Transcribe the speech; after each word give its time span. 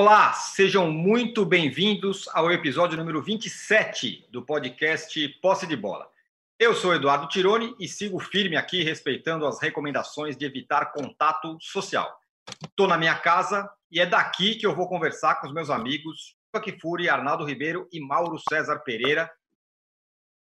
Olá, 0.00 0.32
sejam 0.32 0.92
muito 0.92 1.44
bem-vindos 1.44 2.28
ao 2.28 2.52
episódio 2.52 2.96
número 2.96 3.20
27 3.20 4.28
do 4.30 4.46
podcast 4.46 5.28
Posse 5.42 5.66
de 5.66 5.74
Bola. 5.74 6.08
Eu 6.56 6.72
sou 6.72 6.94
Eduardo 6.94 7.26
Tironi 7.26 7.74
e 7.80 7.88
sigo 7.88 8.20
firme 8.20 8.56
aqui 8.56 8.84
respeitando 8.84 9.44
as 9.44 9.60
recomendações 9.60 10.36
de 10.36 10.46
evitar 10.46 10.92
contato 10.92 11.58
social. 11.60 12.16
Estou 12.64 12.86
na 12.86 12.96
minha 12.96 13.18
casa 13.18 13.68
e 13.90 13.98
é 13.98 14.06
daqui 14.06 14.54
que 14.54 14.64
eu 14.64 14.72
vou 14.72 14.88
conversar 14.88 15.40
com 15.40 15.48
os 15.48 15.52
meus 15.52 15.68
amigos 15.68 16.36
Chuck 16.54 16.80
Furi, 16.80 17.08
Arnaldo 17.08 17.44
Ribeiro 17.44 17.88
e 17.92 17.98
Mauro 17.98 18.38
César 18.48 18.78
Pereira, 18.84 19.28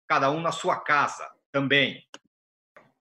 cada 0.10 0.30
um 0.30 0.42
na 0.42 0.52
sua 0.52 0.76
casa 0.76 1.26
também. 1.54 2.06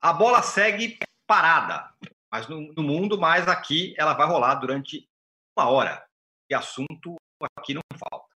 A 0.00 0.12
bola 0.12 0.40
segue 0.42 0.96
parada, 1.26 1.92
mas 2.30 2.46
no, 2.46 2.72
no 2.72 2.84
mundo, 2.84 3.18
mas 3.18 3.48
aqui 3.48 3.96
ela 3.98 4.14
vai 4.14 4.28
rolar 4.28 4.54
durante 4.54 5.10
uma 5.58 5.68
hora 5.68 6.05
e 6.50 6.54
assunto 6.54 7.16
aqui 7.56 7.74
não 7.74 7.82
falta. 7.98 8.34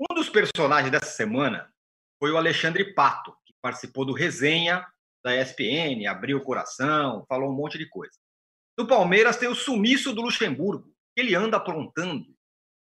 Um 0.00 0.14
dos 0.14 0.28
personagens 0.28 0.90
dessa 0.90 1.10
semana 1.10 1.72
foi 2.18 2.30
o 2.30 2.36
Alexandre 2.36 2.94
Pato, 2.94 3.34
que 3.44 3.54
participou 3.62 4.04
do 4.04 4.12
resenha 4.12 4.86
da 5.24 5.34
ESPN, 5.34 6.06
abriu 6.06 6.38
o 6.38 6.44
coração, 6.44 7.24
falou 7.28 7.50
um 7.50 7.54
monte 7.54 7.78
de 7.78 7.88
coisa. 7.88 8.14
No 8.78 8.86
Palmeiras 8.86 9.36
tem 9.36 9.48
o 9.48 9.54
sumiço 9.54 10.12
do 10.12 10.22
Luxemburgo, 10.22 10.94
que 11.14 11.22
ele 11.22 11.34
anda 11.34 11.56
aprontando. 11.56 12.26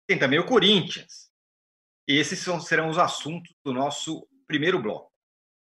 Tem 0.07 0.19
também 0.19 0.39
o 0.39 0.45
Corinthians. 0.45 1.31
Esses 2.07 2.39
são, 2.39 2.59
serão 2.59 2.89
os 2.89 2.97
assuntos 2.97 3.53
do 3.63 3.73
nosso 3.73 4.27
primeiro 4.45 4.81
bloco. 4.81 5.11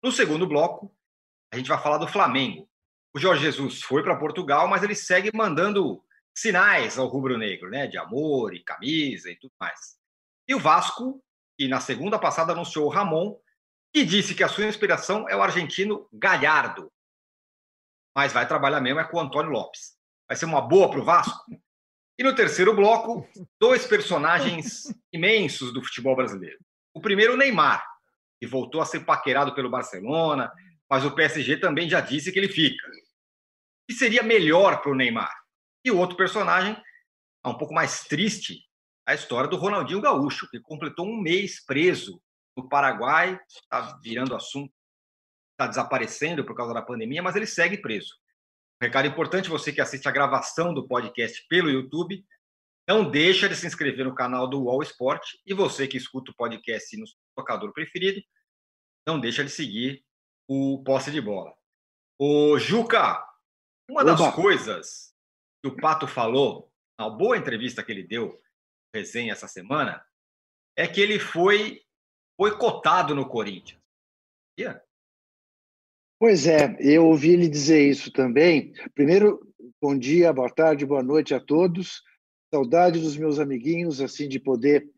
No 0.02 0.10
segundo 0.10 0.46
bloco, 0.46 0.94
a 1.52 1.56
gente 1.56 1.68
vai 1.68 1.80
falar 1.80 1.98
do 1.98 2.08
Flamengo. 2.08 2.68
O 3.14 3.18
Jorge 3.18 3.42
Jesus 3.42 3.82
foi 3.82 4.02
para 4.02 4.18
Portugal, 4.18 4.68
mas 4.68 4.82
ele 4.82 4.94
segue 4.94 5.30
mandando 5.34 6.04
sinais 6.40 6.98
ao 6.98 7.08
rubro-negro, 7.08 7.68
né, 7.70 7.86
de 7.86 7.98
amor 7.98 8.54
e 8.54 8.62
camisa 8.62 9.30
e 9.30 9.36
tudo 9.36 9.52
mais. 9.60 9.98
E 10.46 10.54
o 10.54 10.58
Vasco, 10.58 11.22
que 11.58 11.68
na 11.68 11.80
segunda 11.80 12.18
passada 12.18 12.52
anunciou 12.52 12.86
o 12.86 12.90
Ramon, 12.90 13.36
que 13.92 14.04
disse 14.04 14.34
que 14.34 14.44
a 14.44 14.48
sua 14.48 14.66
inspiração 14.66 15.28
é 15.28 15.36
o 15.36 15.42
argentino 15.42 16.08
Galhardo. 16.12 16.92
Mas 18.16 18.32
vai 18.32 18.46
trabalhar 18.46 18.80
mesmo 18.80 19.00
é 19.00 19.04
com 19.04 19.16
o 19.16 19.20
Antônio 19.20 19.50
Lopes. 19.50 19.96
Vai 20.28 20.36
ser 20.36 20.44
uma 20.44 20.60
boa 20.60 20.90
para 20.90 21.00
o 21.00 21.04
Vasco. 21.04 21.44
E 22.18 22.22
no 22.22 22.34
terceiro 22.34 22.74
bloco, 22.74 23.26
dois 23.60 23.86
personagens 23.86 24.92
imensos 25.12 25.72
do 25.72 25.82
futebol 25.82 26.16
brasileiro. 26.16 26.58
O 26.94 27.00
primeiro, 27.00 27.34
o 27.34 27.36
Neymar, 27.36 27.84
que 28.40 28.46
voltou 28.46 28.80
a 28.80 28.86
ser 28.86 29.00
paquerado 29.00 29.54
pelo 29.54 29.70
Barcelona, 29.70 30.52
mas 30.90 31.04
o 31.04 31.14
PSG 31.14 31.58
também 31.58 31.88
já 31.88 32.00
disse 32.00 32.32
que 32.32 32.38
ele 32.38 32.48
fica. 32.48 32.86
O 32.88 32.92
que 33.88 33.94
seria 33.94 34.22
melhor 34.22 34.80
para 34.80 34.90
o 34.90 34.94
Neymar? 34.94 35.32
E 35.84 35.90
o 35.90 35.98
outro 35.98 36.16
personagem, 36.16 36.76
é 37.44 37.48
um 37.48 37.56
pouco 37.56 37.72
mais 37.72 38.04
triste, 38.04 38.64
a 39.06 39.14
história 39.14 39.48
do 39.48 39.56
Ronaldinho 39.56 40.00
Gaúcho, 40.00 40.48
que 40.50 40.60
completou 40.60 41.06
um 41.06 41.20
mês 41.20 41.64
preso 41.64 42.20
no 42.56 42.68
Paraguai, 42.68 43.40
está 43.48 43.98
virando 44.02 44.34
assunto, 44.34 44.72
está 45.52 45.66
desaparecendo 45.66 46.44
por 46.44 46.54
causa 46.54 46.74
da 46.74 46.82
pandemia, 46.82 47.22
mas 47.22 47.34
ele 47.34 47.46
segue 47.46 47.78
preso. 47.78 48.14
Um 48.80 48.84
recado 48.84 49.08
importante, 49.08 49.48
você 49.48 49.72
que 49.72 49.80
assiste 49.80 50.06
a 50.06 50.12
gravação 50.12 50.74
do 50.74 50.86
podcast 50.86 51.46
pelo 51.48 51.70
YouTube, 51.70 52.24
não 52.86 53.10
deixa 53.10 53.48
de 53.48 53.56
se 53.56 53.66
inscrever 53.66 54.04
no 54.04 54.14
canal 54.14 54.48
do 54.48 54.62
UOL 54.62 54.82
Sport 54.82 55.22
e 55.46 55.52
você 55.52 55.86
que 55.86 55.96
escuta 55.96 56.30
o 56.30 56.34
podcast 56.34 56.96
no 56.96 57.06
seu 57.06 57.16
tocador 57.36 57.72
preferido, 57.72 58.20
não 59.06 59.18
deixa 59.18 59.44
de 59.44 59.50
seguir 59.50 60.04
o 60.46 60.82
Posse 60.84 61.10
de 61.10 61.20
Bola. 61.20 61.52
O 62.18 62.58
Juca, 62.58 63.22
uma 63.88 64.04
das 64.04 64.20
Oba. 64.20 64.32
coisas 64.32 65.14
que 65.62 65.68
o 65.68 65.76
Pato 65.76 66.06
falou, 66.06 66.70
na 66.98 67.08
boa 67.08 67.36
entrevista 67.36 67.82
que 67.82 67.92
ele 67.92 68.02
deu, 68.02 68.40
resenha 68.94 69.32
essa 69.32 69.48
semana, 69.48 70.04
é 70.76 70.86
que 70.86 71.00
ele 71.00 71.18
foi 71.18 71.82
boicotado 72.38 73.14
no 73.14 73.28
Corinthians. 73.28 73.80
Yeah. 74.58 74.80
Pois 76.20 76.46
é, 76.46 76.76
eu 76.80 77.06
ouvi 77.06 77.30
ele 77.30 77.48
dizer 77.48 77.88
isso 77.88 78.12
também. 78.12 78.72
Primeiro, 78.94 79.40
bom 79.80 79.96
dia, 79.96 80.32
boa 80.32 80.50
tarde, 80.50 80.86
boa 80.86 81.02
noite 81.02 81.34
a 81.34 81.40
todos. 81.40 82.02
Saudade 82.52 83.00
dos 83.00 83.16
meus 83.16 83.38
amiguinhos, 83.38 84.00
assim, 84.00 84.28
de 84.28 84.40
poder 84.40 84.88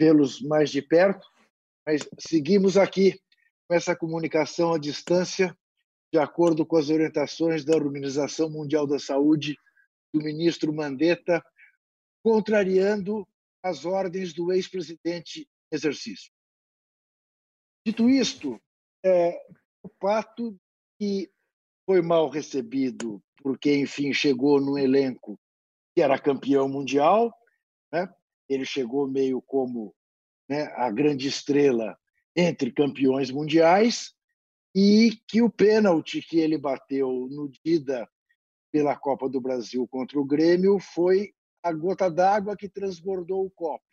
vê-los 0.00 0.40
mais 0.40 0.70
de 0.70 0.80
perto. 0.80 1.26
Mas 1.86 2.08
seguimos 2.18 2.76
aqui 2.76 3.20
com 3.68 3.74
essa 3.74 3.96
comunicação 3.96 4.72
à 4.72 4.78
distância, 4.78 5.56
de 6.12 6.18
acordo 6.18 6.64
com 6.64 6.76
as 6.76 6.90
orientações 6.90 7.64
da 7.64 7.74
Organização 7.74 8.48
Mundial 8.48 8.86
da 8.86 8.98
Saúde 8.98 9.56
do 10.12 10.20
ministro 10.20 10.72
Mandetta, 10.72 11.44
contrariando 12.22 13.26
as 13.62 13.84
ordens 13.84 14.32
do 14.32 14.52
ex-presidente 14.52 15.40
em 15.40 15.76
exercício. 15.76 16.32
Dito 17.84 18.08
isto, 18.08 18.60
é, 19.04 19.40
o 19.82 19.88
fato 20.00 20.58
que 20.98 21.30
foi 21.86 22.00
mal 22.00 22.28
recebido 22.28 23.22
porque, 23.42 23.74
enfim, 23.74 24.12
chegou 24.12 24.60
num 24.60 24.78
elenco 24.78 25.38
que 25.94 26.00
era 26.00 26.18
campeão 26.18 26.68
mundial, 26.68 27.34
né? 27.92 28.08
ele 28.48 28.64
chegou 28.64 29.08
meio 29.08 29.42
como 29.42 29.94
né, 30.48 30.64
a 30.76 30.90
grande 30.90 31.26
estrela 31.26 31.98
entre 32.36 32.72
campeões 32.72 33.30
mundiais, 33.30 34.14
e 34.74 35.18
que 35.28 35.42
o 35.42 35.50
pênalti 35.50 36.22
que 36.22 36.38
ele 36.38 36.56
bateu 36.56 37.28
no 37.30 37.50
Dida 37.64 38.08
pela 38.72 38.96
Copa 38.96 39.28
do 39.28 39.40
Brasil 39.40 39.86
contra 39.86 40.18
o 40.18 40.24
Grêmio 40.24 40.80
foi 40.80 41.34
a 41.62 41.72
gota 41.72 42.10
d'água 42.10 42.56
que 42.56 42.68
transbordou 42.68 43.44
o 43.44 43.50
copo. 43.50 43.84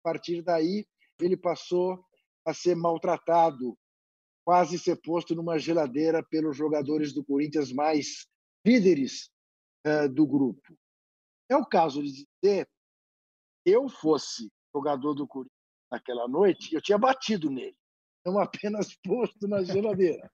A 0.00 0.08
partir 0.10 0.42
daí, 0.42 0.86
ele 1.20 1.36
passou 1.36 2.02
a 2.44 2.54
ser 2.54 2.74
maltratado, 2.74 3.78
quase 4.44 4.78
ser 4.78 4.96
posto 4.96 5.34
numa 5.34 5.58
geladeira 5.58 6.22
pelos 6.22 6.56
jogadores 6.56 7.12
do 7.12 7.22
Corinthians 7.22 7.70
mais 7.70 8.26
líderes 8.66 9.30
uh, 9.86 10.08
do 10.08 10.26
grupo. 10.26 10.74
É 11.50 11.56
o 11.56 11.66
caso 11.66 12.02
de 12.02 12.26
dizer, 12.42 12.68
eu 13.64 13.88
fosse 13.88 14.50
jogador 14.74 15.12
do 15.12 15.26
Corinthians 15.26 15.58
naquela 15.90 16.26
noite, 16.26 16.74
eu 16.74 16.80
tinha 16.80 16.98
batido 16.98 17.50
nele, 17.50 17.76
não 18.24 18.38
apenas 18.38 18.96
posto 19.04 19.46
na 19.46 19.62
geladeira 19.62 20.30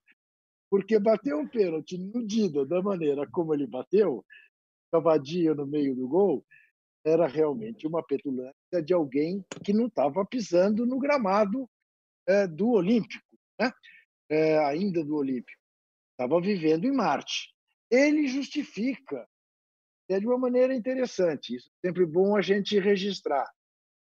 porque 0.75 0.99
bater 0.99 1.33
um 1.37 1.47
pênalti 1.47 1.97
no 1.97 2.27
Dida 2.27 2.67
da 2.67 2.83
maneira 2.83 3.31
como 3.31 3.55
ele 3.55 3.65
bateu, 3.65 4.27
cavadinho 4.91 5.55
no 5.55 5.65
meio 5.65 5.95
do 5.95 6.09
gol, 6.09 6.45
era 7.07 7.29
realmente 7.29 7.87
uma 7.87 8.03
petulância 8.03 8.83
de 8.85 8.93
alguém 8.93 9.45
que 9.65 9.73
não 9.73 9.87
estava 9.87 10.27
pisando 10.27 10.85
no 10.85 10.99
gramado 10.99 11.71
é, 12.27 12.49
do 12.49 12.71
Olímpico, 12.71 13.25
né? 13.57 13.73
É, 14.29 14.59
ainda 14.67 15.05
do 15.05 15.15
Olímpico. 15.15 15.63
Estava 16.11 16.41
vivendo 16.41 16.87
em 16.87 16.93
Marte. 16.93 17.55
Ele 17.89 18.27
justifica 18.27 19.29
é 20.09 20.19
de 20.19 20.27
uma 20.27 20.39
maneira 20.39 20.75
interessante. 20.75 21.55
Isso 21.55 21.71
é 21.85 21.87
sempre 21.87 22.05
bom 22.05 22.37
a 22.37 22.43
gente 22.43 22.81
registrar. 22.81 23.49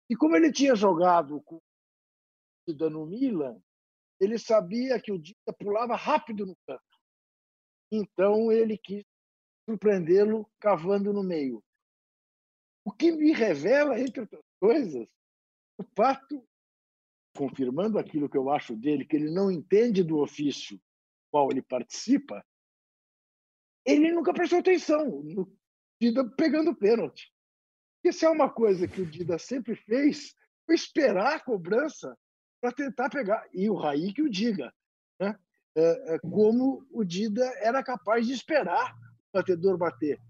E 0.09 0.15
como 0.15 0.37
ele 0.37 0.53
tinha 0.53 0.73
jogado 0.73 1.41
com 1.41 1.59
no 2.89 3.05
Milan, 3.05 3.61
ele 4.21 4.37
sabia 4.37 5.01
que 5.01 5.11
o 5.11 5.17
Dida 5.17 5.51
pulava 5.59 5.95
rápido 5.95 6.45
no 6.45 6.55
campo. 6.67 6.83
Então 7.91 8.51
ele 8.51 8.77
quis 8.77 9.03
surpreendê-lo 9.67 10.47
cavando 10.59 11.11
no 11.11 11.23
meio. 11.23 11.63
O 12.85 12.91
que 12.91 13.11
me 13.11 13.31
revela, 13.31 13.99
entre 13.99 14.21
outras 14.21 14.43
coisas, 14.59 15.07
o 15.75 15.83
fato, 15.95 16.47
confirmando 17.35 17.97
aquilo 17.97 18.29
que 18.29 18.37
eu 18.37 18.51
acho 18.51 18.75
dele, 18.75 19.05
que 19.05 19.15
ele 19.15 19.31
não 19.31 19.51
entende 19.51 20.03
do 20.03 20.19
ofício 20.19 20.79
qual 21.31 21.49
ele 21.49 21.63
participa, 21.63 22.45
ele 23.83 24.11
nunca 24.11 24.33
prestou 24.33 24.59
atenção 24.59 25.23
no 25.23 25.51
Dida 25.99 26.29
pegando 26.35 26.75
pênalti. 26.75 27.33
Isso 28.03 28.23
é 28.23 28.29
uma 28.29 28.51
coisa 28.51 28.87
que 28.87 29.01
o 29.01 29.05
Dida 29.05 29.39
sempre 29.39 29.75
fez, 29.75 30.35
foi 30.65 30.75
esperar 30.75 31.37
a 31.37 31.43
cobrança 31.43 32.15
para 32.61 32.71
tentar 32.71 33.09
pegar. 33.09 33.45
E 33.51 33.69
o 33.69 33.75
Raí 33.75 34.13
que 34.13 34.21
o 34.21 34.29
diga. 34.29 34.73
Né? 35.19 35.37
É, 35.75 36.15
é, 36.15 36.19
como 36.19 36.85
o 36.91 37.03
Dida 37.03 37.45
era 37.59 37.83
capaz 37.83 38.27
de 38.27 38.33
esperar 38.33 38.93
o 38.93 39.37
batedor 39.37 39.77
bater. 39.77 40.21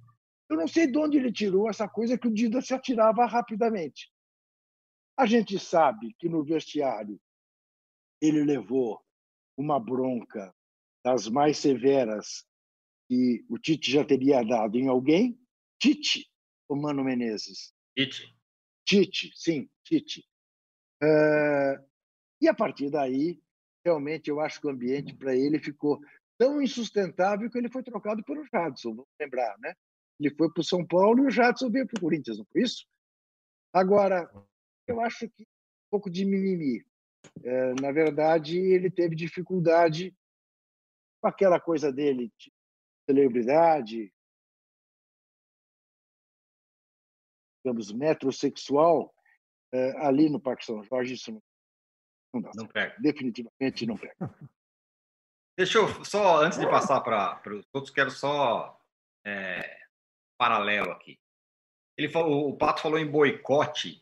Eu 0.49 0.55
não 0.55 0.67
sei 0.67 0.87
de 0.87 0.97
onde 0.97 1.17
ele 1.17 1.31
tirou 1.31 1.69
essa 1.69 1.87
coisa 1.87 2.17
que 2.17 2.27
o 2.27 2.33
Dida 2.33 2.61
se 2.61 2.73
atirava 2.73 3.25
rapidamente. 3.25 4.11
A 5.17 5.25
gente 5.25 5.59
sabe 5.59 6.13
que 6.17 6.29
no 6.29 6.43
vestiário 6.43 7.19
ele 8.21 8.43
levou 8.43 9.01
uma 9.57 9.79
bronca 9.79 10.53
das 11.03 11.27
mais 11.27 11.57
severas 11.57 12.45
que 13.07 13.43
o 13.49 13.57
Tite 13.57 13.91
já 13.91 14.05
teria 14.05 14.43
dado 14.43 14.77
em 14.77 14.87
alguém. 14.87 15.39
Tite 15.79 16.29
ou 16.69 16.77
Mano 16.77 17.03
Menezes? 17.03 17.73
Tite. 17.97 18.35
Tite, 18.85 19.31
sim, 19.35 19.69
Tite. 19.83 20.25
Uh, 21.03 21.90
e 22.41 22.47
a 22.47 22.53
partir 22.53 22.89
daí, 22.89 23.39
realmente, 23.85 24.29
eu 24.29 24.39
acho 24.39 24.59
que 24.59 24.67
o 24.67 24.71
ambiente 24.71 25.15
para 25.15 25.35
ele 25.35 25.59
ficou 25.59 26.01
tão 26.37 26.61
insustentável 26.61 27.49
que 27.49 27.57
ele 27.57 27.69
foi 27.69 27.83
trocado 27.83 28.23
pelo 28.23 28.43
Jadson, 28.51 28.95
vamos 28.95 29.11
lembrar, 29.19 29.57
né? 29.59 29.75
Ele 30.19 30.33
foi 30.35 30.51
para 30.51 30.61
o 30.61 30.63
São 30.63 30.85
Paulo 30.85 31.23
e 31.23 31.27
o 31.27 31.31
Jadson 31.31 31.69
veio 31.69 31.87
para 31.87 31.97
o 31.97 32.01
Corinthians, 32.01 32.37
não 32.37 32.45
foi 32.45 32.61
isso? 32.63 32.87
Agora, 33.71 34.29
eu 34.87 34.99
acho 35.01 35.29
que 35.29 35.43
um 35.43 35.89
pouco 35.91 36.09
de 36.09 36.25
mimimi. 36.25 36.83
É, 37.43 37.73
na 37.79 37.91
verdade, 37.91 38.57
ele 38.57 38.89
teve 38.89 39.15
dificuldade 39.15 40.15
com 41.21 41.27
aquela 41.27 41.59
coisa 41.59 41.91
dele, 41.91 42.31
de 42.37 42.51
celebridade, 43.07 44.11
digamos, 47.63 47.91
metrosexual, 47.91 49.13
é, 49.71 49.91
ali 50.05 50.29
no 50.29 50.39
Parque 50.39 50.65
São 50.65 50.83
Jorge, 50.83 51.13
isso 51.13 51.31
não, 51.31 51.41
não 52.33 52.41
dá. 52.41 52.51
Não 52.55 52.67
pega. 52.67 52.95
Definitivamente 52.99 53.85
não 53.85 53.97
pega. 53.97 54.15
Deixa 55.57 55.77
eu 55.77 56.05
só, 56.05 56.41
antes 56.43 56.57
de 56.57 56.65
passar 56.65 57.01
para 57.01 57.41
os 57.53 57.65
outros, 57.73 57.93
quero 57.93 58.09
só 58.09 58.79
é, 59.25 59.77
paralelo 60.37 60.91
aqui. 60.91 61.19
Ele 61.97 62.09
falou, 62.09 62.49
o 62.49 62.57
Pato 62.57 62.81
falou 62.81 62.97
em 62.97 63.09
boicote. 63.09 64.01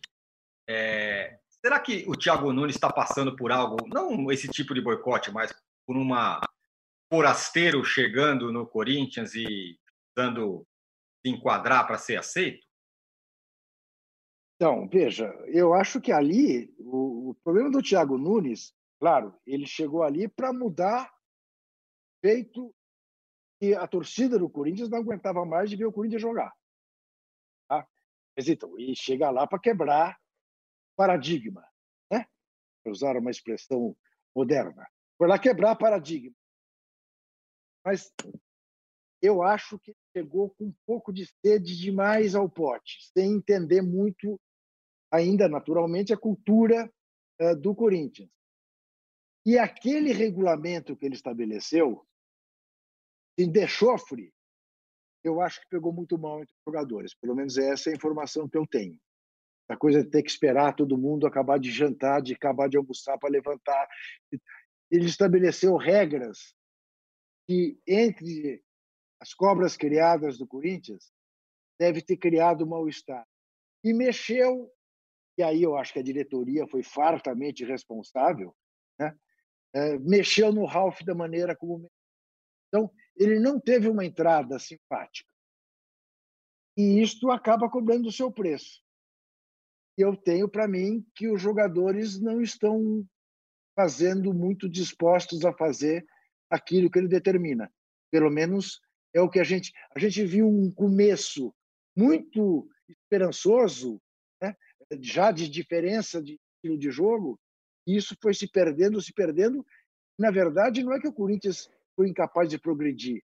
É, 0.69 1.39
será 1.49 1.79
que 1.79 2.05
o 2.07 2.15
Thiago 2.15 2.53
Nunes 2.53 2.75
está 2.75 2.91
passando 2.91 3.35
por 3.35 3.51
algo, 3.51 3.77
não 3.87 4.31
esse 4.31 4.47
tipo 4.47 4.73
de 4.73 4.81
boicote, 4.81 5.31
mas 5.31 5.51
por 5.85 5.97
uma 5.97 6.39
forasteiro 7.11 7.83
chegando 7.83 8.53
no 8.53 8.67
Corinthians 8.67 9.33
e 9.33 9.77
dando 10.15 10.65
se 11.25 11.33
enquadrar 11.33 11.87
para 11.87 11.97
ser 11.97 12.17
aceito? 12.17 12.65
Então, 14.59 14.89
veja, 14.89 15.29
eu 15.47 15.73
acho 15.73 16.01
que 16.01 16.11
ali 16.11 16.75
o, 16.79 17.29
o 17.29 17.35
problema 17.35 17.71
do 17.71 17.81
Thiago 17.81 18.17
Nunes, 18.17 18.75
claro, 18.99 19.33
ele 19.45 19.65
chegou 19.65 20.03
ali 20.03 20.27
para 20.27 20.51
mudar 20.51 21.09
feito 22.21 22.75
que 23.57 23.73
a 23.73 23.87
torcida 23.87 24.37
do 24.37 24.49
Corinthians 24.49 24.89
não 24.89 24.97
aguentava 24.97 25.45
mais 25.45 25.69
de 25.69 25.77
ver 25.77 25.85
o 25.85 25.93
Corinthians 25.93 26.21
jogar. 26.21 26.53
Tá? 27.69 27.87
Então, 28.37 28.77
e 28.77 28.93
chega 28.97 29.29
lá 29.29 29.47
para 29.47 29.59
quebrar 29.59 30.19
paradigma, 30.97 31.65
né? 32.11 32.27
Para 32.83 32.91
usar 32.91 33.15
uma 33.15 33.31
expressão 33.31 33.95
moderna. 34.35 34.85
Foi 35.17 35.29
lá 35.29 35.39
quebrar 35.39 35.77
paradigma. 35.77 36.35
Mas 37.85 38.13
eu 39.21 39.41
acho 39.41 39.79
que 39.79 39.95
chegou 40.11 40.49
com 40.49 40.65
um 40.65 40.75
pouco 40.85 41.13
de 41.13 41.25
sede 41.25 41.77
demais 41.77 42.35
ao 42.35 42.49
pote, 42.49 42.97
sem 43.13 43.35
entender 43.35 43.81
muito 43.81 44.37
ainda 45.11 45.47
naturalmente 45.47 46.13
a 46.13 46.17
cultura 46.17 46.91
uh, 47.41 47.55
do 47.55 47.73
Corinthians. 47.75 48.29
E 49.45 49.57
aquele 49.57 50.11
regulamento 50.11 50.95
que 50.95 51.05
ele 51.05 51.15
estabeleceu 51.15 52.05
de 53.37 53.63
enxofre, 53.63 54.33
eu 55.23 55.41
acho 55.41 55.61
que 55.61 55.69
pegou 55.69 55.93
muito 55.93 56.17
mal 56.17 56.41
entre 56.41 56.53
os 56.53 56.61
jogadores. 56.65 57.15
Pelo 57.15 57.35
menos 57.35 57.57
essa 57.57 57.89
é 57.89 57.93
a 57.93 57.95
informação 57.95 58.47
que 58.47 58.57
eu 58.57 58.67
tenho. 58.67 58.99
A 59.69 59.77
coisa 59.77 60.03
de 60.03 60.09
ter 60.09 60.23
que 60.23 60.29
esperar 60.29 60.75
todo 60.75 60.97
mundo 60.97 61.27
acabar 61.27 61.59
de 61.59 61.71
jantar, 61.71 62.21
de 62.21 62.33
acabar 62.33 62.67
de 62.67 62.77
almoçar 62.77 63.17
para 63.17 63.29
levantar. 63.29 63.87
Ele 64.89 65.05
estabeleceu 65.05 65.77
regras 65.77 66.55
que, 67.47 67.79
entre 67.87 68.63
as 69.21 69.33
cobras 69.33 69.77
criadas 69.77 70.37
do 70.37 70.47
Corinthians, 70.47 71.11
deve 71.79 72.01
ter 72.01 72.17
criado 72.17 72.65
mal-estar. 72.65 73.25
E 73.83 73.93
mexeu, 73.93 74.71
e 75.39 75.43
aí 75.43 75.63
eu 75.63 75.77
acho 75.77 75.93
que 75.93 75.99
a 75.99 76.03
diretoria 76.03 76.67
foi 76.67 76.83
fartamente 76.83 77.63
responsável, 77.63 78.53
né? 78.99 79.17
É, 79.73 79.97
mexeu 79.99 80.51
no 80.51 80.65
Ralph 80.65 81.01
da 81.03 81.15
maneira 81.15 81.55
como. 81.55 81.89
Então, 82.67 82.91
ele 83.15 83.39
não 83.39 83.57
teve 83.57 83.87
uma 83.87 84.03
entrada 84.03 84.59
simpática. 84.59 85.29
E 86.75 87.01
isto 87.01 87.31
acaba 87.31 87.69
cobrando 87.69 88.09
o 88.09 88.11
seu 88.11 88.29
preço. 88.29 88.83
Eu 89.97 90.13
tenho 90.17 90.49
para 90.49 90.67
mim 90.67 91.05
que 91.15 91.29
os 91.29 91.41
jogadores 91.41 92.19
não 92.19 92.41
estão 92.41 93.07
fazendo 93.77 94.33
muito 94.33 94.67
dispostos 94.67 95.45
a 95.45 95.53
fazer 95.53 96.05
aquilo 96.49 96.91
que 96.91 96.99
ele 96.99 97.07
determina. 97.07 97.71
Pelo 98.11 98.29
menos 98.29 98.81
é 99.13 99.21
o 99.21 99.29
que 99.29 99.39
a 99.39 99.43
gente 99.45 99.71
a 99.95 99.99
gente 99.99 100.25
viu 100.25 100.49
um 100.49 100.69
começo 100.69 101.55
muito 101.95 102.69
esperançoso, 102.89 104.01
né? 104.41 104.53
Já 105.01 105.31
de 105.31 105.49
diferença 105.49 106.21
de 106.21 106.39
estilo 106.55 106.77
de 106.77 106.91
jogo, 106.91 107.39
isso 107.87 108.15
foi 108.21 108.33
se 108.33 108.47
perdendo, 108.47 109.01
se 109.01 109.13
perdendo. 109.13 109.65
Na 110.17 110.31
verdade, 110.31 110.83
não 110.83 110.93
é 110.93 110.99
que 110.99 111.07
o 111.07 111.13
Corinthians 111.13 111.69
foi 111.95 112.09
incapaz 112.09 112.49
de 112.49 112.57
progredir. 112.57 113.23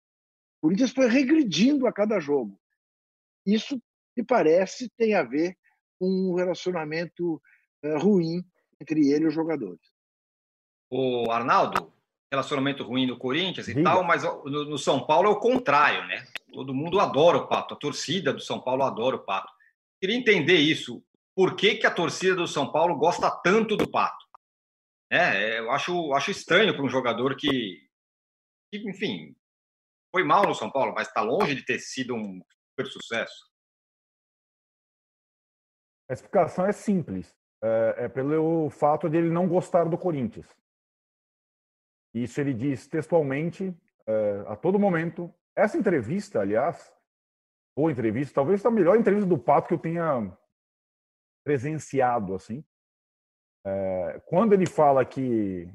O 0.57 0.67
Corinthians 0.67 0.91
foi 0.91 1.07
regredindo 1.07 1.85
a 1.87 1.93
cada 1.93 2.19
jogo. 2.19 2.59
Isso, 3.45 3.81
me 4.15 4.23
parece, 4.23 4.89
tem 4.97 5.13
a 5.13 5.23
ver 5.23 5.55
com 5.99 6.07
um 6.07 6.35
relacionamento 6.35 7.41
uh, 7.83 7.97
ruim 7.99 8.43
entre 8.79 9.09
ele 9.09 9.25
e 9.25 9.27
os 9.27 9.33
jogadores. 9.33 9.81
O 10.89 11.29
Arnaldo, 11.31 11.93
relacionamento 12.31 12.83
ruim 12.83 13.05
no 13.05 13.17
Corinthians 13.17 13.67
e 13.67 13.81
tal, 13.83 14.03
mas 14.03 14.23
no, 14.23 14.65
no, 14.65 14.77
São 14.77 15.05
Paulo 15.05 15.27
é 15.27 15.31
o 15.31 15.39
contrário, 15.39 16.05
né? 16.07 16.27
Todo 16.51 16.73
mundo 16.73 16.99
adora 16.99 17.37
o 17.37 17.47
Pato, 17.47 17.73
a 17.73 17.77
torcida 17.77 18.33
do 18.33 18.41
São 18.41 18.59
Paulo 18.59 18.83
adora 18.83 19.15
o 19.15 19.23
Pato. 19.23 19.51
Queria 19.99 20.15
entender 20.15 20.57
isso. 20.57 21.03
Por 21.37 21.55
que, 21.55 21.75
que 21.75 21.85
a 21.85 21.93
torcida 21.93 22.35
do 22.35 22.47
São 22.47 22.71
Paulo 22.71 22.97
gosta 22.97 23.29
tanto 23.29 23.77
do 23.77 23.87
Pato? 23.87 24.25
É, 25.07 25.59
eu 25.59 25.69
acho, 25.69 26.11
acho 26.13 26.31
estranho 26.31 26.73
para 26.73 26.83
um 26.83 26.89
jogador 26.89 27.37
que 27.37 27.87
que, 28.71 28.89
enfim, 28.89 29.35
foi 30.11 30.23
mal 30.23 30.47
no 30.47 30.55
São 30.55 30.71
Paulo, 30.71 30.95
mas 30.95 31.07
está 31.07 31.21
longe 31.21 31.53
de 31.53 31.63
ter 31.63 31.77
sido 31.77 32.15
um 32.15 32.41
super 32.71 32.91
sucesso. 32.91 33.45
A 36.09 36.13
explicação 36.13 36.65
é 36.65 36.71
simples. 36.71 37.35
É, 37.63 38.05
é 38.05 38.09
pelo 38.09 38.71
fato 38.71 39.07
de 39.07 39.17
ele 39.17 39.29
não 39.29 39.47
gostar 39.47 39.85
do 39.85 39.97
Corinthians. 39.97 40.47
Isso 42.15 42.41
ele 42.41 42.53
diz 42.53 42.87
textualmente 42.87 43.77
é, 44.07 44.43
a 44.47 44.55
todo 44.55 44.79
momento. 44.79 45.31
Essa 45.55 45.77
entrevista, 45.77 46.41
aliás, 46.41 46.91
boa 47.77 47.91
entrevista, 47.91 48.33
talvez 48.33 48.65
a 48.65 48.71
melhor 48.71 48.97
entrevista 48.97 49.29
do 49.29 49.37
Pato 49.37 49.67
que 49.67 49.75
eu 49.75 49.79
tenha 49.79 50.35
presenciado 51.47 52.35
assim. 52.35 52.61
É, 53.65 54.21
quando 54.25 54.51
ele 54.51 54.65
fala 54.65 55.05
que 55.05 55.65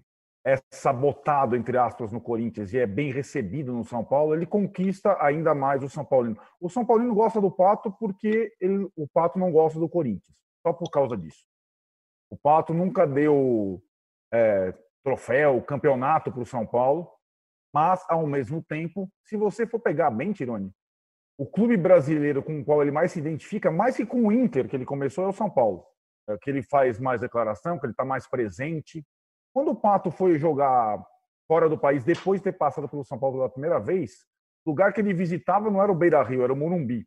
é 0.45 0.57
sabotado, 0.71 1.57
entre 1.57 1.79
aspas, 1.79 2.13
no 2.13 2.21
Corinthians 2.21 2.75
e 2.75 2.79
é 2.79 2.87
bem 2.87 3.11
recebido 3.11 3.73
no 3.73 3.85
São 3.85 4.05
Paulo, 4.05 4.35
ele 4.35 4.45
conquista 4.45 5.17
ainda 5.19 5.55
mais 5.55 5.83
o 5.83 5.89
São 5.89 6.05
Paulino. 6.05 6.39
O 6.61 6.69
São 6.69 6.85
Paulino 6.85 7.15
gosta 7.15 7.41
do 7.41 7.51
Pato 7.51 7.91
porque 7.93 8.53
ele, 8.61 8.87
o 8.95 9.09
Pato 9.09 9.39
não 9.39 9.51
gosta 9.51 9.81
do 9.81 9.89
Corinthians, 9.89 10.37
só 10.63 10.75
por 10.75 10.91
causa 10.91 11.17
disso. 11.17 11.47
O 12.31 12.37
Pato 12.37 12.75
nunca 12.75 13.07
deu 13.07 13.83
é, 14.31 14.75
troféu, 15.03 15.63
campeonato 15.63 16.31
para 16.31 16.43
o 16.43 16.47
São 16.47 16.67
Paulo, 16.67 17.11
mas, 17.75 18.05
ao 18.11 18.27
mesmo 18.27 18.63
tempo, 18.63 19.11
se 19.25 19.39
você 19.39 19.67
for 19.67 19.81
pegar 19.81 20.11
bem, 20.11 20.33
Tirone, 20.33 20.71
o 21.39 21.47
clube 21.47 21.77
brasileiro 21.77 22.43
com 22.43 22.61
o 22.61 22.65
qual 22.65 22.83
ele 22.83 22.91
mais 22.91 23.13
se 23.13 23.19
identifica, 23.19 23.71
mais 23.71 23.97
que 23.97 24.07
com 24.07 24.27
o 24.27 24.33
Inter, 24.33 24.69
que 24.69 24.77
ele 24.77 24.85
começou, 24.85 25.25
é 25.25 25.29
o 25.29 25.33
São 25.33 25.51
Paulo. 25.51 25.85
É, 26.29 26.39
que 26.39 26.51
ele 26.51 26.63
faz 26.63 26.99
mais 27.01 27.21
declaração, 27.21 27.79
que 27.79 27.87
ele 27.87 27.93
está 27.93 28.05
mais 28.05 28.29
presente, 28.29 29.05
quando 29.53 29.73
o 29.73 29.77
Pato 29.77 30.11
foi 30.11 30.39
jogar 30.39 31.05
fora 31.49 31.69
do 31.69 31.77
país, 31.77 32.05
depois 32.05 32.41
de 32.41 32.45
ter 32.45 32.53
passado 32.53 32.89
pelo 32.89 33.05
São 33.05 33.19
Paulo 33.19 33.37
pela 33.37 33.51
primeira 33.51 33.79
vez, 33.79 34.25
o 34.65 34.71
lugar 34.71 34.93
que 34.93 35.01
ele 35.01 35.13
visitava 35.13 35.71
não 35.71 35.83
era 35.83 35.91
o 35.91 35.95
Beira 35.95 36.23
Rio, 36.23 36.43
era 36.43 36.53
o 36.53 36.57
Morumbi. 36.57 37.07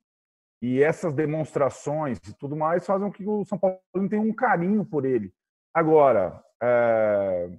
E 0.62 0.84
essas 0.84 1.14
demonstrações 1.14 2.18
e 2.28 2.34
tudo 2.34 2.56
mais 2.56 2.86
fazem 2.86 3.08
com 3.08 3.14
que 3.14 3.28
o 3.28 3.46
São 3.46 3.58
Paulo 3.58 3.80
tenha 4.10 4.22
um 4.22 4.34
carinho 4.34 4.86
por 4.86 5.06
ele. 5.06 5.34
Agora, 5.74 6.44
é... 6.62 7.50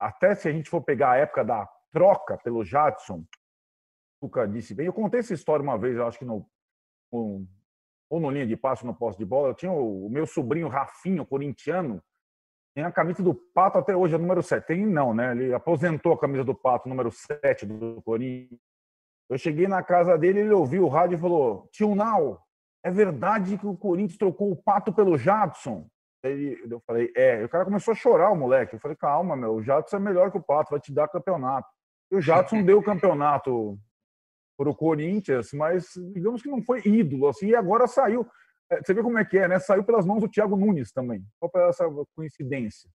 até 0.00 0.34
se 0.34 0.48
a 0.48 0.52
gente 0.52 0.70
for 0.70 0.82
pegar 0.82 1.12
a 1.12 1.16
época 1.16 1.44
da 1.44 1.68
troca 1.92 2.38
pelo 2.38 2.64
Jadson, 2.64 3.24
o 4.22 4.26
Luca 4.26 4.46
disse 4.46 4.74
bem, 4.74 4.86
eu 4.86 4.92
contei 4.92 5.20
essa 5.20 5.34
história 5.34 5.62
uma 5.62 5.76
vez, 5.76 5.96
eu 5.96 6.06
acho 6.06 6.18
que 6.18 6.24
no, 6.24 6.46
ou 7.10 8.20
no 8.20 8.30
linha 8.30 8.46
de 8.46 8.56
passo, 8.56 8.86
no 8.86 8.94
posto 8.94 9.18
de 9.18 9.24
bola, 9.24 9.48
eu 9.48 9.54
tinha 9.54 9.72
o, 9.72 10.06
o 10.06 10.10
meu 10.10 10.26
sobrinho 10.26 10.68
Rafinho, 10.68 11.26
corintiano, 11.26 12.02
tem 12.74 12.84
a 12.84 12.92
camisa 12.92 13.22
do 13.22 13.34
Pato 13.34 13.78
até 13.78 13.94
hoje, 13.94 14.14
é 14.14 14.18
número 14.18 14.42
7. 14.42 14.66
Tem 14.66 14.86
não, 14.86 15.12
né? 15.12 15.32
Ele 15.32 15.52
aposentou 15.52 16.14
a 16.14 16.18
camisa 16.18 16.42
do 16.42 16.54
Pato, 16.54 16.88
número 16.88 17.10
7 17.10 17.66
do 17.66 18.00
Corinthians. 18.02 18.58
Eu 19.28 19.36
cheguei 19.38 19.68
na 19.68 19.82
casa 19.82 20.16
dele, 20.16 20.40
ele 20.40 20.54
ouviu 20.54 20.84
o 20.84 20.88
rádio 20.88 21.16
e 21.16 21.20
falou: 21.20 21.68
Tio 21.70 21.94
Nau, 21.94 22.42
é 22.82 22.90
verdade 22.90 23.58
que 23.58 23.66
o 23.66 23.76
Corinthians 23.76 24.18
trocou 24.18 24.50
o 24.50 24.56
Pato 24.56 24.92
pelo 24.92 25.18
Jadson? 25.18 25.86
Ele, 26.22 26.58
eu 26.70 26.80
falei: 26.86 27.12
É. 27.14 27.42
E 27.42 27.44
o 27.44 27.48
cara 27.48 27.64
começou 27.64 27.92
a 27.92 27.94
chorar, 27.94 28.30
o 28.30 28.36
moleque. 28.36 28.76
Eu 28.76 28.80
falei: 28.80 28.96
Calma, 28.96 29.36
meu, 29.36 29.56
o 29.56 29.62
Jadson 29.62 29.96
é 29.96 30.00
melhor 30.00 30.30
que 30.30 30.38
o 30.38 30.42
Pato, 30.42 30.70
vai 30.70 30.80
te 30.80 30.92
dar 30.92 31.08
campeonato. 31.08 31.68
E 32.10 32.16
o 32.16 32.22
Jadson 32.22 32.62
deu 32.64 32.78
o 32.78 32.82
campeonato 32.82 33.78
para 34.62 34.70
o 34.70 34.76
Corinthians, 34.76 35.52
mas 35.52 35.92
digamos 36.14 36.40
que 36.40 36.48
não 36.48 36.62
foi 36.62 36.80
ídolo, 36.86 37.26
assim, 37.26 37.48
e 37.48 37.54
agora 37.56 37.88
saiu. 37.88 38.24
É, 38.70 38.80
você 38.80 38.94
vê 38.94 39.02
como 39.02 39.18
é 39.18 39.24
que 39.24 39.36
é, 39.36 39.48
né? 39.48 39.58
Saiu 39.58 39.82
pelas 39.82 40.06
mãos 40.06 40.20
do 40.20 40.28
Thiago 40.28 40.56
Nunes 40.56 40.92
também. 40.92 41.26
Só 41.40 41.48
para 41.48 41.68
essa 41.68 41.84
coincidência. 42.14 42.88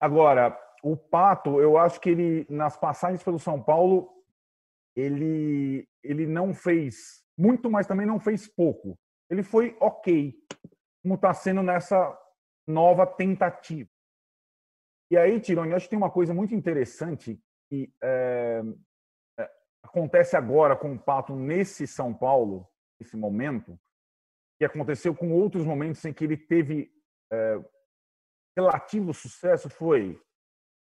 Agora, 0.00 0.58
o 0.82 0.96
Pato, 0.96 1.60
eu 1.60 1.78
acho 1.78 2.00
que 2.00 2.10
ele, 2.10 2.46
nas 2.50 2.76
passagens 2.76 3.22
pelo 3.22 3.38
São 3.38 3.62
Paulo, 3.62 4.10
ele, 4.96 5.88
ele 6.02 6.26
não 6.26 6.52
fez 6.52 7.22
muito, 7.38 7.70
mas 7.70 7.86
também 7.86 8.06
não 8.06 8.18
fez 8.18 8.48
pouco. 8.48 8.98
Ele 9.30 9.44
foi 9.44 9.76
ok. 9.80 10.34
como 11.00 11.14
está 11.14 11.32
sendo 11.32 11.62
nessa 11.62 12.18
nova 12.66 13.06
tentativa. 13.06 13.88
E 15.12 15.16
aí, 15.16 15.38
Tironi, 15.38 15.74
acho 15.74 15.86
que 15.86 15.90
tem 15.90 15.96
uma 15.96 16.10
coisa 16.10 16.34
muito 16.34 16.56
interessante 16.56 17.40
é, 17.72 17.88
é, 18.02 18.62
acontece 19.84 20.36
agora 20.36 20.74
com 20.74 20.94
o 20.94 20.98
Pato 20.98 21.36
nesse 21.36 21.86
São 21.86 22.12
Paulo, 22.12 22.66
nesse 22.98 23.16
momento, 23.16 23.78
que 24.58 24.64
aconteceu 24.64 25.14
com 25.14 25.30
outros 25.32 25.64
momentos 25.64 26.04
em 26.04 26.12
que 26.12 26.24
ele 26.24 26.36
teve 26.36 26.90
é, 27.30 27.60
relativo 28.56 29.12
sucesso, 29.12 29.68
foi 29.68 30.20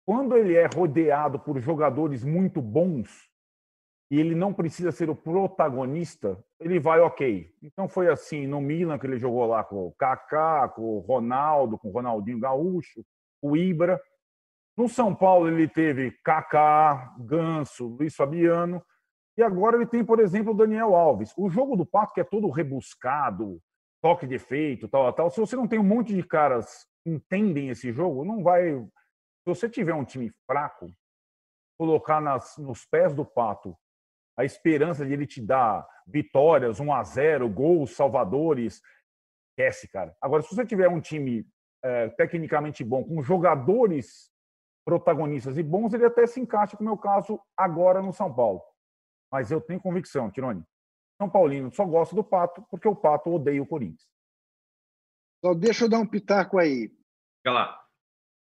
quando 0.06 0.37
ele 0.37 0.54
é 0.54 0.66
rodeado 0.66 1.38
por 1.38 1.59
jogadores 1.61 2.25
muito 2.25 2.61
bons, 2.62 3.30
e 4.11 4.21
ele 4.21 4.35
não 4.35 4.52
precisa 4.52 4.92
ser 4.92 5.09
o 5.09 5.16
protagonista, 5.16 6.42
ele 6.61 6.78
vai 6.78 7.00
ok. 7.00 7.50
Então 7.62 7.88
foi 7.88 8.09
assim 8.09 8.47
no 8.47 8.61
Milan 8.61 8.99
que 8.99 9.06
ele 9.06 9.18
jogou 9.18 9.47
lá 9.47 9.64
com 9.64 9.87
o 9.87 9.92
Kaká, 9.92 10.68
com 10.68 10.82
o 10.82 10.99
Ronaldo, 10.99 11.78
com 11.78 11.88
o 11.88 11.92
Ronaldinho 11.92 12.38
Gaúcho, 12.38 13.02
o 13.40 13.56
Ibra. 13.56 13.99
No 14.76 14.87
São 14.87 15.14
Paulo 15.14 15.49
ele 15.49 15.66
teve 15.66 16.11
Kaká, 16.23 17.14
Ganso, 17.21 17.87
Luiz 17.87 18.14
Fabiano 18.14 18.85
e 19.37 19.43
agora 19.43 19.77
ele 19.77 19.87
tem, 19.87 20.05
por 20.05 20.21
exemplo, 20.21 20.53
o 20.53 20.57
Daniel 20.57 20.95
Alves. 20.95 21.33
O 21.37 21.49
jogo 21.49 21.77
do 21.77 21.87
Pato 21.87 22.12
que 22.12 22.21
é 22.21 22.25
todo 22.25 22.51
rebuscado, 22.51 23.61
toque 24.03 24.27
de 24.27 24.35
efeito, 24.35 24.89
tal, 24.89 25.12
tal. 25.12 25.31
Se 25.31 25.41
você 25.41 25.57
não 25.57 25.67
tem 25.67 25.79
um 25.79 25.85
monte 25.85 26.15
de 26.15 26.23
caras 26.23 26.87
que 27.03 27.11
entendem 27.11 27.69
esse 27.71 27.93
jogo, 27.93 28.25
não 28.25 28.43
vai. 28.43 28.75
Se 28.75 29.47
você 29.47 29.69
tiver 29.69 29.95
um 29.95 30.05
time 30.05 30.31
fraco, 30.47 30.87
colocar 31.79 32.21
nas, 32.21 32.57
nos 32.59 32.85
pés 32.85 33.15
do 33.15 33.25
Pato 33.25 33.77
a 34.37 34.45
esperança 34.45 35.05
de 35.05 35.12
ele 35.12 35.27
te 35.27 35.41
dar 35.41 35.87
vitórias, 36.07 36.81
1 36.81 36.93
a 36.93 37.03
0 37.03 37.49
gols, 37.49 37.95
salvadores, 37.95 38.81
esquece, 39.51 39.89
cara. 39.89 40.15
Agora, 40.21 40.43
se 40.43 40.55
você 40.55 40.65
tiver 40.65 40.89
um 40.89 41.01
time 41.01 41.47
é, 41.83 42.09
tecnicamente 42.11 42.85
bom, 42.85 43.05
com 43.05 43.23
jogadores 43.23 44.31
protagonistas 44.85 45.59
e 45.59 45.62
bons, 45.62 45.93
ele 45.93 46.05
até 46.05 46.27
se 46.27 46.41
encaixa, 46.41 46.77
como 46.77 46.89
é 46.89 46.93
o 46.93 46.99
caso 46.99 47.41
agora 47.57 48.01
no 48.03 48.12
São 48.12 48.33
Paulo. 48.33 48.62
Mas 49.33 49.51
eu 49.51 49.61
tenho 49.62 49.81
convicção, 49.81 50.31
Tironi. 50.31 50.62
São 51.17 51.31
Paulino 51.31 51.73
só 51.73 51.87
gosta 51.87 52.15
do 52.15 52.23
Pato 52.23 52.62
porque 52.71 52.87
o 52.87 52.95
Pato 52.95 53.31
odeia 53.31 53.62
o 53.62 53.67
Corinthians. 53.67 54.07
Só 55.43 55.55
deixa 55.55 55.85
eu 55.85 55.89
dar 55.89 55.99
um 55.99 56.07
pitaco 56.07 56.59
aí. 56.59 56.89
Fica 57.39 57.53
lá. 57.53 57.83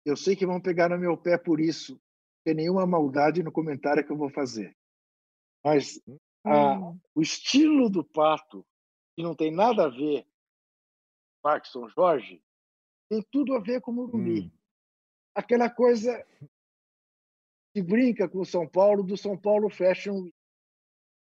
Eu 0.05 0.17
sei 0.17 0.35
que 0.35 0.47
vão 0.47 0.61
pegar 0.61 0.89
no 0.89 0.99
meu 0.99 1.17
pé 1.17 1.37
por 1.37 1.61
isso. 1.61 1.93
Não 1.93 2.01
tem 2.47 2.55
nenhuma 2.55 2.87
maldade 2.87 3.43
no 3.43 3.53
comentário 3.53 4.05
que 4.05 4.11
eu 4.11 4.17
vou 4.17 4.31
fazer. 4.31 4.75
Mas 5.63 6.01
a, 6.47 6.79
o 7.15 7.21
estilo 7.21 7.91
do 7.91 8.03
Pato, 8.03 8.65
que 9.15 9.23
não 9.23 9.35
tem 9.35 9.51
nada 9.51 9.85
a 9.85 9.89
ver 9.89 10.23
com 10.23 11.43
Parque 11.43 11.69
São 11.69 11.89
Jorge, 11.91 12.43
tem 13.11 13.23
tudo 13.31 13.55
a 13.55 13.61
ver 13.61 13.81
com 13.81 13.91
o 13.91 13.95
Morumbi. 13.95 14.41
Hum. 14.41 14.51
Aquela 15.35 15.69
coisa 15.69 16.27
que 17.75 17.83
brinca 17.83 18.29
com 18.29 18.41
o 18.41 18.47
São 18.47 18.67
Paulo, 18.67 19.03
do 19.03 19.17
São 19.17 19.37
Paulo 19.37 19.69
Fashion 19.69 20.23
Week. 20.23 20.38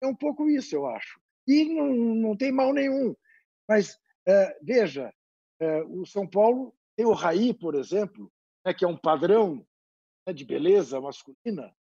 É 0.02 0.08
um 0.08 0.16
pouco 0.16 0.50
isso, 0.50 0.76
eu 0.76 0.86
acho. 0.86 1.20
E 1.48 1.66
não, 1.66 1.94
não 1.94 2.38
tem 2.38 2.52
mal 2.52 2.74
nenhum. 2.74 3.16
Mas, 3.68 4.00
é, 4.28 4.60
veja, 4.62 5.14
é, 5.60 5.82
o 5.84 6.06
São 6.06 6.28
Paulo 6.28 6.76
tem 6.96 7.06
o 7.06 7.14
Raí, 7.14 7.54
por 7.54 7.76
exemplo, 7.76 8.32
né, 8.66 8.74
que 8.74 8.86
é 8.86 8.88
um 8.88 8.98
padrão 8.98 9.66
né, 10.26 10.34
de 10.34 10.46
beleza 10.46 11.00
masculina, 11.00 11.76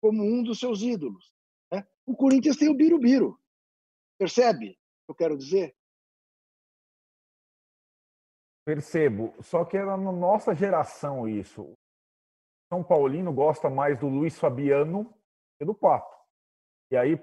como 0.00 0.22
um 0.22 0.42
dos 0.42 0.58
seus 0.58 0.82
ídolos. 0.82 1.32
Né? 1.70 1.86
O 2.06 2.16
Corinthians 2.16 2.56
tem 2.56 2.68
o 2.68 2.74
Birubiru. 2.74 3.38
Percebe 4.18 4.70
o 4.70 4.72
que 4.72 5.10
eu 5.10 5.14
quero 5.14 5.36
dizer? 5.36 5.74
Percebo. 8.64 9.34
Só 9.42 9.64
que 9.64 9.76
era 9.76 9.96
na 9.96 10.12
nossa 10.12 10.54
geração 10.54 11.28
isso. 11.28 11.76
São 12.72 12.82
Paulino 12.82 13.32
gosta 13.32 13.68
mais 13.68 13.98
do 13.98 14.08
Luiz 14.08 14.38
Fabiano 14.38 15.12
que 15.58 15.64
do 15.64 15.74
Pato. 15.74 16.16
E 16.90 16.96
aí, 16.96 17.16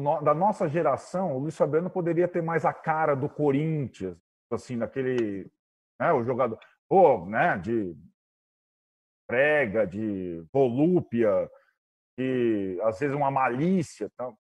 da 0.00 0.34
nossa 0.34 0.68
geração, 0.68 1.36
o 1.36 1.38
Luiz 1.38 1.56
Fabiano 1.56 1.90
poderia 1.90 2.26
ter 2.26 2.42
mais 2.42 2.64
a 2.64 2.72
cara 2.72 3.14
do 3.14 3.28
Corinthians, 3.28 4.16
assim, 4.50 4.76
naquele. 4.76 5.50
Né, 6.00 6.12
o 6.12 6.24
jogador. 6.24 6.58
Pô, 6.88 7.26
né, 7.26 7.58
de 7.58 7.94
prega, 9.26 9.86
de 9.86 10.44
volúpia, 10.52 11.50
de 12.18 12.78
às 12.82 12.98
vezes 12.98 13.14
uma 13.14 13.30
malícia. 13.30 14.10
Tal. 14.16 14.36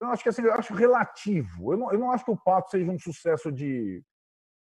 Eu 0.00 0.08
acho 0.08 0.22
que 0.22 0.28
assim, 0.28 0.42
eu 0.42 0.52
acho 0.52 0.74
relativo. 0.74 1.72
Eu 1.72 1.78
não, 1.78 1.92
eu 1.92 1.98
não 1.98 2.10
acho 2.10 2.24
que 2.24 2.30
o 2.30 2.36
Pato 2.36 2.70
seja 2.70 2.90
um 2.90 2.98
sucesso 2.98 3.50
de, 3.50 4.02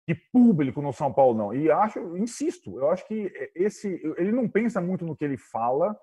de 0.08 0.14
público 0.32 0.80
no 0.80 0.92
São 0.92 1.12
Paulo, 1.12 1.36
não. 1.36 1.54
E 1.54 1.70
acho, 1.70 2.16
insisto, 2.16 2.78
eu 2.78 2.90
acho 2.90 3.06
que 3.06 3.32
esse 3.54 4.00
ele 4.16 4.30
não 4.30 4.48
pensa 4.48 4.80
muito 4.80 5.04
no 5.04 5.16
que 5.16 5.24
ele 5.24 5.36
fala 5.36 5.98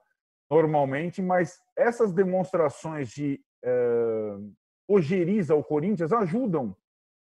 normalmente, 0.50 1.22
mas 1.22 1.58
essas 1.78 2.12
demonstrações 2.12 3.10
de 3.10 3.42
é, 3.64 4.38
ojeriza 4.88 5.56
o 5.56 5.64
Corinthians 5.64 6.12
ajudam 6.12 6.76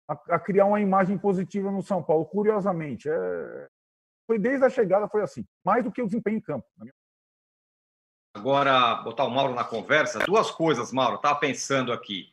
a, 0.09 0.15
a, 0.35 0.39
criar 0.39 0.67
uma 0.67 0.81
imagem 0.81 1.17
positiva 1.19 1.71
no 1.71 1.83
São 1.83 2.03
Paulo. 2.03 2.25
Curiosamente, 2.25 3.09
é, 3.09 3.69
foi 4.27 4.39
desde 4.39 4.65
a 4.65 4.71
chegada 4.71 5.09
foi 5.09 5.23
assim, 5.23 5.45
mais 5.65 5.85
do 5.85 5.93
que 5.93 6.03
o 6.03 6.07
desempenho 6.07 6.39
em 6.39 6.41
campo. 6.41 6.67
Agora, 8.35 8.97
botar 9.03 9.25
o 9.25 9.31
Mauro 9.31 9.55
na 9.55 9.65
conversa. 9.65 10.21
Duas 10.21 10.51
coisas, 10.51 10.93
Mauro. 10.93 11.17
Estava 11.17 11.39
pensando 11.39 11.93
aqui. 11.93 12.33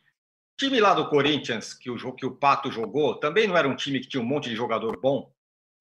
O 0.54 0.58
time 0.58 0.80
lá 0.80 0.94
do 0.94 1.10
Corinthians, 1.10 1.74
que 1.74 1.90
o, 1.90 2.14
que 2.14 2.26
o 2.26 2.36
Pato 2.36 2.72
jogou, 2.72 3.20
também 3.20 3.48
não 3.48 3.58
era 3.58 3.68
um 3.68 3.76
time 3.76 4.00
que 4.00 4.08
tinha 4.08 4.22
um 4.22 4.26
monte 4.26 4.50
de 4.50 4.56
jogador 4.56 5.00
bom? 5.00 5.32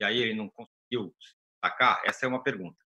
E 0.01 0.05
aí 0.05 0.19
ele 0.19 0.35
não 0.35 0.49
conseguiu 0.49 1.15
destacar? 1.19 2.03
Essa 2.05 2.27
é 2.27 2.29
uma 2.29 2.43
pergunta. 2.43 2.86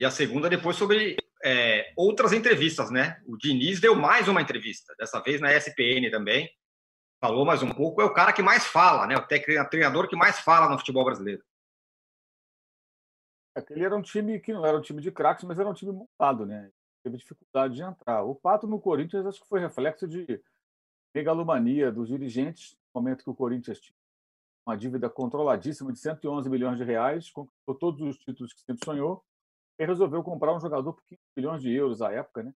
E 0.00 0.04
a 0.04 0.10
segunda, 0.10 0.48
depois, 0.48 0.76
sobre 0.76 1.16
é, 1.44 1.92
outras 1.96 2.32
entrevistas, 2.32 2.90
né? 2.90 3.20
O 3.26 3.36
Diniz 3.36 3.80
deu 3.80 3.94
mais 3.96 4.28
uma 4.28 4.40
entrevista, 4.40 4.94
dessa 4.98 5.20
vez 5.20 5.40
na 5.40 5.54
ESPN 5.54 6.10
também. 6.10 6.48
Falou 7.20 7.44
mais 7.44 7.62
um 7.62 7.70
pouco. 7.70 8.00
É 8.00 8.04
o 8.04 8.12
cara 8.12 8.32
que 8.32 8.42
mais 8.42 8.64
fala, 8.64 9.06
né? 9.06 9.16
O 9.16 9.26
treinador 9.68 10.08
que 10.08 10.16
mais 10.16 10.38
fala 10.38 10.70
no 10.70 10.78
futebol 10.78 11.04
brasileiro. 11.04 11.42
Aquele 13.56 13.84
era 13.84 13.96
um 13.96 14.02
time 14.02 14.38
que 14.38 14.52
não 14.52 14.64
era 14.64 14.78
um 14.78 14.80
time 14.80 15.02
de 15.02 15.10
craques, 15.10 15.44
mas 15.44 15.58
era 15.58 15.68
um 15.68 15.74
time 15.74 15.90
montado, 15.90 16.46
né? 16.46 16.70
Teve 17.02 17.16
dificuldade 17.16 17.74
de 17.74 17.82
entrar. 17.82 18.22
O 18.22 18.36
Pato 18.36 18.68
no 18.68 18.80
Corinthians 18.80 19.26
acho 19.26 19.40
que 19.40 19.48
foi 19.48 19.58
reflexo 19.58 20.06
de 20.06 20.40
megalomania 21.12 21.90
dos 21.90 22.08
dirigentes, 22.08 22.76
no 22.94 23.00
momento 23.00 23.24
que 23.24 23.30
o 23.30 23.34
Corinthians 23.34 23.80
tinha 23.80 23.96
uma 24.64 24.76
dívida 24.76 25.08
controladíssima 25.08 25.90
de 25.90 25.98
111 25.98 26.50
milhões 26.50 26.76
de 26.76 26.84
reais, 26.84 27.30
conquistou 27.30 27.74
todos 27.74 28.02
os 28.02 28.18
títulos 28.18 28.52
que 28.52 28.60
sempre 28.60 28.84
sonhou, 28.84 29.24
e 29.78 29.86
resolveu 29.86 30.22
comprar 30.22 30.54
um 30.54 30.60
jogador 30.60 30.92
por 30.92 31.04
15 31.04 31.20
milhões 31.36 31.62
de 31.62 31.72
euros 31.72 32.02
à 32.02 32.12
época, 32.12 32.42
né? 32.42 32.52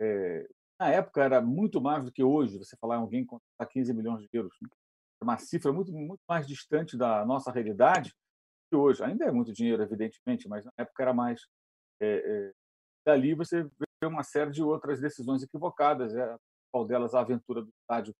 É, 0.00 0.48
na 0.80 0.88
época 0.90 1.22
era 1.22 1.40
muito 1.40 1.80
mais 1.80 2.04
do 2.04 2.10
que 2.10 2.24
hoje, 2.24 2.58
você 2.58 2.76
falar 2.76 2.96
em 2.96 3.00
alguém 3.00 3.24
contratar 3.24 3.68
15 3.68 3.94
milhões 3.94 4.22
de 4.22 4.28
euros. 4.32 4.56
Né? 4.60 4.68
Uma 5.22 5.38
cifra 5.38 5.72
muito, 5.72 5.92
muito 5.92 6.22
mais 6.28 6.46
distante 6.46 6.96
da 6.96 7.24
nossa 7.24 7.52
realidade, 7.52 8.12
que 8.68 8.76
hoje. 8.76 9.04
Ainda 9.04 9.26
é 9.26 9.30
muito 9.30 9.52
dinheiro, 9.52 9.82
evidentemente, 9.82 10.48
mas 10.48 10.64
na 10.64 10.72
época 10.78 11.02
era 11.02 11.12
mais. 11.12 11.46
É, 12.00 12.06
é, 12.08 12.52
dali 13.06 13.34
você 13.34 13.62
vê 13.62 14.06
uma 14.06 14.24
série 14.24 14.50
de 14.50 14.62
outras 14.62 15.00
decisões 15.00 15.42
equivocadas, 15.42 16.14
é, 16.16 16.36
qual 16.72 16.84
delas 16.84 17.14
a 17.14 17.20
aventura 17.20 17.62
do 17.62 17.70
estádio 17.82 18.14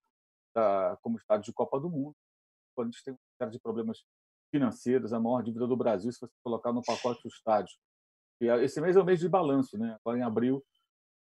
da, 0.55 0.97
como 1.03 1.17
estádio 1.17 1.47
de 1.47 1.53
Copa 1.53 1.81
do 1.81 1.91
Mundo. 1.91 2.15
Quando 2.77 2.89
a 2.89 2.91
gente 2.93 3.03
tem 3.03 3.15
uma 3.15 3.19
série 3.39 3.51
de 3.51 3.61
problemas 3.61 4.05
financeiros, 4.55 5.13
a 5.13 5.19
maior 5.19 5.43
dívida 5.43 5.67
do 5.67 5.77
Brasil, 5.77 6.13
se 6.13 6.21
você 6.21 6.33
colocar 6.45 6.73
no 6.73 6.83
pacote 6.83 7.23
do 7.23 7.29
estádio. 7.29 7.75
E 8.43 8.47
esse 8.65 8.81
mês 8.81 8.97
é 8.97 9.01
o 9.01 9.05
mês 9.05 9.21
de 9.21 9.29
balanço, 9.29 9.79
né? 9.79 9.97
Agora 10.01 10.19
em 10.19 10.23
abril 10.23 10.65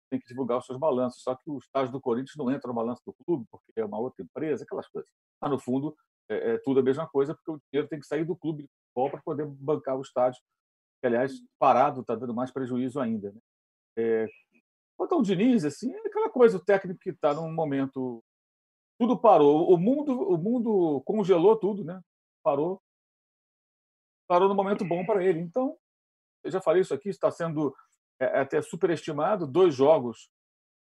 tem 0.09 0.21
que 0.21 0.27
divulgar 0.27 0.59
os 0.59 0.67
seus 0.67 0.79
balanços. 0.79 1.23
Só 1.23 1.35
que 1.35 1.51
o 1.51 1.59
estádio 1.59 1.93
do 1.93 2.01
Corinthians 2.01 2.37
não 2.37 2.51
entra 2.51 2.69
no 2.69 2.75
balanço 2.75 3.03
do 3.05 3.13
clube, 3.25 3.47
porque 3.51 3.73
é 3.77 3.85
uma 3.85 3.99
outra 3.99 4.23
empresa, 4.23 4.63
aquelas 4.65 4.89
coisas. 4.89 5.11
Mas, 5.41 5.51
no 5.51 5.59
fundo, 5.59 5.97
é, 6.29 6.53
é 6.53 6.59
tudo 6.59 6.81
a 6.81 6.83
mesma 6.83 7.09
coisa, 7.09 7.35
porque 7.35 7.51
o 7.51 7.61
dinheiro 7.71 7.89
tem 7.89 7.99
que 7.99 8.07
sair 8.07 8.25
do 8.25 8.37
clube 8.37 8.69
futebol 8.89 9.11
para 9.11 9.23
poder 9.23 9.47
bancar 9.47 9.97
o 9.97 10.03
estádio, 10.03 10.41
que, 11.01 11.07
aliás, 11.07 11.33
parado 11.59 12.03
está 12.03 12.15
dando 12.15 12.35
mais 12.35 12.53
prejuízo 12.53 13.01
ainda. 13.01 13.33
Né? 13.33 13.41
É, 13.99 14.27
quanto 14.97 15.15
ao 15.15 15.23
Diniz, 15.23 15.65
assim, 15.65 15.93
é 15.93 16.07
aquela 16.07 16.31
coisa, 16.31 16.59
o 16.59 16.65
técnico 16.65 17.01
que 17.01 17.11
está 17.11 17.35
num 17.35 17.53
momento. 17.53 18.23
Tudo 18.99 19.19
parou. 19.19 19.73
O 19.73 19.79
mundo, 19.79 20.13
o 20.13 20.37
mundo 20.37 21.03
congelou 21.07 21.57
tudo, 21.57 21.83
né? 21.83 22.01
Parou. 22.43 22.83
Parou 24.29 24.49
no 24.49 24.55
momento 24.55 24.85
bom 24.85 25.05
para 25.07 25.25
ele. 25.25 25.41
Então, 25.41 25.77
eu 26.43 26.51
já 26.51 26.61
falei 26.61 26.83
isso 26.83 26.95
aqui, 26.95 27.09
está 27.09 27.31
sendo 27.31 27.75
é, 28.21 28.25
é 28.25 28.41
até 28.41 28.61
superestimado. 28.63 29.47
Dois 29.47 29.75
jogos 29.75 30.31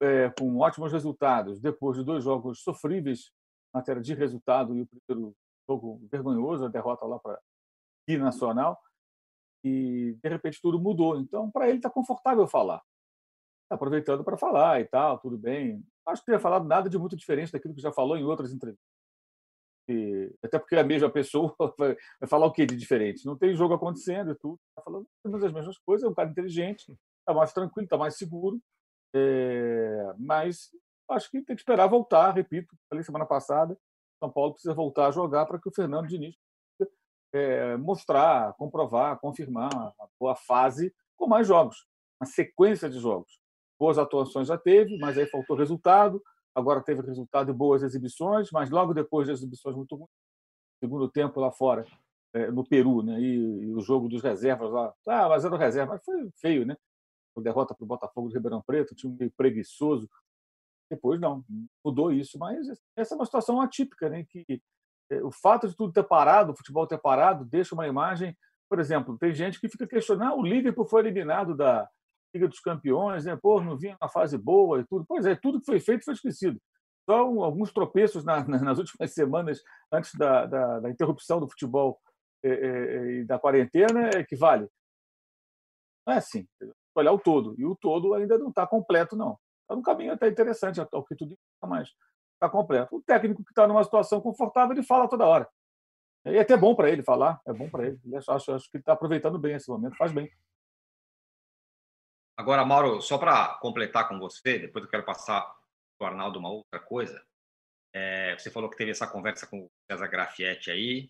é, 0.00 0.30
com 0.38 0.59
ótimos 0.59 0.92
resultados, 0.92 1.61
depois 1.61 1.97
de 1.97 2.04
dois 2.04 2.25
jogos 2.25 2.62
sofríveis 2.62 3.30
em 3.75 3.78
matéria 3.78 4.02
de 4.02 4.14
resultado 4.14 4.76
e 4.76 4.82
o 4.82 4.87
primeiro 4.87 5.35
jogo 5.68 6.00
vergonhoso, 6.11 6.64
a 6.64 6.68
derrota 6.68 7.06
lá 7.06 7.18
para 7.18 7.40
nacional 8.18 8.78
e 9.64 10.18
de 10.23 10.28
repente 10.28 10.61
tudo 10.61 10.80
mudou. 10.80 11.18
Então, 11.18 11.50
para 11.50 11.68
ele 11.68 11.78
está 11.78 11.88
confortável 11.88 12.47
falar. 12.47 12.82
Tá 13.68 13.76
aproveitando 13.76 14.25
para 14.25 14.37
falar 14.37 14.80
e 14.80 14.85
tal, 14.85 15.18
tudo 15.18 15.38
bem. 15.38 15.85
Acho 16.06 16.23
que 16.23 16.30
não 16.30 16.35
teria 16.35 16.40
falado 16.40 16.66
nada 16.66 16.90
de 16.90 16.99
muito 16.99 17.16
diferente 17.16 17.52
daquilo 17.52 17.75
que 17.75 17.80
já 17.80 17.92
falou 17.92 18.16
em 18.16 18.25
outras 18.25 18.52
entrevistas. 18.52 18.91
Até 20.42 20.58
porque 20.58 20.76
a 20.76 20.84
mesma 20.84 21.10
pessoa 21.10 21.54
vai, 21.78 21.96
falar 22.28 22.46
o 22.46 22.52
que 22.52 22.64
de 22.66 22.76
diferente? 22.76 23.26
Não 23.26 23.36
tem 23.36 23.54
jogo 23.54 23.74
acontecendo 23.74 24.32
e 24.32 24.34
tudo. 24.34 24.58
Está 24.70 24.82
falando 24.82 25.46
as 25.46 25.52
mesmas 25.52 25.78
coisas, 25.78 26.06
é 26.06 26.10
um 26.10 26.14
cara 26.14 26.30
inteligente, 26.30 26.96
está 27.20 27.34
mais 27.34 27.52
tranquilo, 27.52 27.84
está 27.84 27.96
mais 27.96 28.16
seguro. 28.16 28.60
É, 29.14 30.14
mas 30.18 30.70
acho 31.10 31.30
que 31.30 31.42
tem 31.42 31.56
que 31.56 31.62
esperar 31.62 31.86
voltar, 31.86 32.30
repito, 32.30 32.74
falei 32.88 33.04
semana 33.04 33.26
passada, 33.26 33.76
São 34.18 34.30
Paulo 34.30 34.52
precisa 34.52 34.72
voltar 34.72 35.08
a 35.08 35.10
jogar 35.10 35.44
para 35.44 35.58
que 35.58 35.68
o 35.68 35.74
Fernando 35.74 36.08
Diniz 36.08 36.34
é, 37.34 37.76
mostrar, 37.76 38.52
comprovar, 38.54 39.18
confirmar 39.18 39.70
a 39.74 40.08
boa 40.18 40.34
fase 40.34 40.94
com 41.16 41.26
mais 41.26 41.46
jogos, 41.46 41.86
uma 42.20 42.26
sequência 42.26 42.88
de 42.88 42.98
jogos. 42.98 43.40
Boas 43.78 43.98
atuações 43.98 44.48
já 44.48 44.56
teve, 44.56 44.96
mas 44.98 45.18
aí 45.18 45.26
faltou 45.26 45.56
resultado. 45.56 46.22
Agora 46.54 46.82
teve 46.82 47.02
resultado 47.02 47.50
e 47.50 47.54
boas 47.54 47.82
exibições, 47.82 48.50
mas 48.50 48.71
logo 48.71 48.92
depois 48.92 49.26
de 49.26 49.32
exibições 49.32 49.75
muito 49.75 49.97
ruins, 49.97 50.11
segundo 50.80 51.09
tempo 51.09 51.40
lá 51.40 51.50
fora, 51.50 51.87
é, 52.35 52.50
no 52.50 52.64
Peru, 52.64 53.02
né? 53.02 53.21
E, 53.21 53.64
e, 53.64 53.75
o 53.75 53.80
jogo 53.80 54.09
dos 54.09 54.23
reservas 54.23 54.71
lá. 54.71 54.92
Ah, 55.06 55.28
mas 55.28 55.44
era 55.44 55.54
o 55.54 55.59
reserva, 55.59 55.94
mas 55.94 56.04
foi 56.04 56.30
feio, 56.40 56.66
né? 56.66 56.76
A 57.37 57.40
derrota 57.40 57.75
para 57.75 57.85
o 57.85 57.87
Botafogo 57.87 58.28
de 58.28 58.35
Ribeirão 58.35 58.62
Preto, 58.62 58.94
time 58.94 59.16
meio 59.18 59.32
preguiçoso. 59.37 60.09
Depois 60.90 61.18
não, 61.18 61.42
mudou 61.85 62.12
isso, 62.12 62.38
mas 62.38 62.68
essa 62.97 63.14
é 63.14 63.16
uma 63.16 63.25
situação 63.25 63.61
atípica, 63.61 64.11
né? 64.11 64.25
Que 64.25 64.62
é, 65.11 65.23
o 65.23 65.30
fato 65.30 65.68
de 65.68 65.76
tudo 65.76 65.92
ter 65.92 66.04
parado, 66.04 66.52
o 66.52 66.56
futebol 66.56 66.87
ter 66.87 66.99
parado, 66.99 67.44
deixa 67.44 67.75
uma 67.75 67.87
imagem. 67.87 68.37
Por 68.68 68.78
exemplo, 68.78 69.18
tem 69.18 69.35
gente 69.35 69.61
que 69.61 69.68
fica 69.68 69.87
questionando: 69.87 70.32
ah, 70.32 70.37
o 70.37 70.42
Liverpool 70.42 70.87
foi 70.87 71.00
eliminado 71.00 71.54
da 71.56 71.88
Liga 72.34 72.48
dos 72.48 72.60
Campeões, 72.60 73.24
né? 73.24 73.36
Pô, 73.36 73.60
não 73.60 73.76
vinha 73.76 73.96
na 74.00 74.08
fase 74.08 74.38
boa 74.38 74.80
e 74.80 74.84
tudo. 74.86 75.04
Pois 75.06 75.26
é, 75.26 75.34
tudo 75.34 75.60
que 75.60 75.66
foi 75.66 75.80
feito 75.80 76.04
foi 76.04 76.14
esquecido. 76.14 76.60
Só 77.04 77.18
alguns 77.18 77.72
tropeços 77.72 78.24
na, 78.24 78.44
nas 78.46 78.78
últimas 78.78 79.12
semanas 79.12 79.60
antes 79.92 80.14
da, 80.14 80.46
da, 80.46 80.80
da 80.80 80.90
interrupção 80.90 81.40
do 81.40 81.48
futebol 81.48 81.98
é, 82.44 82.48
é, 82.48 83.12
e 83.20 83.24
da 83.24 83.38
quarentena 83.38 84.10
é 84.14 84.24
que 84.24 84.36
vale. 84.36 84.68
Não 86.06 86.14
é 86.14 86.18
assim. 86.18 86.46
Olhar 86.94 87.12
o 87.12 87.18
todo. 87.18 87.54
E 87.58 87.64
o 87.64 87.76
todo 87.76 88.14
ainda 88.14 88.38
não 88.38 88.48
está 88.48 88.66
completo, 88.66 89.16
não. 89.16 89.38
Está 89.62 89.76
num 89.76 89.82
caminho 89.82 90.12
até 90.12 90.28
interessante, 90.28 90.80
ao 90.80 91.04
que 91.04 91.14
tudo 91.16 91.36
mais 91.62 91.88
está 92.42 92.48
completo. 92.48 92.96
O 92.96 93.02
técnico 93.02 93.44
que 93.44 93.50
está 93.50 93.66
numa 93.68 93.84
situação 93.84 94.20
confortável, 94.20 94.74
ele 94.74 94.82
fala 94.82 95.08
toda 95.08 95.26
hora. 95.26 95.48
E 96.26 96.36
é 96.36 96.40
até 96.40 96.56
bom 96.56 96.74
para 96.74 96.90
ele 96.90 97.02
falar, 97.02 97.40
é 97.46 97.52
bom 97.52 97.68
para 97.70 97.86
ele. 97.86 97.98
Acho, 98.16 98.52
acho 98.52 98.70
que 98.70 98.76
ele 98.76 98.82
está 98.82 98.92
aproveitando 98.92 99.38
bem 99.38 99.54
esse 99.54 99.68
momento, 99.68 99.96
faz 99.96 100.12
bem. 100.12 100.28
Agora, 102.42 102.64
Mauro, 102.64 103.00
só 103.00 103.18
para 103.18 103.54
completar 103.61 104.08
com 104.08 104.18
você, 104.18 104.58
depois 104.58 104.84
eu 104.84 104.90
quero 104.90 105.04
passar 105.04 105.42
para 105.96 106.04
o 106.04 106.11
Arnaldo 106.11 106.40
uma 106.40 106.50
outra 106.50 106.80
coisa. 106.80 107.25
É, 107.94 108.37
você 108.37 108.50
falou 108.50 108.68
que 108.68 108.76
teve 108.76 108.90
essa 108.90 109.06
conversa 109.06 109.46
com 109.46 109.61
o 109.61 109.70
César 109.88 110.08
Grafietti 110.08 110.68
aí, 110.68 111.08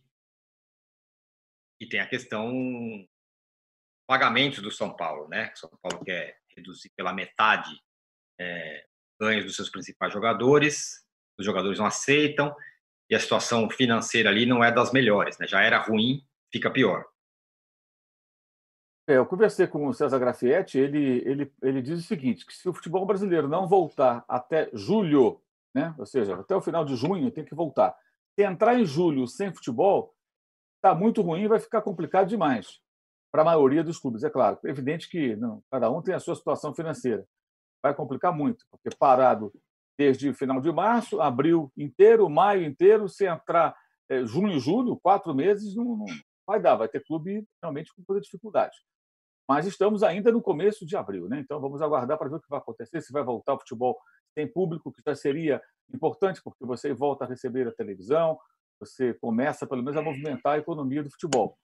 e 1.80 1.86
tem 1.86 2.00
a 2.00 2.06
questão 2.06 2.52
pagamentos 4.06 4.60
do 4.60 4.70
São 4.70 4.94
Paulo, 4.94 5.26
né? 5.26 5.50
São 5.54 5.70
Paulo 5.80 6.04
quer 6.04 6.38
reduzir 6.54 6.90
pela 6.94 7.14
metade 7.14 7.82
é, 8.38 8.84
ganhos 9.18 9.46
dos 9.46 9.56
seus 9.56 9.70
principais 9.70 10.12
jogadores, 10.12 11.02
os 11.38 11.46
jogadores 11.46 11.78
não 11.78 11.86
aceitam 11.86 12.54
e 13.08 13.14
a 13.14 13.20
situação 13.20 13.70
financeira 13.70 14.28
ali 14.28 14.44
não 14.44 14.62
é 14.62 14.70
das 14.70 14.92
melhores, 14.92 15.38
né? 15.38 15.46
Já 15.46 15.62
era 15.62 15.78
ruim, 15.78 16.22
fica 16.52 16.70
pior. 16.70 17.10
É, 19.06 19.16
eu 19.16 19.26
conversei 19.26 19.66
com 19.66 19.86
o 19.86 19.92
César 19.92 20.18
Grafietti, 20.18 20.78
ele, 20.78 21.22
ele, 21.26 21.52
ele 21.60 21.82
diz 21.82 21.98
o 21.98 22.06
seguinte, 22.06 22.46
que 22.46 22.54
se 22.54 22.68
o 22.68 22.72
futebol 22.74 23.04
brasileiro 23.04 23.48
não 23.48 23.66
voltar 23.66 24.24
até 24.28 24.70
julho, 24.72 25.40
né, 25.74 25.94
ou 25.98 26.06
seja, 26.06 26.34
até 26.34 26.54
o 26.54 26.60
final 26.60 26.84
de 26.84 26.94
junho 26.94 27.30
tem 27.30 27.44
que 27.44 27.54
voltar. 27.54 27.96
Se 28.34 28.44
entrar 28.44 28.78
em 28.78 28.84
julho 28.84 29.26
sem 29.26 29.52
futebol, 29.52 30.14
está 30.76 30.94
muito 30.94 31.22
ruim 31.22 31.48
vai 31.48 31.60
ficar 31.60 31.82
complicado 31.82 32.28
demais 32.28 32.80
para 33.32 33.42
a 33.42 33.44
maioria 33.44 33.82
dos 33.82 33.98
clubes, 33.98 34.22
é 34.24 34.30
claro. 34.30 34.58
É 34.64 34.68
evidente 34.68 35.08
que 35.08 35.34
não, 35.36 35.62
cada 35.70 35.90
um 35.90 36.02
tem 36.02 36.14
a 36.14 36.20
sua 36.20 36.34
situação 36.34 36.74
financeira. 36.74 37.26
Vai 37.82 37.94
complicar 37.94 38.32
muito, 38.36 38.64
porque 38.70 38.94
parado 38.96 39.52
desde 39.98 40.28
o 40.28 40.34
final 40.34 40.60
de 40.60 40.70
março, 40.70 41.20
abril 41.20 41.72
inteiro, 41.76 42.28
maio 42.28 42.64
inteiro, 42.64 43.08
se 43.08 43.26
entrar 43.26 43.74
é, 44.08 44.24
junho 44.26 44.58
julho, 44.58 44.98
quatro 45.00 45.34
meses, 45.34 45.74
não, 45.74 45.96
não, 45.96 46.06
vai 46.46 46.60
dar, 46.60 46.76
vai 46.76 46.88
ter 46.88 47.04
clube 47.04 47.46
realmente 47.62 47.92
com 47.94 48.02
muita 48.06 48.22
dificuldade. 48.22 48.76
Mas 49.48 49.66
estamos 49.66 50.02
ainda 50.02 50.30
no 50.30 50.40
começo 50.40 50.86
de 50.86 50.96
abril, 50.96 51.28
né? 51.28 51.40
então 51.40 51.60
vamos 51.60 51.82
aguardar 51.82 52.16
para 52.16 52.28
ver 52.28 52.36
o 52.36 52.40
que 52.40 52.48
vai 52.48 52.58
acontecer, 52.58 53.00
se 53.00 53.12
vai 53.12 53.24
voltar 53.24 53.54
o 53.54 53.58
futebol 53.58 53.98
sem 54.34 54.46
público, 54.46 54.92
que 54.92 55.02
já 55.04 55.14
seria 55.14 55.60
importante, 55.92 56.40
porque 56.42 56.64
você 56.64 56.92
volta 56.92 57.24
a 57.24 57.28
receber 57.28 57.66
a 57.66 57.72
televisão, 57.72 58.38
você 58.78 59.14
começa 59.14 59.66
pelo 59.66 59.82
menos 59.82 59.96
a 59.96 60.02
movimentar 60.02 60.54
a 60.54 60.58
economia 60.58 61.02
do 61.02 61.10
futebol. 61.10 61.58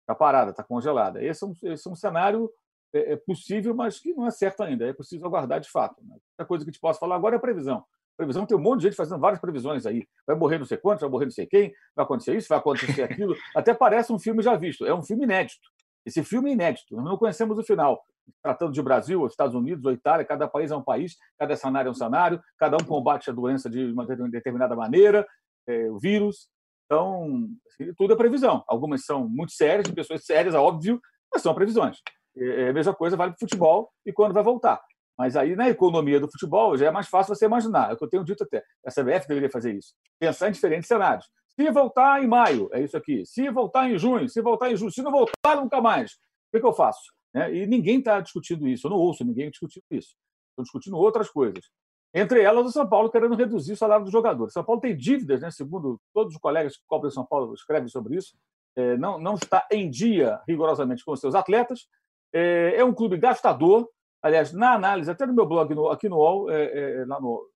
Está 0.00 0.14
parada, 0.14 0.50
está 0.50 0.62
congelada. 0.62 1.22
Esse 1.22 1.44
é 1.44 1.46
um, 1.46 1.52
esse 1.62 1.88
é 1.88 1.90
um 1.90 1.94
cenário 1.94 2.50
é, 2.92 3.12
é, 3.12 3.16
possível, 3.16 3.74
mas 3.74 3.98
que 3.98 4.12
não 4.12 4.26
é 4.26 4.30
certo 4.30 4.62
ainda. 4.62 4.86
É 4.86 4.92
preciso 4.92 5.24
aguardar 5.24 5.60
de 5.60 5.70
fato. 5.70 6.02
Né? 6.04 6.16
A 6.38 6.44
coisa 6.44 6.64
que 6.64 6.70
te 6.70 6.80
posso 6.80 7.00
falar 7.00 7.16
agora 7.16 7.36
é 7.36 7.38
a 7.38 7.40
previsão. 7.40 7.84
Previsão 8.16 8.46
tem 8.46 8.56
um 8.56 8.60
monte 8.60 8.80
de 8.80 8.86
gente 8.88 8.96
fazendo 8.96 9.18
várias 9.18 9.40
previsões 9.40 9.86
aí. 9.86 10.06
Vai 10.26 10.36
morrer 10.36 10.58
não 10.58 10.66
sei 10.66 10.76
quantos, 10.76 11.00
vai 11.00 11.10
morrer 11.10 11.24
não 11.24 11.32
sei 11.32 11.46
quem, 11.46 11.72
vai 11.96 12.04
acontecer 12.04 12.36
isso, 12.36 12.48
vai 12.48 12.58
acontecer 12.58 13.02
aquilo. 13.02 13.34
Até 13.56 13.74
parece 13.74 14.12
um 14.12 14.18
filme 14.18 14.42
já 14.42 14.54
visto. 14.54 14.86
É 14.86 14.94
um 14.94 15.02
filme 15.02 15.24
inédito. 15.24 15.68
Esse 16.04 16.22
filme 16.22 16.50
é 16.50 16.52
inédito. 16.52 16.94
Nós 16.96 17.04
não 17.04 17.16
conhecemos 17.16 17.58
o 17.58 17.62
final. 17.62 18.04
Tratando 18.42 18.72
de 18.72 18.82
Brasil, 18.82 19.26
Estados 19.26 19.54
Unidos 19.54 19.84
ou 19.84 19.92
Itália, 19.92 20.24
cada 20.24 20.48
país 20.48 20.70
é 20.70 20.76
um 20.76 20.82
país, 20.82 21.16
cada 21.38 21.56
cenário 21.56 21.88
é 21.88 21.90
um 21.90 21.94
cenário, 21.94 22.40
cada 22.58 22.76
um 22.76 22.84
combate 22.84 23.30
a 23.30 23.32
doença 23.32 23.68
de 23.68 23.92
uma 23.92 24.06
determinada 24.06 24.74
maneira, 24.74 25.26
é, 25.66 25.90
o 25.90 25.98
vírus. 25.98 26.48
Então, 26.86 27.48
assim, 27.68 27.92
tudo 27.94 28.14
é 28.14 28.16
previsão. 28.16 28.64
Algumas 28.66 29.04
são 29.04 29.28
muito 29.28 29.52
sérias, 29.52 29.86
de 29.86 29.92
pessoas 29.92 30.24
sérias, 30.24 30.54
é 30.54 30.58
óbvio, 30.58 31.00
mas 31.32 31.42
são 31.42 31.54
previsões. 31.54 31.98
É, 32.36 32.70
a 32.70 32.72
mesma 32.72 32.94
coisa 32.94 33.16
vale 33.16 33.32
para 33.32 33.36
o 33.36 33.40
futebol 33.40 33.90
e 34.04 34.12
quando 34.12 34.32
vai 34.32 34.42
voltar. 34.42 34.80
Mas 35.16 35.36
aí, 35.36 35.54
na 35.54 35.68
economia 35.68 36.18
do 36.18 36.30
futebol, 36.30 36.76
já 36.76 36.86
é 36.86 36.90
mais 36.90 37.08
fácil 37.08 37.34
você 37.34 37.44
imaginar. 37.44 37.90
É 37.90 37.94
o 37.94 37.96
que 37.96 38.04
eu 38.04 38.08
tenho 38.08 38.24
dito 38.24 38.42
até. 38.42 38.64
A 38.84 38.90
CBF 38.90 39.28
deveria 39.28 39.50
fazer 39.50 39.72
isso. 39.72 39.94
Pensar 40.18 40.48
em 40.48 40.52
diferentes 40.52 40.88
cenários. 40.88 41.26
Se 41.58 41.70
voltar 41.70 42.22
em 42.22 42.26
maio, 42.26 42.68
é 42.72 42.82
isso 42.82 42.96
aqui. 42.96 43.24
Se 43.24 43.48
voltar 43.50 43.88
em 43.88 43.96
junho, 43.96 44.28
se 44.28 44.40
voltar 44.42 44.70
em 44.70 44.76
julho, 44.76 44.92
se 44.92 45.02
não 45.02 45.12
voltar 45.12 45.56
nunca 45.56 45.80
mais, 45.80 46.12
o 46.12 46.16
que, 46.52 46.60
que 46.60 46.66
eu 46.66 46.72
faço? 46.72 47.12
Né? 47.32 47.54
E 47.54 47.66
ninguém 47.66 47.98
está 47.98 48.20
discutindo 48.20 48.66
isso. 48.66 48.86
Eu 48.86 48.90
não 48.90 48.98
ouço 48.98 49.24
ninguém 49.24 49.50
discutindo 49.50 49.84
isso. 49.90 50.16
Estão 50.50 50.62
discutindo 50.62 50.96
outras 50.96 51.30
coisas. 51.30 51.64
Entre 52.12 52.40
elas, 52.42 52.66
o 52.66 52.72
São 52.72 52.88
Paulo 52.88 53.10
querendo 53.10 53.34
reduzir 53.34 53.72
o 53.72 53.76
salário 53.76 54.04
dos 54.04 54.12
jogadores. 54.12 54.52
São 54.52 54.64
Paulo 54.64 54.80
tem 54.80 54.96
dívidas, 54.96 55.40
né? 55.40 55.50
segundo 55.50 56.00
todos 56.12 56.34
os 56.34 56.40
colegas 56.40 56.76
que 56.76 56.84
cobrem 56.86 57.10
São 57.10 57.26
Paulo 57.26 57.52
escrevem 57.54 57.88
sobre 57.88 58.16
isso. 58.16 58.36
É, 58.76 58.96
não, 58.96 59.18
não 59.18 59.34
está 59.34 59.66
em 59.70 59.90
dia 59.90 60.40
rigorosamente 60.46 61.04
com 61.04 61.14
seus 61.16 61.34
atletas. 61.34 61.88
É, 62.32 62.76
é 62.76 62.84
um 62.84 62.94
clube 62.94 63.16
gastador. 63.16 63.88
Aliás, 64.22 64.52
na 64.52 64.74
análise, 64.74 65.10
até 65.10 65.26
no 65.26 65.34
meu 65.34 65.46
blog, 65.46 65.74
no, 65.74 65.88
aqui 65.88 66.08
no 66.08 66.16
UOL, 66.16 66.50
é, 66.50 67.00
é, 67.00 67.04
lá 67.04 67.20
no 67.20 67.48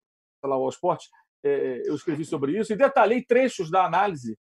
lá, 0.44 0.56
UOL 0.56 0.68
Esporte, 0.68 1.08
eu 1.42 1.94
escrevi 1.94 2.24
sobre 2.24 2.58
isso 2.58 2.72
e 2.72 2.76
detalhei 2.76 3.22
trechos 3.22 3.70
da 3.70 3.84
análise 3.84 4.38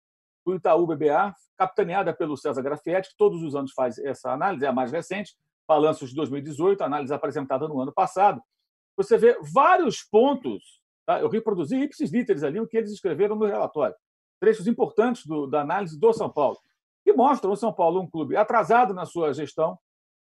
do 0.45 0.55
Itaú 0.55 0.85
BBA, 0.85 1.33
capitaneada 1.57 2.13
pelo 2.13 2.35
César 2.37 2.61
Grafietti, 2.61 3.09
que 3.09 3.17
todos 3.17 3.41
os 3.41 3.55
anos 3.55 3.71
faz 3.73 3.97
essa 3.99 4.31
análise, 4.31 4.65
é 4.65 4.67
a 4.67 4.73
mais 4.73 4.91
recente, 4.91 5.33
balanços 5.67 6.09
de 6.09 6.15
2018, 6.15 6.83
análise 6.83 7.13
apresentada 7.13 7.67
no 7.67 7.79
ano 7.79 7.93
passado. 7.93 8.41
Você 8.97 9.17
vê 9.17 9.37
vários 9.53 10.03
pontos, 10.03 10.81
tá? 11.05 11.19
eu 11.19 11.29
reproduzi 11.29 11.77
ipsis 11.77 12.11
literis 12.11 12.43
ali 12.43 12.59
o 12.59 12.67
que 12.67 12.77
eles 12.77 12.91
escreveram 12.91 13.35
no 13.35 13.45
relatório, 13.45 13.95
trechos 14.39 14.67
importantes 14.67 15.25
do, 15.25 15.47
da 15.47 15.61
análise 15.61 15.97
do 15.97 16.13
São 16.13 16.29
Paulo, 16.29 16.57
que 17.03 17.13
mostram 17.13 17.51
o 17.51 17.57
São 17.57 17.73
Paulo 17.73 18.01
um 18.01 18.09
clube 18.09 18.35
atrasado 18.35 18.93
na 18.93 19.05
sua 19.05 19.33
gestão, 19.33 19.77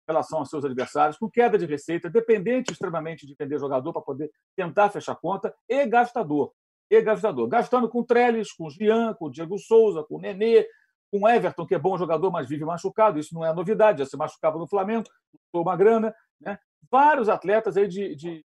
relação 0.07 0.39
aos 0.39 0.49
seus 0.49 0.65
adversários, 0.65 1.17
com 1.17 1.29
queda 1.29 1.57
de 1.57 1.65
receita, 1.65 2.09
dependente 2.09 2.71
extremamente 2.71 3.27
de 3.27 3.35
vender 3.37 3.59
jogador 3.59 3.93
para 3.93 4.01
poder 4.01 4.31
tentar 4.55 4.89
fechar 4.89 5.15
conta, 5.15 5.53
e 5.67 5.85
gastador. 5.85 6.51
E 6.89 7.01
gastador. 7.01 7.47
Gastando 7.47 7.87
com 7.87 8.03
Trellis, 8.03 8.51
com 8.51 8.69
Gian, 8.69 9.13
com 9.13 9.29
Diego 9.29 9.57
Souza, 9.57 10.03
com 10.03 10.19
Nenê, 10.19 10.67
com 11.11 11.27
Everton, 11.27 11.65
que 11.65 11.75
é 11.75 11.79
bom 11.79 11.97
jogador, 11.97 12.31
mas 12.31 12.47
vive 12.47 12.65
machucado. 12.65 13.19
Isso 13.19 13.33
não 13.33 13.45
é 13.45 13.53
novidade, 13.53 13.99
já 13.99 14.05
se 14.05 14.17
machucava 14.17 14.57
no 14.57 14.67
Flamengo, 14.67 15.03
custou 15.31 15.61
uma 15.61 15.75
grana. 15.75 16.13
Né? 16.39 16.57
Vários 16.89 17.29
atletas 17.29 17.77
aí 17.77 17.87
de, 17.87 18.15
de 18.15 18.45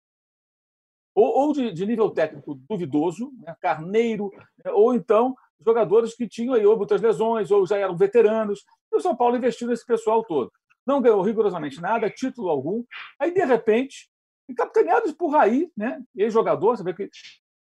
ou, 1.14 1.48
ou 1.48 1.54
de, 1.54 1.72
de, 1.72 1.86
nível 1.86 2.10
técnico 2.12 2.56
duvidoso, 2.70 3.32
né? 3.42 3.56
Carneiro, 3.60 4.32
né? 4.64 4.72
ou 4.72 4.94
então 4.94 5.36
jogadores 5.66 6.16
que 6.16 6.28
tinham 6.28 6.54
aí 6.54 6.66
ou 6.66 6.78
muitas 6.78 7.02
lesões, 7.02 7.52
ou 7.52 7.66
já 7.66 7.78
eram 7.78 7.98
veteranos. 7.98 8.64
E 8.92 8.96
o 8.96 9.02
São 9.02 9.16
Paulo 9.16 9.36
investiu 9.36 9.68
nesse 9.68 9.86
pessoal 9.86 10.24
todo 10.24 10.52
não 10.90 11.02
ganhou 11.02 11.22
rigorosamente 11.22 11.80
nada, 11.80 12.10
título 12.10 12.50
algum. 12.50 12.84
Aí, 13.20 13.32
de 13.32 13.46
repente, 13.46 14.10
capitaneados 14.58 15.12
por 15.14 15.30
Raí, 15.30 15.72
né? 15.78 16.02
ex-jogador, 16.16 16.76
você 16.76 16.84
vê 16.84 16.94
que 16.96 17.10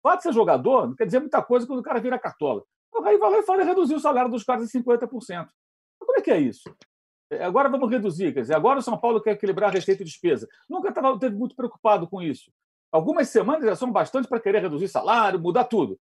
o 0.03 0.09
fato 0.09 0.17
de 0.17 0.23
ser 0.23 0.33
jogador 0.33 0.87
não 0.87 0.95
quer 0.95 1.05
dizer 1.05 1.19
muita 1.19 1.41
coisa 1.43 1.67
quando 1.67 1.79
o 1.79 1.83
cara 1.83 1.99
vira 1.99 2.17
cartola. 2.17 2.63
O 2.91 3.01
Raí 3.01 3.17
vai 3.17 3.31
lá 3.31 3.37
e 3.39 3.43
fala 3.43 3.63
reduzir 3.63 3.93
o 3.93 3.99
salário 3.99 4.31
dos 4.31 4.43
caras 4.43 4.73
em 4.73 4.79
50%. 4.79 5.09
Mas 5.09 5.49
como 5.99 6.17
é 6.17 6.21
que 6.21 6.31
é 6.31 6.39
isso? 6.39 6.63
É, 7.29 7.45
agora 7.45 7.69
vamos 7.69 7.89
reduzir, 7.89 8.33
quer 8.33 8.41
dizer, 8.41 8.55
agora 8.55 8.79
o 8.79 8.81
São 8.81 8.97
Paulo 8.97 9.21
quer 9.21 9.31
equilibrar 9.31 9.71
receita 9.71 10.01
e 10.01 10.05
despesa. 10.05 10.49
Nunca 10.69 10.89
estava 10.89 11.15
muito 11.29 11.55
preocupado 11.55 12.07
com 12.07 12.21
isso. 12.21 12.51
Algumas 12.91 13.29
semanas 13.29 13.63
já 13.63 13.75
são 13.75 13.91
bastante 13.91 14.27
para 14.27 14.39
querer 14.39 14.59
reduzir 14.59 14.89
salário, 14.89 15.39
mudar 15.39 15.63
tudo. 15.63 15.97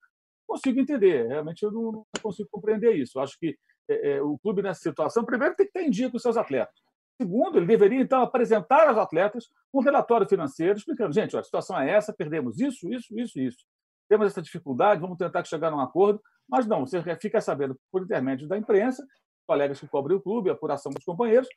consigo 0.47 0.81
entender, 0.81 1.29
realmente 1.29 1.63
eu 1.63 1.71
não, 1.71 2.05
consigo 2.21 2.49
compreender 2.51 2.97
isso. 2.97 3.21
Acho 3.21 3.39
que 3.39 3.57
é, 3.89 4.13
é, 4.13 4.23
o 4.23 4.37
clube 4.39 4.63
nessa 4.63 4.81
situação, 4.81 5.25
primeiro, 5.25 5.55
tem 5.55 5.67
que 5.67 5.73
ter 5.73 5.83
em 5.83 5.91
dia 5.91 6.11
com 6.11 6.19
seus 6.19 6.37
atletas. 6.37 6.75
Segundo, 7.21 7.59
ele 7.59 7.67
deveria, 7.67 8.01
então, 8.01 8.23
apresentar 8.23 8.89
aos 8.89 8.97
atletas 8.97 9.49
um 9.73 9.81
relatório 9.81 10.29
financeiro 10.29 10.79
explicando: 10.79 11.13
gente, 11.13 11.37
a 11.37 11.43
situação 11.43 11.79
é 11.79 11.91
essa, 11.91 12.13
perdemos 12.13 12.59
isso, 12.59 12.89
isso, 12.93 13.17
isso, 13.17 13.39
isso. 13.39 13.65
Temos 14.11 14.27
essa 14.27 14.43
dificuldade, 14.43 15.01
vamos 15.01 15.17
tentar 15.17 15.45
chegar 15.45 15.71
num 15.71 15.79
acordo. 15.79 16.21
Mas 16.49 16.67
não, 16.67 16.85
você 16.85 17.01
fica 17.17 17.41
sabendo 17.41 17.77
por 17.93 18.03
intermédio 18.03 18.49
da 18.49 18.59
imprensa, 18.59 19.07
colegas 19.47 19.79
que 19.79 19.87
cobrem 19.87 20.17
o 20.17 20.21
clube, 20.21 20.51
a 20.51 20.53
apuração 20.53 20.91
dos 20.91 21.05
companheiros, 21.05 21.49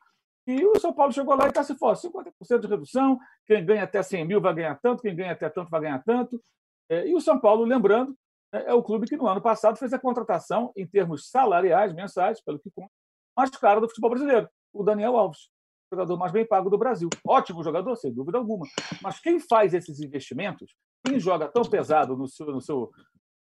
e 0.46 0.64
o 0.64 0.78
São 0.78 0.92
Paulo 0.92 1.12
chegou 1.12 1.34
lá 1.34 1.46
e 1.46 1.48
está 1.48 1.64
se 1.64 1.76
fora. 1.76 1.96
50% 1.96 2.60
de 2.60 2.66
redução, 2.68 3.18
quem 3.44 3.64
ganha 3.64 3.82
até 3.82 4.00
100 4.02 4.24
mil 4.24 4.40
vai 4.40 4.54
ganhar 4.54 4.78
tanto, 4.80 5.02
quem 5.02 5.16
ganha 5.16 5.32
até 5.32 5.48
tanto 5.48 5.68
vai 5.68 5.80
ganhar 5.80 6.02
tanto. 6.04 6.40
É, 6.88 7.08
e 7.08 7.14
o 7.14 7.20
São 7.20 7.40
Paulo, 7.40 7.64
lembrando, 7.64 8.16
é, 8.52 8.70
é 8.70 8.74
o 8.74 8.84
clube 8.84 9.08
que 9.08 9.16
no 9.16 9.26
ano 9.26 9.40
passado 9.40 9.76
fez 9.76 9.92
a 9.92 9.98
contratação, 9.98 10.72
em 10.76 10.86
termos 10.86 11.28
salariais 11.28 11.92
mensais, 11.92 12.40
pelo 12.40 12.60
que 12.60 12.70
conta, 12.70 12.92
mais 13.36 13.50
caro 13.50 13.80
do 13.80 13.88
futebol 13.88 14.10
brasileiro, 14.10 14.48
o 14.72 14.84
Daniel 14.84 15.16
Alves, 15.16 15.48
jogador 15.90 16.16
mais 16.16 16.30
bem 16.30 16.46
pago 16.46 16.70
do 16.70 16.78
Brasil. 16.78 17.08
Ótimo 17.26 17.64
jogador, 17.64 17.96
sem 17.96 18.12
dúvida 18.12 18.38
alguma. 18.38 18.66
Mas 19.02 19.18
quem 19.18 19.40
faz 19.40 19.74
esses 19.74 19.98
investimentos, 19.98 20.72
quem 21.04 21.20
joga 21.20 21.48
tão 21.48 21.62
pesado 21.62 22.16
no 22.16 22.26
seu, 22.26 22.46
no 22.46 22.60
seu, 22.60 22.90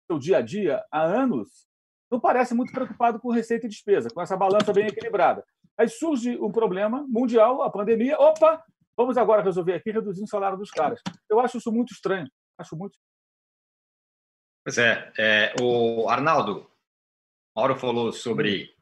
seu 0.08 0.18
dia 0.18 0.38
a 0.38 0.42
dia 0.42 0.84
há 0.92 1.04
anos, 1.04 1.68
não 2.12 2.20
parece 2.20 2.54
muito 2.54 2.72
preocupado 2.72 3.20
com 3.20 3.32
receita 3.32 3.66
e 3.66 3.70
despesa, 3.70 4.10
com 4.10 4.22
essa 4.22 4.36
balança 4.38 4.74
bem 4.74 4.88
equilibrada. 4.88 5.46
Aí 5.78 5.88
surge 5.88 6.38
um 6.38 6.52
problema 6.52 7.06
mundial, 7.08 7.64
a 7.64 7.72
pandemia. 7.72 8.18
Opa, 8.20 8.64
vamos 8.96 9.18
agora 9.18 9.42
resolver 9.42 9.74
aqui, 9.74 9.92
reduzindo 9.92 10.26
o 10.26 10.30
salário 10.30 10.58
dos 10.58 10.70
caras. 10.70 11.02
Eu 11.30 11.40
acho 11.40 11.58
isso 11.58 11.72
muito 11.72 11.94
estranho. 11.94 12.30
Acho 12.58 12.76
muito. 12.76 12.98
Pois 14.64 14.78
é, 14.78 15.12
é 15.18 15.54
o 15.60 16.08
Arnaldo, 16.08 16.70
Mauro 17.56 17.76
falou 17.76 18.12
sobre 18.12 18.74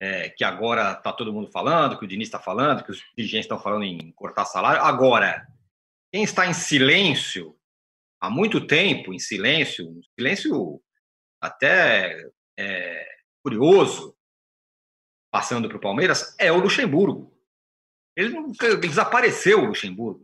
é, 0.00 0.28
que 0.30 0.44
agora 0.44 0.92
está 0.92 1.12
todo 1.12 1.32
mundo 1.32 1.50
falando, 1.50 1.98
que 1.98 2.04
o 2.04 2.08
Diniz 2.08 2.28
está 2.28 2.38
falando, 2.38 2.84
que 2.84 2.90
os 2.90 2.98
dirigentes 3.16 3.46
estão 3.46 3.58
falando 3.58 3.84
em 3.84 4.12
cortar 4.12 4.44
salário. 4.44 4.82
Agora, 4.82 5.46
quem 6.12 6.22
está 6.22 6.46
em 6.46 6.54
silêncio 6.54 7.56
há 8.24 8.30
muito 8.30 8.66
tempo, 8.66 9.12
em 9.12 9.18
silêncio, 9.18 9.88
um 9.88 10.00
silêncio 10.18 10.80
até 11.40 12.26
é, 12.58 13.06
curioso, 13.42 14.16
passando 15.30 15.68
para 15.68 15.76
o 15.76 15.80
Palmeiras, 15.80 16.34
é 16.38 16.50
o 16.50 16.58
Luxemburgo. 16.58 17.32
Ele, 18.16 18.30
não, 18.30 18.52
desapareceu, 18.80 19.60
o 19.60 19.66
Luxemburgo. 19.66 20.22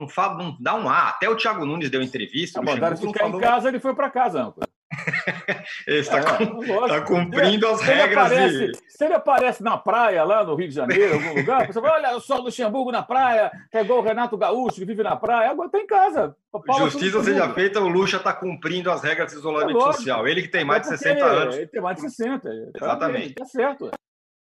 Não, 0.00 0.08
fala, 0.08 0.36
não 0.36 0.56
dá 0.60 0.74
um 0.74 0.88
ar. 0.88 1.08
Até 1.08 1.28
o 1.28 1.36
Thiago 1.36 1.64
Nunes 1.64 1.90
deu 1.90 2.02
entrevista. 2.02 2.60
Tá 2.60 2.66
mandaram 2.66 2.96
ficar 2.96 3.20
falou... 3.20 3.40
em 3.40 3.42
casa, 3.42 3.68
ele 3.68 3.80
foi 3.80 3.94
para 3.94 4.10
casa, 4.10 4.42
âncora. 4.42 4.67
ele 5.86 5.98
está 5.98 6.18
é, 6.18 6.88
tá 6.88 7.00
cumprindo 7.02 7.66
as 7.68 7.80
se 7.80 7.84
regras. 7.84 8.26
Aparece, 8.26 8.66
de... 8.66 8.78
Se 8.88 9.04
ele 9.04 9.14
aparece 9.14 9.62
na 9.62 9.76
praia, 9.76 10.24
lá 10.24 10.44
no 10.44 10.54
Rio 10.54 10.68
de 10.68 10.74
Janeiro, 10.74 11.14
em 11.14 11.26
algum 11.26 11.40
lugar, 11.40 11.66
você 11.66 11.80
fala, 11.80 11.94
olha 11.94 12.20
só 12.20 12.38
Luxemburgo 12.38 12.92
na 12.92 13.02
praia, 13.02 13.50
é 13.72 13.80
igual 13.80 14.00
o 14.00 14.02
Renato 14.02 14.36
Gaúcho, 14.36 14.76
que 14.76 14.84
vive 14.84 15.02
na 15.02 15.16
praia, 15.16 15.50
agora 15.50 15.66
está 15.66 15.78
em 15.78 15.86
casa. 15.86 16.36
Justiça 16.78 17.22
seja 17.22 17.52
feita, 17.52 17.80
o 17.80 17.88
Luxa 17.88 18.16
está 18.16 18.32
cumprindo 18.32 18.90
as 18.90 19.02
regras 19.02 19.32
de 19.32 19.38
isolamento 19.38 19.78
é 19.78 19.92
social. 19.92 20.26
Ele 20.26 20.42
que 20.42 20.48
tem 20.48 20.64
mais 20.64 20.82
de 20.82 20.88
60 20.88 21.24
anos. 21.24 21.56
Ele 21.56 21.66
tem 21.66 21.80
mais 21.80 21.96
de 21.96 22.02
60. 22.02 22.48
Exatamente. 22.74 23.28
Está 23.30 23.44
certo. 23.44 23.90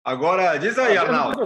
Agora, 0.04 0.56
diz 0.58 0.78
aí, 0.78 0.98
Arnaldo. 0.98 1.42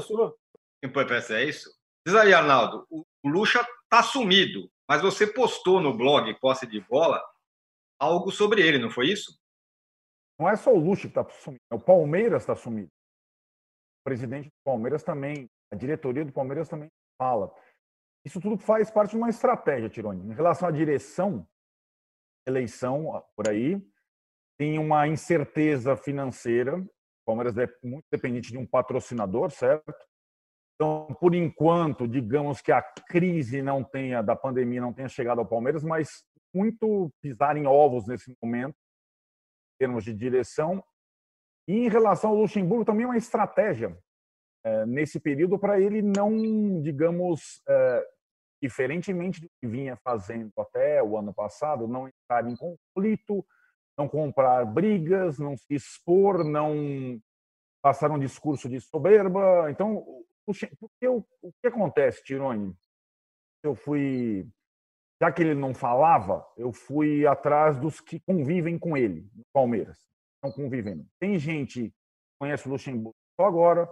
É 1.30 1.44
isso? 1.44 1.70
Diz 2.06 2.14
aí, 2.14 2.32
Arnaldo. 2.32 2.86
O 2.90 3.04
Lucha 3.28 3.64
está 3.84 4.02
sumido, 4.02 4.70
mas 4.88 5.02
você 5.02 5.26
postou 5.26 5.80
no 5.80 5.94
blog 5.94 6.32
Posse 6.40 6.66
de 6.66 6.80
Bola 6.80 7.22
algo 7.98 8.30
sobre 8.30 8.66
ele, 8.66 8.78
não 8.78 8.90
foi 8.90 9.10
isso? 9.10 9.38
Não 10.38 10.48
é 10.48 10.56
só 10.56 10.72
o 10.72 10.78
Lucha 10.78 11.02
que 11.02 11.18
está 11.18 11.28
sumido, 11.28 11.60
é 11.70 11.74
o 11.74 11.80
Palmeiras 11.80 12.42
está 12.42 12.54
sumido. 12.54 12.88
O 12.88 14.04
presidente 14.04 14.46
do 14.46 14.62
Palmeiras 14.64 15.02
também, 15.02 15.48
a 15.72 15.76
diretoria 15.76 16.24
do 16.24 16.32
Palmeiras 16.32 16.68
também 16.68 16.88
fala. 17.20 17.52
Isso 18.24 18.40
tudo 18.40 18.58
faz 18.58 18.90
parte 18.90 19.10
de 19.10 19.16
uma 19.16 19.28
estratégia, 19.28 19.88
Tironi. 19.88 20.30
Em 20.30 20.34
relação 20.34 20.68
à 20.68 20.70
direção, 20.70 21.46
eleição 22.46 23.24
por 23.36 23.48
aí, 23.48 23.80
tem 24.58 24.78
uma 24.78 25.06
incerteza 25.06 25.96
financeira 25.96 26.84
Palmeiras 27.28 27.58
é 27.58 27.68
muito 27.84 28.06
dependente 28.10 28.50
de 28.50 28.56
um 28.56 28.66
patrocinador, 28.66 29.50
certo? 29.50 29.94
Então, 30.74 31.14
por 31.20 31.34
enquanto, 31.34 32.08
digamos 32.08 32.62
que 32.62 32.72
a 32.72 32.80
crise 32.80 33.60
não 33.60 33.84
tenha 33.84 34.22
da 34.22 34.34
pandemia 34.34 34.80
não 34.80 34.94
tenha 34.94 35.10
chegado 35.10 35.38
ao 35.38 35.46
Palmeiras, 35.46 35.84
mas 35.84 36.24
muito 36.54 37.10
pisar 37.20 37.56
em 37.56 37.66
ovos 37.66 38.06
nesse 38.06 38.34
momento, 38.42 38.74
em 38.74 39.78
termos 39.78 40.04
de 40.04 40.14
direção. 40.14 40.82
E 41.66 41.72
em 41.72 41.88
relação 41.88 42.30
ao 42.30 42.36
Luxemburgo, 42.36 42.84
também 42.84 43.04
uma 43.04 43.16
estratégia 43.16 43.96
é, 44.64 44.86
nesse 44.86 45.20
período 45.20 45.58
para 45.58 45.80
ele 45.80 46.02
não, 46.02 46.80
digamos, 46.82 47.62
é, 47.68 48.08
diferentemente 48.62 49.40
do 49.40 49.48
que 49.60 49.66
vinha 49.66 49.96
fazendo 49.96 50.52
até 50.58 51.02
o 51.02 51.16
ano 51.16 51.32
passado, 51.32 51.86
não 51.86 52.08
entrar 52.08 52.46
em 52.48 52.56
conflito, 52.56 53.44
não 53.96 54.08
comprar 54.08 54.64
brigas, 54.64 55.38
não 55.38 55.56
se 55.56 55.74
expor, 55.74 56.44
não 56.44 57.20
passar 57.82 58.10
um 58.10 58.18
discurso 58.18 58.68
de 58.68 58.80
soberba. 58.80 59.70
Então, 59.70 59.96
o, 59.96 60.24
o, 60.46 61.24
o 61.42 61.52
que 61.60 61.66
acontece, 61.66 62.22
Tirone? 62.24 62.74
Eu 63.62 63.74
fui, 63.74 64.48
já 65.20 65.32
que 65.32 65.42
ele 65.42 65.54
não 65.54 65.74
falava, 65.74 66.46
eu 66.56 66.72
fui 66.72 67.26
atrás 67.26 67.78
dos 67.78 68.00
que 68.00 68.20
convivem 68.20 68.78
com 68.78 68.96
ele, 68.96 69.28
no 69.34 69.44
Palmeiras. 69.52 69.98
Estão 70.36 70.52
convivendo. 70.52 71.04
Tem 71.18 71.38
gente 71.38 71.90
que 71.90 71.94
conhece 72.38 72.68
o 72.68 72.70
Luxemburgo 72.70 73.16
só 73.40 73.46
agora, 73.46 73.88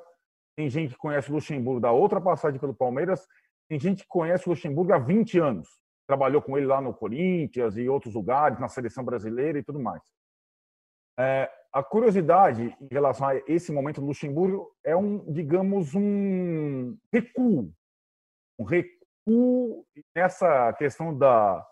tem 0.57 0.71
gente 0.71 0.95
que 0.95 1.01
conhece 1.01 1.31
o 1.31 1.35
Luxemburgo 1.35 1.81
da 1.81 1.91
outra 1.91 2.21
passagem 2.21 2.61
pelo 2.61 2.75
Palmeiras, 2.75 3.27
tem 3.69 3.79
gente 3.79 4.05
que 4.05 4.09
conhece 4.09 4.47
o 4.47 4.51
Luxemburgo 4.51 4.93
há 4.93 4.99
20 4.99 5.39
anos 5.39 5.69
trabalhou 6.07 6.41
com 6.41 6.57
ele 6.57 6.67
lá 6.67 6.81
no 6.81 6.95
Corinthians 6.95 7.77
e 7.77 7.89
outros 7.89 8.15
lugares, 8.15 8.61
na 8.61 8.69
seleção 8.69 9.05
brasileira 9.05 9.59
e 9.59 9.63
tudo 9.63 9.81
mais. 9.81 10.03
É, 11.19 11.51
a 11.73 11.83
curiosidade 11.83 12.77
em 12.81 12.89
relação 12.91 13.29
a 13.29 13.37
esse 13.47 13.73
momento 13.73 14.01
do 14.01 14.07
Luxemburgo 14.07 14.73
é 14.85 14.97
um, 14.97 15.31
digamos, 15.33 15.95
um 15.95 16.97
recuo, 17.13 17.73
um 18.59 18.65
recuo 18.65 18.96
nessa 20.15 20.73
questão 20.75 21.17
da, 21.17 21.67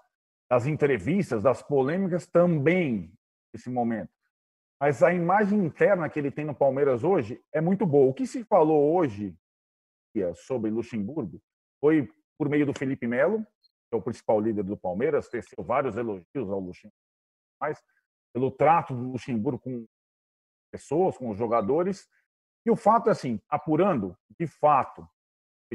das 0.50 0.66
entrevistas, 0.66 1.42
das 1.42 1.62
polêmicas 1.62 2.26
também 2.26 3.12
esse 3.52 3.70
momento. 3.70 4.10
Mas 4.80 5.02
a 5.02 5.14
imagem 5.14 5.64
interna 5.64 6.08
que 6.08 6.18
ele 6.18 6.30
tem 6.30 6.44
no 6.44 6.54
Palmeiras 6.54 7.04
hoje 7.04 7.40
é 7.52 7.60
muito 7.60 7.86
boa. 7.86 8.10
O 8.10 8.14
que 8.14 8.26
se 8.26 8.44
falou 8.44 8.94
hoje 8.94 9.34
sobre 10.34 10.70
Luxemburgo 10.70 11.40
foi 11.80 12.08
por 12.38 12.48
meio 12.48 12.66
do 12.66 12.74
Felipe 12.74 13.06
Melo, 13.06 13.46
é 13.92 13.96
o 13.96 14.02
principal 14.02 14.40
líder 14.40 14.64
do 14.64 14.76
Palmeiras, 14.76 15.28
teceu 15.28 15.62
vários 15.64 15.96
elogios 15.96 16.50
ao 16.50 16.60
Luxemburgo, 16.60 16.98
mas 17.60 17.82
pelo 18.32 18.50
trato 18.50 18.94
do 18.94 19.12
Luxemburgo 19.12 19.58
com 19.60 19.86
pessoas, 20.72 21.16
com 21.16 21.30
os 21.30 21.38
jogadores. 21.38 22.08
E 22.66 22.70
o 22.70 22.76
fato 22.76 23.08
é 23.08 23.12
assim, 23.12 23.40
apurando, 23.48 24.16
de 24.38 24.46
fato, 24.46 25.08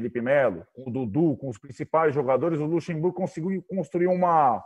Felipe 0.00 0.22
Melo, 0.22 0.66
com 0.72 0.88
o 0.88 0.90
Dudu, 0.90 1.36
com 1.36 1.50
os 1.50 1.58
principais 1.58 2.14
jogadores, 2.14 2.58
o 2.58 2.64
Luxemburgo 2.64 3.14
conseguiu 3.14 3.62
construir 3.68 4.06
uma, 4.06 4.64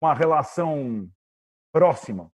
uma 0.00 0.12
relação 0.12 1.08
próxima, 1.72 2.30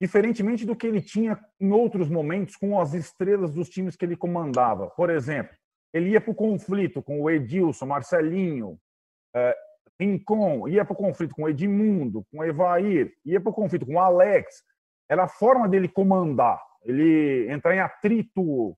diferentemente 0.00 0.64
do 0.64 0.76
que 0.76 0.86
ele 0.86 1.00
tinha 1.00 1.36
em 1.60 1.72
outros 1.72 2.08
momentos 2.08 2.54
com 2.54 2.80
as 2.80 2.94
estrelas 2.94 3.52
dos 3.52 3.68
times 3.68 3.96
que 3.96 4.04
ele 4.04 4.16
comandava. 4.16 4.90
Por 4.90 5.10
exemplo, 5.10 5.56
ele 5.92 6.10
ia 6.10 6.20
para 6.20 6.30
o 6.30 6.36
conflito 6.36 7.02
com 7.02 7.20
o 7.20 7.28
Edilson, 7.28 7.86
Marcelinho, 7.86 8.78
eh, 9.34 9.56
Rincon, 10.00 10.68
ia 10.68 10.84
para 10.84 10.94
o 10.94 10.96
conflito 10.96 11.34
com 11.34 11.48
Edmundo, 11.48 12.24
com 12.30 12.44
Evair, 12.44 13.12
ia 13.24 13.40
para 13.40 13.50
o 13.50 13.54
conflito 13.54 13.84
com 13.84 13.98
Alex. 13.98 14.62
Era 15.08 15.24
a 15.24 15.28
forma 15.28 15.68
dele 15.68 15.88
comandar, 15.88 16.62
ele 16.84 17.50
entrar 17.50 17.74
em 17.74 17.80
atrito, 17.80 18.76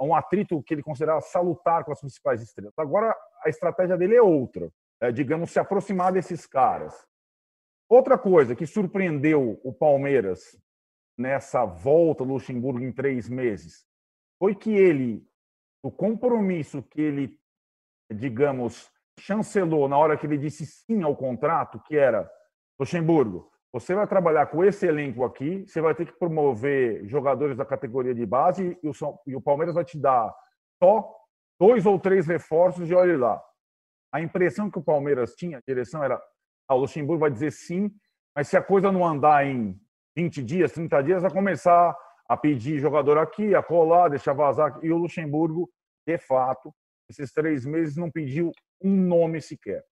um 0.00 0.14
atrito 0.14 0.62
que 0.62 0.74
ele 0.74 0.82
considerava 0.82 1.20
salutar 1.20 1.84
com 1.84 1.92
as 1.92 2.00
principais 2.00 2.42
estrelas. 2.42 2.74
Agora, 2.78 3.14
a 3.44 3.48
estratégia 3.48 3.96
dele 3.96 4.16
é 4.16 4.22
outra, 4.22 4.70
é, 5.00 5.12
digamos, 5.12 5.50
se 5.50 5.58
aproximar 5.58 6.12
desses 6.12 6.46
caras. 6.46 7.06
Outra 7.88 8.18
coisa 8.18 8.54
que 8.54 8.66
surpreendeu 8.66 9.60
o 9.64 9.72
Palmeiras 9.72 10.58
nessa 11.16 11.64
volta 11.64 12.24
do 12.24 12.34
Luxemburgo 12.34 12.80
em 12.80 12.92
três 12.92 13.28
meses 13.28 13.86
foi 14.38 14.54
que 14.54 14.70
ele, 14.70 15.26
o 15.82 15.90
compromisso 15.90 16.82
que 16.82 17.00
ele, 17.00 17.38
digamos, 18.12 18.90
chancelou 19.18 19.88
na 19.88 19.98
hora 19.98 20.16
que 20.16 20.26
ele 20.26 20.38
disse 20.38 20.64
sim 20.64 21.02
ao 21.02 21.16
contrato, 21.16 21.80
que 21.80 21.96
era 21.96 22.30
Luxemburgo, 22.78 23.50
você 23.72 23.94
vai 23.94 24.06
trabalhar 24.06 24.46
com 24.46 24.64
esse 24.64 24.86
elenco 24.86 25.24
aqui, 25.24 25.64
você 25.66 25.80
vai 25.80 25.94
ter 25.94 26.06
que 26.06 26.18
promover 26.18 27.06
jogadores 27.06 27.56
da 27.56 27.64
categoria 27.64 28.14
de 28.14 28.24
base 28.24 28.78
e 28.82 28.88
o, 28.88 28.92
e 29.26 29.36
o 29.36 29.40
Palmeiras 29.40 29.74
vai 29.74 29.84
te 29.84 29.98
dar 29.98 30.34
só 30.82 31.14
dois 31.60 31.84
ou 31.84 31.98
três 31.98 32.26
reforços 32.26 32.88
e 32.88 32.94
olhe 32.94 33.16
lá. 33.16 33.42
A 34.12 34.20
impressão 34.22 34.70
que 34.70 34.78
o 34.78 34.82
Palmeiras 34.82 35.34
tinha, 35.34 35.58
a 35.58 35.62
direção 35.66 36.02
era, 36.02 36.20
ah, 36.66 36.74
o 36.74 36.78
Luxemburgo 36.78 37.20
vai 37.20 37.30
dizer 37.30 37.52
sim, 37.52 37.90
mas 38.34 38.48
se 38.48 38.56
a 38.56 38.62
coisa 38.62 38.90
não 38.90 39.04
andar 39.04 39.44
em 39.46 39.78
20 40.16 40.42
dias, 40.42 40.72
30 40.72 41.02
dias, 41.02 41.24
a 41.24 41.30
começar 41.30 41.94
a 42.28 42.36
pedir 42.36 42.78
jogador 42.78 43.18
aqui, 43.18 43.54
a 43.54 43.62
colar, 43.62 44.08
deixar 44.08 44.32
vazar. 44.32 44.78
E 44.82 44.90
o 44.92 44.96
Luxemburgo, 44.96 45.70
de 46.06 46.18
fato, 46.18 46.74
esses 47.08 47.32
três 47.32 47.64
meses 47.64 47.96
não 47.96 48.10
pediu 48.10 48.52
um 48.82 48.94
nome 48.94 49.40
sequer. 49.40 49.82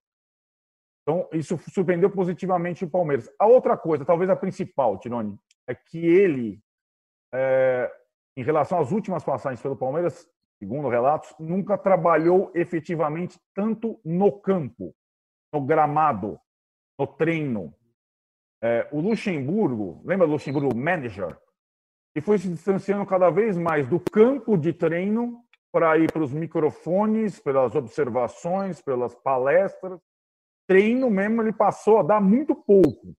Então, 1.07 1.25
isso 1.31 1.57
surpreendeu 1.73 2.09
positivamente 2.09 2.83
o 2.83 2.89
Palmeiras. 2.89 3.31
A 3.39 3.47
outra 3.47 3.77
coisa, 3.77 4.03
talvez 4.03 4.29
a 4.29 4.35
principal, 4.35 4.99
Tironi, 4.99 5.39
é 5.65 5.73
que 5.73 6.05
ele, 6.05 6.61
é, 7.33 7.89
em 8.35 8.43
relação 8.43 8.77
às 8.77 8.91
últimas 8.91 9.23
passagens 9.23 9.61
pelo 9.61 9.77
Palmeiras, 9.77 10.29
segundo 10.59 10.89
relatos, 10.89 11.33
nunca 11.39 11.77
trabalhou 11.77 12.51
efetivamente 12.53 13.39
tanto 13.55 14.01
no 14.03 14.33
campo, 14.33 14.93
no 15.53 15.61
gramado, 15.61 16.37
no 16.99 17.07
treino. 17.07 17.73
É, 18.61 18.89
o 18.91 18.99
Luxemburgo, 18.99 20.01
lembra 20.03 20.27
do 20.27 20.33
Luxemburgo 20.33 20.75
manager? 20.75 21.37
E 22.17 22.19
foi 22.19 22.37
se 22.37 22.49
distanciando 22.49 23.05
cada 23.05 23.29
vez 23.29 23.57
mais 23.57 23.87
do 23.87 23.97
campo 23.97 24.57
de 24.57 24.73
treino 24.73 25.41
para 25.71 25.97
ir 25.97 26.11
para 26.11 26.23
os 26.23 26.33
microfones, 26.33 27.39
pelas 27.39 27.75
observações, 27.75 28.81
pelas 28.81 29.15
palestras. 29.15 30.01
Treino 30.67 31.09
mesmo 31.09 31.41
ele 31.41 31.53
passou 31.53 31.99
a 31.99 32.03
dar 32.03 32.21
muito 32.21 32.53
pouco. 32.53 33.15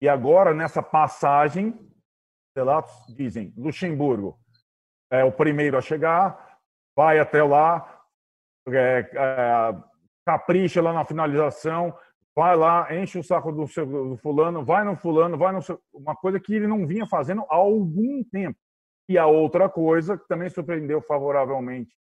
E 0.00 0.08
agora, 0.08 0.54
nessa 0.54 0.82
passagem, 0.82 1.74
relatos 2.54 3.14
dizem, 3.14 3.52
Luxemburgo 3.56 4.38
é 5.10 5.24
o 5.24 5.32
primeiro 5.32 5.76
a 5.76 5.80
chegar, 5.80 6.58
vai 6.96 7.18
até 7.18 7.42
lá, 7.42 8.02
é, 8.68 8.98
é, 9.00 9.82
capricha 10.26 10.82
lá 10.82 10.92
na 10.92 11.04
finalização, 11.04 11.96
vai 12.34 12.56
lá, 12.56 12.94
enche 12.94 13.18
o 13.18 13.24
saco 13.24 13.52
do, 13.52 13.66
seu, 13.66 13.86
do 13.86 14.16
fulano, 14.16 14.64
vai 14.64 14.84
no 14.84 14.96
fulano, 14.96 15.38
vai 15.38 15.52
no 15.52 15.60
uma 15.92 16.14
coisa 16.14 16.38
que 16.38 16.54
ele 16.54 16.66
não 16.66 16.86
vinha 16.86 17.06
fazendo 17.06 17.42
há 17.48 17.54
algum 17.54 18.22
tempo. 18.24 18.58
E 19.08 19.16
a 19.16 19.26
outra 19.26 19.68
coisa 19.68 20.18
que 20.18 20.26
também 20.26 20.50
surpreendeu 20.50 21.00
favoravelmente 21.00 21.96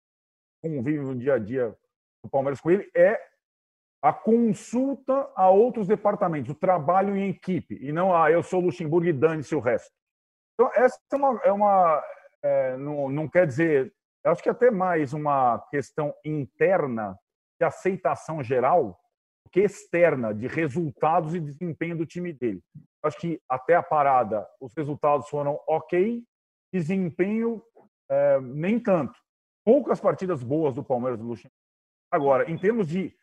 convive 0.62 1.04
no 1.04 1.16
dia 1.16 1.36
a 1.36 1.40
dia 1.40 1.76
do 2.24 2.30
Palmeiras 2.30 2.60
com 2.60 2.72
ele 2.72 2.90
é 2.96 3.22
a 4.06 4.14
consulta 4.14 5.32
a 5.36 5.50
outros 5.50 5.88
departamentos, 5.88 6.52
o 6.52 6.56
trabalho 6.56 7.18
em 7.18 7.28
equipe, 7.28 7.76
e 7.82 7.92
não, 7.92 8.16
ah, 8.16 8.30
eu 8.30 8.44
sou 8.44 8.60
Luxemburgo 8.60 9.08
e 9.08 9.12
dane-se 9.12 9.56
o 9.56 9.60
resto. 9.60 9.92
Então, 10.54 10.72
essa 10.76 11.00
é 11.12 11.16
uma. 11.16 11.42
É 11.44 11.52
uma 11.52 12.04
é, 12.44 12.78
não, 12.78 13.10
não 13.10 13.28
quer 13.28 13.48
dizer. 13.48 13.92
Acho 14.24 14.44
que 14.44 14.50
é 14.50 14.52
até 14.52 14.70
mais 14.70 15.12
uma 15.12 15.58
questão 15.72 16.14
interna 16.24 17.18
de 17.60 17.66
aceitação 17.66 18.44
geral 18.44 18.96
que 19.52 19.62
externa 19.62 20.36
de 20.36 20.46
resultados 20.46 21.34
e 21.34 21.40
desempenho 21.40 21.98
do 21.98 22.06
time 22.06 22.32
dele. 22.32 22.62
Acho 23.02 23.18
que 23.18 23.42
até 23.50 23.74
a 23.74 23.82
parada 23.82 24.48
os 24.62 24.72
resultados 24.76 25.28
foram 25.30 25.60
ok, 25.68 26.24
desempenho 26.72 27.60
é, 28.08 28.40
nem 28.40 28.80
tanto. 28.80 29.18
Poucas 29.64 30.00
partidas 30.00 30.44
boas 30.44 30.76
do 30.76 30.84
Palmeiras 30.84 31.18
do 31.18 31.26
Luxemburgo. 31.26 31.58
Agora, 32.12 32.52
em 32.52 32.56
termos 32.56 32.88
de 32.88 33.16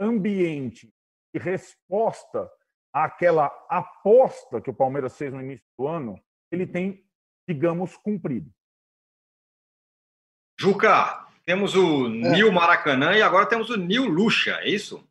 ambiente 0.00 0.92
e 1.34 1.38
resposta 1.38 2.50
àquela 2.92 3.46
aposta 3.68 4.60
que 4.60 4.70
o 4.70 4.74
Palmeiras 4.74 5.16
fez 5.16 5.32
no 5.32 5.40
início 5.40 5.64
do 5.78 5.86
ano, 5.86 6.20
ele 6.50 6.66
tem, 6.66 7.04
digamos, 7.48 7.96
cumprido. 7.96 8.50
Juca, 10.58 11.28
temos 11.44 11.74
o 11.74 12.06
é. 12.06 12.32
Nil 12.32 12.52
Maracanã 12.52 13.16
e 13.16 13.22
agora 13.22 13.48
temos 13.48 13.70
o 13.70 13.76
Nil 13.76 14.06
Lucha, 14.06 14.58
é 14.60 14.68
isso? 14.68 15.06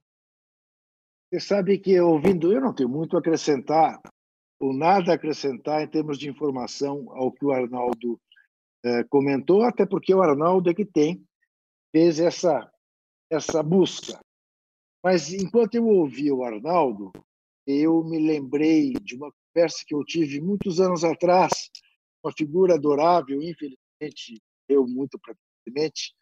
Você 1.31 1.39
sabe 1.39 1.77
que 1.77 1.99
ouvindo, 1.99 2.51
eu 2.51 2.59
não 2.59 2.73
tenho 2.73 2.89
muito 2.89 3.15
a 3.15 3.19
acrescentar, 3.19 4.01
ou 4.59 4.73
nada 4.73 5.11
a 5.11 5.15
acrescentar 5.15 5.81
em 5.81 5.87
termos 5.87 6.17
de 6.17 6.27
informação 6.27 7.05
ao 7.11 7.31
que 7.31 7.45
o 7.45 7.51
Arnaldo 7.51 8.19
eh, 8.83 9.03
comentou, 9.05 9.63
até 9.63 9.85
porque 9.85 10.13
o 10.13 10.21
Arnaldo 10.21 10.69
é 10.69 10.73
que 10.73 10.85
tem, 10.85 11.23
fez 11.91 12.19
essa, 12.19 12.71
essa 13.31 13.61
busca. 13.61 14.19
Mas 15.03 15.31
enquanto 15.31 15.75
eu 15.75 15.87
ouvi 15.87 16.31
o 16.31 16.43
Arnaldo, 16.43 17.11
eu 17.65 18.03
me 18.03 18.19
lembrei 18.19 18.93
de 18.93 19.15
uma 19.15 19.31
conversa 19.31 19.83
que 19.85 19.95
eu 19.95 20.03
tive 20.03 20.41
muitos 20.41 20.79
anos 20.79 21.03
atrás, 21.03 21.51
uma 22.23 22.33
figura 22.33 22.75
adorável, 22.75 23.41
infelizmente, 23.41 24.41
eu 24.67 24.85
muito 24.85 25.17
precocemente, 25.19 26.13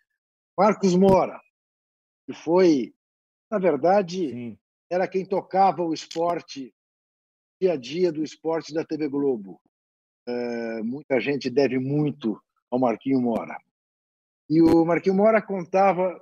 Marcos 0.58 0.96
Mora, 0.96 1.40
que 2.26 2.34
foi, 2.34 2.94
na 3.50 3.58
verdade, 3.58 4.30
Sim. 4.30 4.58
era 4.90 5.08
quem 5.08 5.26
tocava 5.26 5.84
o 5.84 5.94
esporte, 5.94 6.74
dia 7.62 7.74
a 7.74 7.78
dia 7.78 8.12
do 8.12 8.24
esporte 8.24 8.74
da 8.74 8.84
TV 8.84 9.08
Globo. 9.08 9.60
É, 10.28 10.82
muita 10.84 11.20
gente 11.20 11.50
deve 11.50 11.80
muito 11.80 12.42
ao 12.70 12.80
Marquinho 12.80 13.22
Mora. 13.22 13.58
E 14.50 14.62
o 14.62 14.86
Marquinho 14.86 15.16
Mora 15.16 15.42
contava 15.42 16.22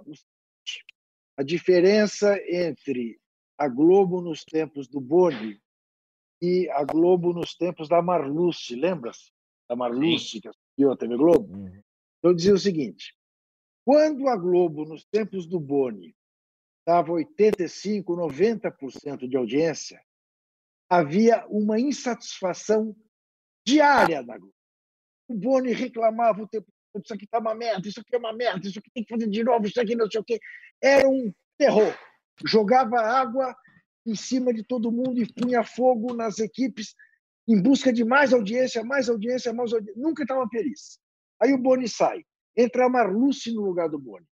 a 1.38 1.44
diferença 1.44 2.38
entre 2.50 3.20
a 3.58 3.68
Globo 3.68 4.22
nos 4.22 4.44
tempos 4.44 4.88
do 4.88 5.00
Boni 5.00 5.62
e 6.42 6.70
a 6.70 6.84
Globo 6.84 7.34
nos 7.34 7.56
tempos 7.56 7.88
da 7.88 8.02
Marluce, 8.02 8.76
lembra-se? 8.76 9.32
Da 9.68 9.76
Marluce, 9.76 10.42
que 10.42 10.48
assistiu 10.48 10.92
a 10.92 10.98
TV 10.98 11.18
Globo? 11.18 11.54
Uhum. 11.54 11.82
Então, 12.20 12.34
dizia 12.34 12.54
o 12.54 12.60
seguinte: 12.60 13.16
quando 13.86 14.28
a 14.28 14.36
Globo, 14.36 14.86
nos 14.86 15.06
tempos 15.06 15.46
do 15.46 15.60
Boni, 15.60 16.16
dava 16.86 17.12
85%, 17.14 18.04
90% 18.04 19.28
de 19.28 19.38
audiência, 19.38 20.02
havia 20.90 21.46
uma 21.48 21.80
insatisfação 21.80 22.96
diária 23.66 24.24
da 24.24 24.38
Globo. 24.38 24.54
O 25.28 25.36
Boni 25.36 25.72
reclamava 25.72 26.44
o 26.44 26.48
tempo 26.48 26.68
isso 27.04 27.14
aqui 27.14 27.26
está 27.26 27.40
uma 27.40 27.56
merda, 27.56 27.88
isso 27.88 28.00
aqui 28.00 28.16
é 28.16 28.18
uma 28.18 28.34
merda, 28.34 28.68
isso 28.68 28.80
aqui 28.80 28.90
tem 28.94 29.04
que 29.04 29.14
fazer 29.14 29.30
de 29.30 29.44
novo, 29.44 29.66
isso 29.66 29.80
aqui 29.80 29.96
não 29.96 30.10
sei 30.10 30.22
o 30.22 30.24
quê. 30.24 30.40
Era 30.82 31.08
um 31.08 31.34
terror. 31.58 31.94
Jogava 32.46 33.00
água 33.00 33.56
em 34.06 34.16
cima 34.16 34.54
de 34.54 34.64
todo 34.64 34.92
mundo 34.92 35.22
e 35.22 35.34
punha 35.34 35.64
fogo 35.64 36.14
nas 36.14 36.40
equipes 36.40 36.96
em 37.48 37.62
busca 37.62 37.94
de 37.94 38.04
mais 38.04 38.34
audiência, 38.34 38.84
mais 38.84 39.10
audiência, 39.10 39.54
mais 39.54 39.74
audiência. 39.74 40.02
Nunca 40.02 40.24
estava 40.24 40.48
feliz. 40.50 41.00
Aí 41.42 41.54
o 41.54 41.58
Boni 41.58 41.88
sai. 41.88 42.24
Entra 42.58 42.86
a 42.86 42.90
Marluce 42.90 43.54
no 43.54 43.62
lugar 43.62 43.90
do 43.90 44.00
Boni. 44.00 44.26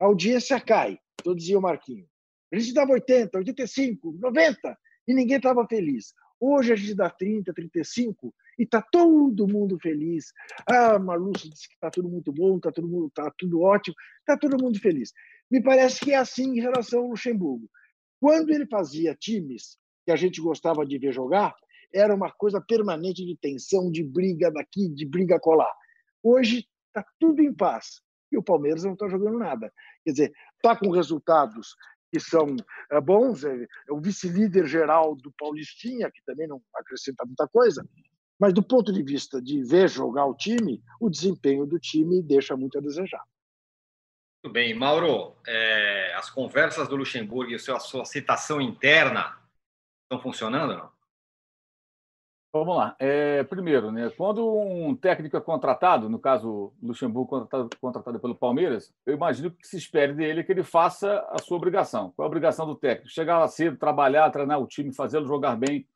A 0.00 0.06
audiência 0.06 0.60
cai, 0.60 0.98
eu 1.24 1.34
dizia 1.34 1.58
o 1.58 1.62
Marquinho. 1.62 2.06
A 2.52 2.58
gente 2.58 2.72
dava 2.72 2.92
80, 2.92 3.38
85, 3.38 4.12
90 4.20 4.78
e 5.06 5.14
ninguém 5.14 5.36
estava 5.36 5.66
feliz. 5.66 6.14
Hoje 6.40 6.72
a 6.72 6.76
gente 6.76 6.94
dá 6.94 7.10
30, 7.10 7.52
35 7.52 8.34
e 8.58 8.62
está 8.62 8.80
todo 8.80 9.48
mundo 9.48 9.78
feliz. 9.80 10.32
Ah, 10.66 10.98
Marluce 10.98 11.48
disse 11.48 11.68
que 11.68 11.74
está 11.74 11.90
tudo 11.90 12.08
muito 12.08 12.32
bom, 12.32 12.56
está 12.56 12.70
tudo, 12.70 12.88
mundo, 12.88 13.10
tá 13.14 13.32
tudo 13.36 13.60
ótimo, 13.62 13.96
está 14.20 14.36
todo 14.36 14.62
mundo 14.62 14.78
feliz. 14.78 15.12
Me 15.50 15.62
parece 15.62 16.00
que 16.00 16.12
é 16.12 16.16
assim 16.16 16.58
em 16.58 16.60
relação 16.60 17.00
ao 17.00 17.08
Luxemburgo. 17.08 17.68
Quando 18.20 18.50
ele 18.50 18.66
fazia 18.66 19.14
times 19.14 19.78
que 20.04 20.12
a 20.12 20.16
gente 20.16 20.40
gostava 20.40 20.84
de 20.86 20.98
ver 20.98 21.12
jogar, 21.12 21.54
era 21.92 22.14
uma 22.14 22.30
coisa 22.30 22.60
permanente 22.60 23.24
de 23.24 23.36
tensão, 23.36 23.90
de 23.90 24.04
briga 24.04 24.50
daqui, 24.50 24.88
de 24.88 25.06
briga 25.06 25.38
colar. 25.40 25.72
Hoje 26.22 26.66
está 26.88 27.04
tudo 27.18 27.42
em 27.42 27.52
paz 27.52 28.00
e 28.30 28.36
o 28.36 28.42
Palmeiras 28.42 28.84
não 28.84 28.92
está 28.92 29.08
jogando 29.08 29.38
nada. 29.38 29.72
Quer 30.04 30.10
dizer, 30.10 30.32
está 30.56 30.76
com 30.76 30.90
resultados 30.90 31.74
que 32.10 32.20
são 32.20 32.56
é, 32.90 33.00
bons, 33.00 33.44
é, 33.44 33.64
é 33.64 33.92
o 33.92 34.00
vice-líder 34.00 34.66
geral 34.66 35.14
do 35.14 35.32
Paulistinha, 35.32 36.10
que 36.10 36.22
também 36.24 36.46
não 36.46 36.60
acrescenta 36.74 37.24
muita 37.24 37.46
coisa, 37.48 37.86
mas 38.38 38.52
do 38.52 38.62
ponto 38.62 38.92
de 38.92 39.02
vista 39.02 39.42
de 39.42 39.62
ver 39.62 39.88
jogar 39.88 40.26
o 40.26 40.34
time, 40.34 40.82
o 41.00 41.10
desempenho 41.10 41.66
do 41.66 41.78
time 41.78 42.22
deixa 42.22 42.56
muito 42.56 42.78
a 42.78 42.80
desejar. 42.80 43.22
Muito 44.42 44.52
bem. 44.52 44.72
Mauro, 44.72 45.36
é, 45.46 46.14
as 46.14 46.30
conversas 46.30 46.88
do 46.88 46.96
Luxemburgo 46.96 47.50
e 47.50 47.56
a 47.56 47.58
sua 47.58 48.04
citação 48.04 48.60
interna 48.60 49.36
estão 50.04 50.22
funcionando 50.22 50.74
não? 50.74 50.97
Vamos 52.50 52.76
lá. 52.76 52.96
É, 52.98 53.44
primeiro, 53.44 53.92
né, 53.92 54.10
quando 54.16 54.58
um 54.58 54.96
técnico 54.96 55.36
é 55.36 55.40
contratado, 55.40 56.08
no 56.08 56.18
caso 56.18 56.72
Luxemburgo 56.82 57.28
contratado, 57.28 57.68
contratado, 57.78 58.20
pelo 58.20 58.34
Palmeiras, 58.34 58.92
eu 59.04 59.14
imagino 59.14 59.50
que 59.50 59.66
se 59.66 59.76
espere 59.76 60.14
dele 60.14 60.42
que 60.42 60.50
ele 60.50 60.62
faça 60.62 61.26
a 61.28 61.38
sua 61.38 61.58
obrigação. 61.58 62.10
Qual 62.16 62.24
é 62.24 62.26
a 62.26 62.30
obrigação 62.30 62.66
do 62.66 62.74
técnico? 62.74 63.10
Chegar 63.10 63.38
lá 63.38 63.48
cedo, 63.48 63.76
trabalhar, 63.76 64.30
treinar 64.30 64.58
o 64.60 64.66
time, 64.66 64.94
fazê-lo 64.94 65.26
jogar 65.26 65.56
bem. 65.56 65.86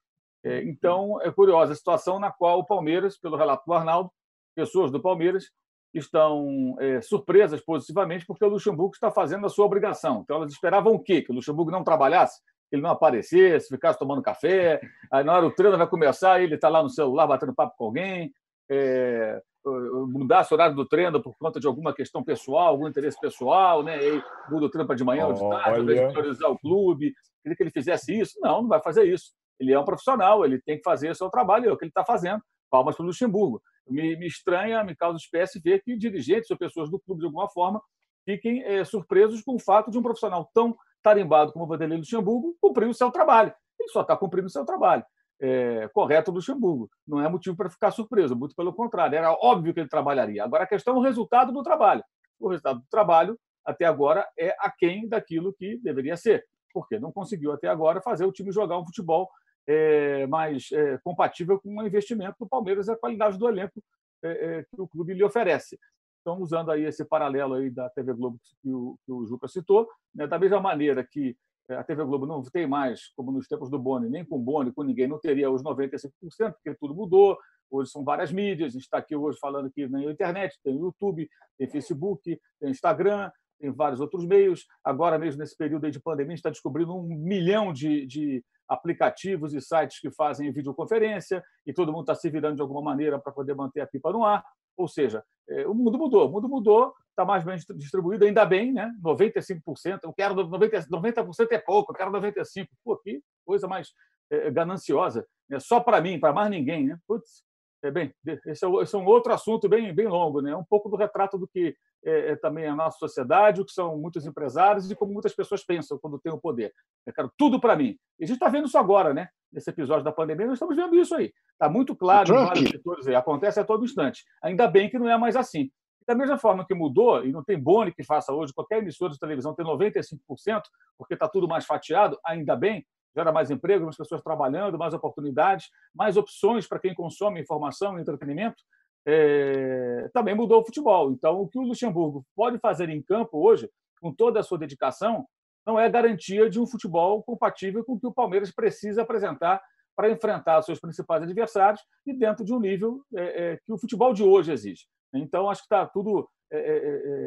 É, 0.45 0.63
então, 0.65 1.19
é 1.23 1.31
curiosa 1.31 1.73
a 1.73 1.77
situação 1.77 2.19
na 2.19 2.31
qual 2.31 2.59
o 2.59 2.67
Palmeiras, 2.67 3.17
pelo 3.17 3.37
relato 3.37 3.65
do 3.67 3.73
Arnaldo, 3.73 4.11
pessoas 4.55 4.93
do 4.93 5.01
Palmeiras 5.01 5.51
estão 5.95 6.77
é, 6.81 7.01
surpresas 7.01 7.63
positivamente 7.63 8.27
porque 8.27 8.45
o 8.45 8.49
Luxemburgo 8.49 8.95
está 8.95 9.11
fazendo 9.11 9.47
a 9.47 9.49
sua 9.49 9.65
obrigação. 9.65 10.21
Então, 10.23 10.37
elas 10.37 10.53
esperavam 10.53 10.93
o 10.93 10.99
quê? 10.99 11.23
Que 11.23 11.31
o 11.31 11.35
Luxemburgo 11.35 11.71
não 11.71 11.83
trabalhasse? 11.83 12.43
Ele 12.73 12.83
não 12.83 12.91
aparecesse, 12.91 13.69
ficasse 13.69 13.99
tomando 13.99 14.23
café, 14.23 14.81
aí 15.11 15.23
na 15.23 15.35
hora 15.35 15.47
o 15.47 15.55
treino 15.55 15.77
vai 15.77 15.87
começar, 15.87 16.41
ele 16.41 16.55
está 16.55 16.69
lá 16.69 16.83
no 16.83 16.89
celular 16.89 17.27
batendo 17.27 17.55
papo 17.55 17.77
com 17.77 17.85
alguém, 17.85 18.33
é, 18.71 19.41
mudasse 19.65 20.53
o 20.53 20.57
horário 20.57 20.75
do 20.75 20.87
treino 20.87 21.23
por 21.23 21.37
conta 21.37 21.61
de 21.61 21.67
alguma 21.67 21.95
questão 21.95 22.23
pessoal, 22.23 22.69
algum 22.69 22.89
interesse 22.89 23.21
pessoal, 23.21 23.83
né? 23.83 23.99
E 24.03 24.23
muda 24.51 24.67
o 24.67 24.71
treino 24.71 24.87
para 24.87 24.97
de 24.97 25.05
manhã 25.05 25.27
ou 25.27 25.33
de 25.33 25.41
tarde, 25.41 25.87
de 25.87 26.13
priorizar 26.13 26.51
o 26.51 26.59
clube. 26.59 27.15
Queria 27.43 27.57
que 27.57 27.63
ele 27.63 27.71
fizesse 27.71 28.19
isso. 28.19 28.39
Não, 28.41 28.63
não 28.63 28.69
vai 28.69 28.81
fazer 28.83 29.05
isso. 29.05 29.33
Ele 29.61 29.73
é 29.73 29.79
um 29.79 29.85
profissional, 29.85 30.45
ele 30.45 30.61
tem 30.61 30.77
que 30.77 30.83
fazer 30.83 31.11
o 31.11 31.15
seu 31.15 31.31
trabalho, 31.31 31.69
é 31.69 31.73
o 31.73 31.77
que 31.77 31.85
ele 31.85 31.91
está 31.91 32.05
fazendo. 32.05 32.43
Palmas 32.71 32.97
para 32.97 33.05
o 33.05 33.07
Luxemburgo. 33.07 33.63
Me, 33.87 34.17
me, 34.17 34.27
estranha, 34.27 34.83
me 34.83 34.97
causa 34.97 35.17
espécie 35.17 35.61
ver 35.61 35.83
que 35.83 35.97
dirigentes 35.97 36.51
ou 36.51 36.57
pessoas 36.57 36.91
do 36.91 36.99
clube, 36.99 37.21
de 37.21 37.27
alguma 37.27 37.49
forma, 37.49 37.81
fiquem 38.25 38.63
é, 38.63 38.85
surpresos 38.85 39.43
com 39.43 39.55
o 39.55 39.59
fato 39.59 39.91
de 39.91 39.99
um 39.99 40.03
profissional 40.03 40.49
tão 40.55 40.77
tarimbado 41.03 41.53
como 41.53 41.67
Vanderlei 41.67 41.99
Luxemburgo 41.99 42.57
cumprir 42.61 42.89
o 42.89 42.95
seu 42.95 43.11
trabalho. 43.11 43.53
Ele 43.79 43.89
só 43.89 44.03
está 44.03 44.17
cumprindo 44.17 44.47
o 44.47 44.51
seu 44.51 44.65
trabalho. 44.65 45.05
É, 45.41 45.89
correto 45.93 46.31
do 46.31 46.37
Luxemburgo. 46.37 46.89
Não 47.07 47.21
é 47.21 47.29
motivo 47.29 47.57
para 47.57 47.69
ficar 47.69 47.91
surpreso, 47.91 48.37
muito 48.37 48.55
pelo 48.55 48.73
contrário. 48.73 49.17
Era 49.17 49.33
óbvio 49.33 49.75
que 49.75 49.81
ele 49.81 49.89
trabalharia. 49.89 50.45
Agora, 50.45 50.65
a 50.65 50.67
questão 50.67 50.95
é 50.95 50.99
o 50.99 51.03
resultado 51.03 51.53
do 51.53 51.63
trabalho. 51.63 52.05
O 52.39 52.49
resultado 52.49 52.81
do 52.81 52.87
trabalho, 52.89 53.39
até 53.65 53.85
agora, 53.85 54.27
é 54.39 54.55
aquém 54.61 55.09
daquilo 55.09 55.53
que 55.53 55.79
deveria 55.79 56.17
ser. 56.17 56.45
Porque 56.73 56.99
não 56.99 57.13
conseguiu, 57.13 57.53
até 57.53 57.69
agora, 57.69 58.01
fazer 58.01 58.25
o 58.25 58.33
time 58.33 58.53
jogar 58.53 58.79
um 58.79 58.87
futebol 58.87 59.29
é, 59.67 60.27
mais 60.27 60.71
é, 60.73 60.99
compatível 60.99 61.61
com 61.61 61.77
o 61.77 61.87
investimento 61.87 62.37
do 62.41 62.49
Palmeiras 62.49 62.89
e 62.89 62.93
a 62.93 62.97
qualidade 62.97 63.39
do 63.39 63.49
elenco 63.49 63.83
é, 64.23 64.31
é, 64.31 64.63
que 64.63 64.81
o 64.81 64.89
clube 64.89 65.15
lhe 65.15 65.25
oferece. 65.25 65.79
Então, 66.23 66.41
usando 66.41 66.71
aí 66.71 66.85
esse 66.85 67.05
paralelo 67.05 67.55
aí 67.55 67.69
da 67.69 67.91
TV 67.91 68.15
Globo 68.15 68.39
que 68.63 68.73
o, 68.73 68.97
que 69.05 69.13
o 69.13 69.27
Juca 69.27 69.49
citou, 69.49 69.89
né, 70.15 70.27
da 70.27 70.39
mesma 70.39 70.61
maneira 70.61 71.05
que 71.05 71.37
é, 71.69 71.75
a 71.75 71.85
TV 71.85 72.05
Globo 72.05 72.27
não 72.27 72.43
tem 72.43 72.67
mais, 72.67 73.13
como 73.17 73.33
nos 73.33 73.47
tempos 73.47 73.69
do 73.69 73.79
Boni, 73.79 74.09
nem 74.09 74.25
com 74.25 74.39
Boni, 74.39 74.73
com 74.73 74.83
ninguém, 74.83 75.09
não 75.09 75.19
teria 75.19 75.51
os 75.51 75.63
95%, 75.63 76.11
porque 76.53 76.75
tudo 76.79 76.95
mudou. 76.95 77.37
Hoje 77.71 77.91
são 77.91 78.05
várias 78.05 78.31
mídias, 78.31 78.69
a 78.69 78.73
gente 78.73 78.83
está 78.83 78.99
aqui 78.99 79.17
hoje 79.17 79.39
falando 79.41 79.67
aqui 79.67 79.89
na 79.89 80.05
internet, 80.05 80.59
tem 80.63 80.77
YouTube, 80.77 81.29
tem 81.59 81.69
Facebook, 81.69 82.39
tem 82.61 82.71
Instagram, 82.71 83.31
tem 83.59 83.71
vários 83.71 84.01
outros 84.01 84.27
meios. 84.27 84.67
Agora 84.85 85.19
mesmo, 85.19 85.41
nesse 85.41 85.57
período 85.57 85.91
de 85.91 86.01
pandemia, 86.01 86.29
a 86.29 86.37
gente 86.37 86.39
está 86.39 86.51
descobrindo 86.51 86.95
um 86.95 87.03
milhão 87.03 87.73
de, 87.73 88.07
de 88.07 88.45
aplicativos 88.69 89.55
e 89.55 89.61
sites 89.61 90.01
que 90.01 90.11
fazem 90.11 90.53
videoconferência 90.53 91.43
e 91.67 91.73
todo 91.73 91.93
mundo 91.93 92.03
está 92.03 92.15
se 92.15 92.29
virando 92.29 92.57
de 92.57 92.63
alguma 92.63 92.83
maneira 92.83 93.19
para 93.19 93.33
poder 93.33 93.55
manter 93.55 93.81
a 93.81 93.87
pipa 93.87 94.13
no 94.13 94.25
ar. 94.25 94.45
Ou 94.77 94.89
seja, 94.89 95.25
é, 95.49 95.67
o 95.67 95.75
mundo 95.75 95.99
mudou, 95.99 96.29
o 96.29 96.33
mundo 96.33 96.49
mudou, 96.49 96.95
está 97.11 97.25
mais 97.25 97.45
bem 97.45 97.57
distribuído, 97.77 98.25
ainda 98.25 98.45
bem, 98.45 98.73
né? 98.73 98.91
95%, 99.03 100.01
eu 100.03 100.13
quero 100.13 100.35
90%, 100.35 100.89
90% 100.89 101.53
é 101.53 101.59
pouco, 101.59 101.93
eu 101.93 101.97
quero 101.97 102.11
95%. 102.11 102.69
Pô, 102.85 102.97
que 102.97 103.23
coisa 103.45 103.69
mais 103.69 103.93
é, 104.31 104.51
gananciosa, 104.51 105.27
né? 105.49 105.61
só 105.61 105.81
para 105.81 106.01
mim, 106.01 106.19
para 106.19 106.33
mais 106.33 106.51
ninguém, 106.51 106.87
né? 106.87 106.99
Putz, 107.07 107.45
é 107.83 107.91
bem, 107.91 108.15
é, 108.27 108.39
esse 108.47 108.65
é 108.65 108.69
um 108.99 109.07
outro 109.07 109.33
assunto 109.33 109.69
bem, 109.69 109.95
bem 109.95 110.07
longo, 110.07 110.41
né? 110.41 110.55
Um 110.57 110.65
pouco 110.65 110.89
do 110.89 110.97
retrato 110.97 111.37
do 111.37 111.47
que 111.47 111.77
é, 112.05 112.33
é, 112.33 112.37
também 112.37 112.67
a 112.67 112.75
nossa 112.75 112.99
sociedade, 112.99 113.61
o 113.61 113.65
que 113.65 113.73
são 113.73 113.97
muitos 113.97 114.27
empresários 114.27 114.91
e 114.91 114.97
como 114.97 115.13
muitas 115.13 115.35
pessoas 115.35 115.65
pensam 115.65 115.99
quando 115.99 116.19
têm 116.19 116.33
o 116.33 116.39
poder. 116.39 116.73
Eu 117.07 117.13
quero 117.13 117.33
tudo 117.37 117.61
para 117.61 117.77
mim. 117.77 117.97
E 118.19 118.25
a 118.25 118.27
gente 118.27 118.37
está 118.37 118.49
vendo 118.49 118.67
isso 118.67 118.79
agora, 118.79 119.15
né? 119.15 119.29
Nesse 119.53 119.71
episódio 119.71 120.05
da 120.05 120.13
pandemia, 120.13 120.47
nós 120.47 120.55
estamos 120.55 120.75
vendo 120.75 120.97
isso 120.97 121.15
aí. 121.15 121.33
Está 121.53 121.69
muito 121.69 121.95
claro 121.95 122.35
em 122.35 122.45
vários 122.47 122.71
setores 122.71 123.07
aí. 123.07 123.15
Acontece 123.15 123.61
a 123.61 123.65
todo 123.65 123.85
instante. 123.85 124.25
Ainda 124.43 124.67
bem 124.67 124.91
que 124.91 124.99
não 124.99 125.09
é 125.09 125.17
mais 125.17 125.37
assim. 125.37 125.71
Da 126.07 126.15
mesma 126.15 126.37
forma 126.37 126.67
que 126.67 126.75
mudou, 126.75 127.25
e 127.25 127.31
não 127.31 127.45
tem 127.45 127.59
bone 127.59 127.93
que 127.93 128.03
faça 128.03 128.33
hoje, 128.33 128.53
qualquer 128.53 128.79
emissora 128.79 129.13
de 129.13 129.19
televisão 129.19 129.55
tem 129.55 129.65
95%, 129.65 130.63
porque 130.99 131.15
está 131.15 131.29
tudo 131.29 131.47
mais 131.47 131.65
fatiado, 131.65 132.19
ainda 132.27 132.57
bem, 132.57 132.85
gera 133.15 133.31
mais 133.31 133.51
emprego, 133.51 133.85
mais 133.85 133.97
pessoas 133.97 134.23
trabalhando, 134.23 134.77
mais 134.77 134.95
oportunidades, 134.95 135.69
mais 135.95 136.17
opções 136.17 136.67
para 136.67 136.81
quem 136.81 136.95
consome 136.95 137.41
informação 137.41 137.97
e 137.97 138.03
entretenimento 138.03 138.63
é, 139.07 140.09
também 140.13 140.35
mudou 140.35 140.61
o 140.61 140.65
futebol. 140.65 141.13
Então, 141.13 141.41
o 141.41 141.49
que 141.49 141.59
o 141.59 141.63
Luxemburgo 141.63 142.25
pode 142.35 142.59
fazer 142.59 142.89
em 142.89 143.03
campo 143.03 143.39
hoje, 143.39 143.69
com 144.01 144.13
toda 144.13 144.41
a 144.41 144.43
sua 144.43 144.59
dedicação, 144.59 145.27
não 145.67 145.79
é 145.79 145.89
garantia 145.89 146.51
de 146.51 146.61
um 146.61 146.67
futebol 146.67 147.23
compatível 147.23 147.85
com 147.85 147.95
o 147.95 148.01
que 148.01 148.07
o 148.07 148.13
Palmeiras 148.13 148.51
precisa 148.51 149.03
apresentar 149.03 149.63
para 149.95 150.11
enfrentar 150.11 150.63
seus 150.63 150.81
principais 150.81 151.23
adversários 151.23 151.81
e 152.07 152.13
dentro 152.13 152.45
de 152.45 152.53
um 152.53 152.59
nível 152.59 153.03
é, 153.15 153.23
é, 153.53 153.59
que 153.65 153.73
o 153.73 153.79
futebol 153.79 154.13
de 154.13 154.23
hoje 154.23 154.53
exige. 154.53 154.87
Então, 155.15 155.49
acho 155.49 155.61
que 155.61 155.67
está 155.67 155.87
tudo 155.87 156.29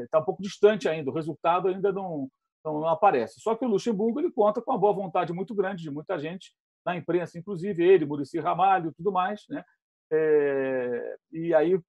está 0.03 0.19
um 0.19 0.23
pouco 0.23 0.41
distante 0.41 0.87
ainda, 0.87 1.09
o 1.09 1.13
resultado 1.13 1.67
ainda 1.67 1.91
não, 1.91 2.29
não, 2.63 2.81
não, 2.81 2.87
aparece. 2.87 3.39
Só 3.39 3.55
que 3.55 3.65
o 3.65 3.67
Luxemburgo 3.67 4.19
ele 4.19 4.31
conta 4.31 4.61
com 4.61 4.71
a 4.71 4.77
boa 4.77 4.93
vontade 4.93 5.33
muito 5.33 5.55
grande 5.55 5.81
de 5.81 5.89
muita 5.89 6.19
gente, 6.19 6.53
na 6.85 6.95
imprensa, 6.95 7.37
inclusive 7.39 7.83
ele, 7.83 8.05
Murici 8.05 8.39
Ramalho, 8.39 8.93
tudo 8.95 9.11
mais, 9.11 9.43
né? 9.49 9.63
É, 10.11 11.17
e 11.31 11.53
aí, 11.53 11.79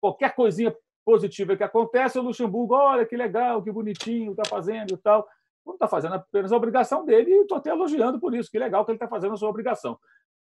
qualquer 0.00 0.34
coisinha 0.34 0.74
positiva 1.04 1.56
que 1.56 1.62
acontece, 1.62 2.18
o 2.18 2.22
Luxemburgo, 2.22 2.74
olha 2.74 3.06
que 3.06 3.16
legal, 3.16 3.62
que 3.62 3.70
bonitinho, 3.70 4.32
está 4.32 4.44
fazendo 4.44 4.94
e 4.94 4.96
tal. 4.96 5.26
Não 5.64 5.74
está 5.74 5.86
fazendo 5.88 6.14
apenas 6.14 6.52
a 6.52 6.56
obrigação 6.56 7.04
dele, 7.04 7.30
e 7.30 7.42
estou 7.42 7.58
até 7.58 7.70
elogiando 7.70 8.18
por 8.20 8.34
isso, 8.34 8.50
que 8.50 8.58
legal 8.58 8.84
que 8.84 8.90
ele 8.90 8.96
está 8.96 9.08
fazendo 9.08 9.34
a 9.34 9.36
sua 9.36 9.48
obrigação. 9.48 9.98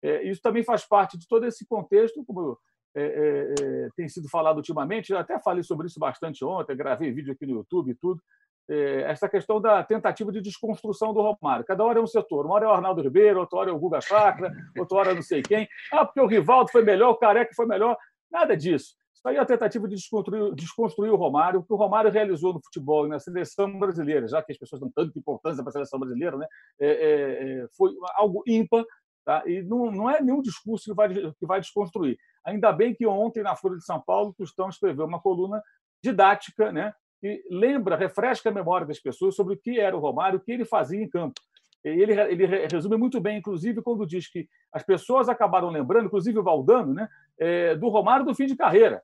É, 0.02 0.22
isso 0.22 0.40
também 0.40 0.62
faz 0.62 0.84
parte 0.86 1.18
de 1.18 1.26
todo 1.26 1.44
esse 1.46 1.66
contexto, 1.66 2.24
como 2.24 2.58
é, 2.94 3.02
é, 3.02 3.54
é 3.60 3.88
tem 3.96 4.08
sido 4.08 4.28
falado 4.28 4.58
ultimamente, 4.58 5.12
eu 5.12 5.18
até 5.18 5.38
falei 5.40 5.62
sobre 5.62 5.86
isso 5.86 5.98
bastante 5.98 6.44
ontem, 6.44 6.76
gravei 6.76 7.10
vídeo 7.10 7.32
aqui 7.32 7.46
no 7.46 7.54
YouTube 7.54 7.90
e 7.90 7.94
tudo, 7.94 8.22
essa 8.68 9.28
questão 9.28 9.60
da 9.60 9.82
tentativa 9.82 10.32
de 10.32 10.40
desconstrução 10.40 11.12
do 11.12 11.20
Romário. 11.20 11.64
Cada 11.64 11.84
hora 11.84 11.98
é 11.98 12.02
um 12.02 12.06
setor. 12.06 12.46
Uma 12.46 12.54
hora 12.54 12.64
é 12.64 12.68
o 12.68 12.72
Arnaldo 12.72 13.02
Ribeiro, 13.02 13.40
outra 13.40 13.58
hora 13.58 13.70
é 13.70 13.72
o 13.72 13.78
Guga 13.78 14.00
Chakra, 14.00 14.50
outra 14.78 14.98
hora 14.98 15.14
não 15.14 15.22
sei 15.22 15.42
quem. 15.42 15.68
Ah, 15.92 16.04
porque 16.04 16.20
o 16.20 16.26
Rivaldo 16.26 16.70
foi 16.70 16.82
melhor, 16.82 17.10
o 17.10 17.16
Careca 17.16 17.52
foi 17.54 17.66
melhor. 17.66 17.96
Nada 18.30 18.56
disso. 18.56 18.94
Isso 19.14 19.28
aí 19.28 19.36
é 19.36 19.40
a 19.40 19.46
tentativa 19.46 19.88
de 19.88 19.94
desconstruir, 19.94 20.54
desconstruir 20.54 21.10
o 21.10 21.16
Romário, 21.16 21.60
o 21.60 21.64
que 21.64 21.72
o 21.72 21.76
Romário 21.76 22.10
realizou 22.10 22.52
no 22.52 22.60
futebol 22.62 23.06
e 23.06 23.08
na 23.08 23.18
seleção 23.18 23.78
brasileira, 23.78 24.28
já 24.28 24.42
que 24.42 24.52
as 24.52 24.58
pessoas 24.58 24.80
dão 24.80 24.90
tanta 24.94 25.18
importância 25.18 25.62
para 25.62 25.70
a 25.70 25.72
seleção 25.72 25.98
brasileira, 25.98 26.36
né? 26.36 26.46
É, 26.80 26.88
é, 26.88 27.62
é, 27.62 27.66
foi 27.76 27.92
algo 28.16 28.42
ímpar 28.46 28.84
Tá? 29.24 29.42
E 29.46 29.62
não, 29.62 29.90
não 29.90 30.10
é 30.10 30.20
nenhum 30.20 30.42
discurso 30.42 30.84
que 30.84 30.94
vai, 30.94 31.08
que 31.08 31.46
vai 31.46 31.60
desconstruir. 31.60 32.18
Ainda 32.44 32.70
bem 32.72 32.94
que 32.94 33.06
ontem, 33.06 33.42
na 33.42 33.56
Folha 33.56 33.76
de 33.76 33.84
São 33.84 34.00
Paulo, 34.00 34.30
o 34.30 34.34
Tostão 34.34 34.68
escreveu 34.68 35.06
uma 35.06 35.20
coluna 35.20 35.62
didática 36.02 36.70
né, 36.70 36.92
que 37.24 37.42
lembra, 37.48 37.96
refresca 37.96 38.50
a 38.50 38.52
memória 38.52 38.86
das 38.86 39.00
pessoas 39.00 39.34
sobre 39.34 39.54
o 39.54 39.56
que 39.56 39.80
era 39.80 39.96
o 39.96 39.98
Romário, 40.00 40.38
o 40.38 40.42
que 40.42 40.52
ele 40.52 40.66
fazia 40.66 41.02
em 41.02 41.08
campo. 41.08 41.40
Ele, 41.82 42.12
ele 42.12 42.66
resume 42.66 42.98
muito 42.98 43.18
bem, 43.18 43.38
inclusive, 43.38 43.80
quando 43.80 44.06
diz 44.06 44.28
que 44.28 44.46
as 44.70 44.82
pessoas 44.82 45.26
acabaram 45.26 45.70
lembrando, 45.70 46.04
inclusive 46.04 46.38
o 46.38 46.42
Valdano, 46.42 46.92
né, 46.92 47.08
é, 47.38 47.74
do 47.76 47.88
Romário 47.88 48.26
do 48.26 48.34
fim 48.34 48.44
de 48.44 48.54
carreira. 48.54 49.02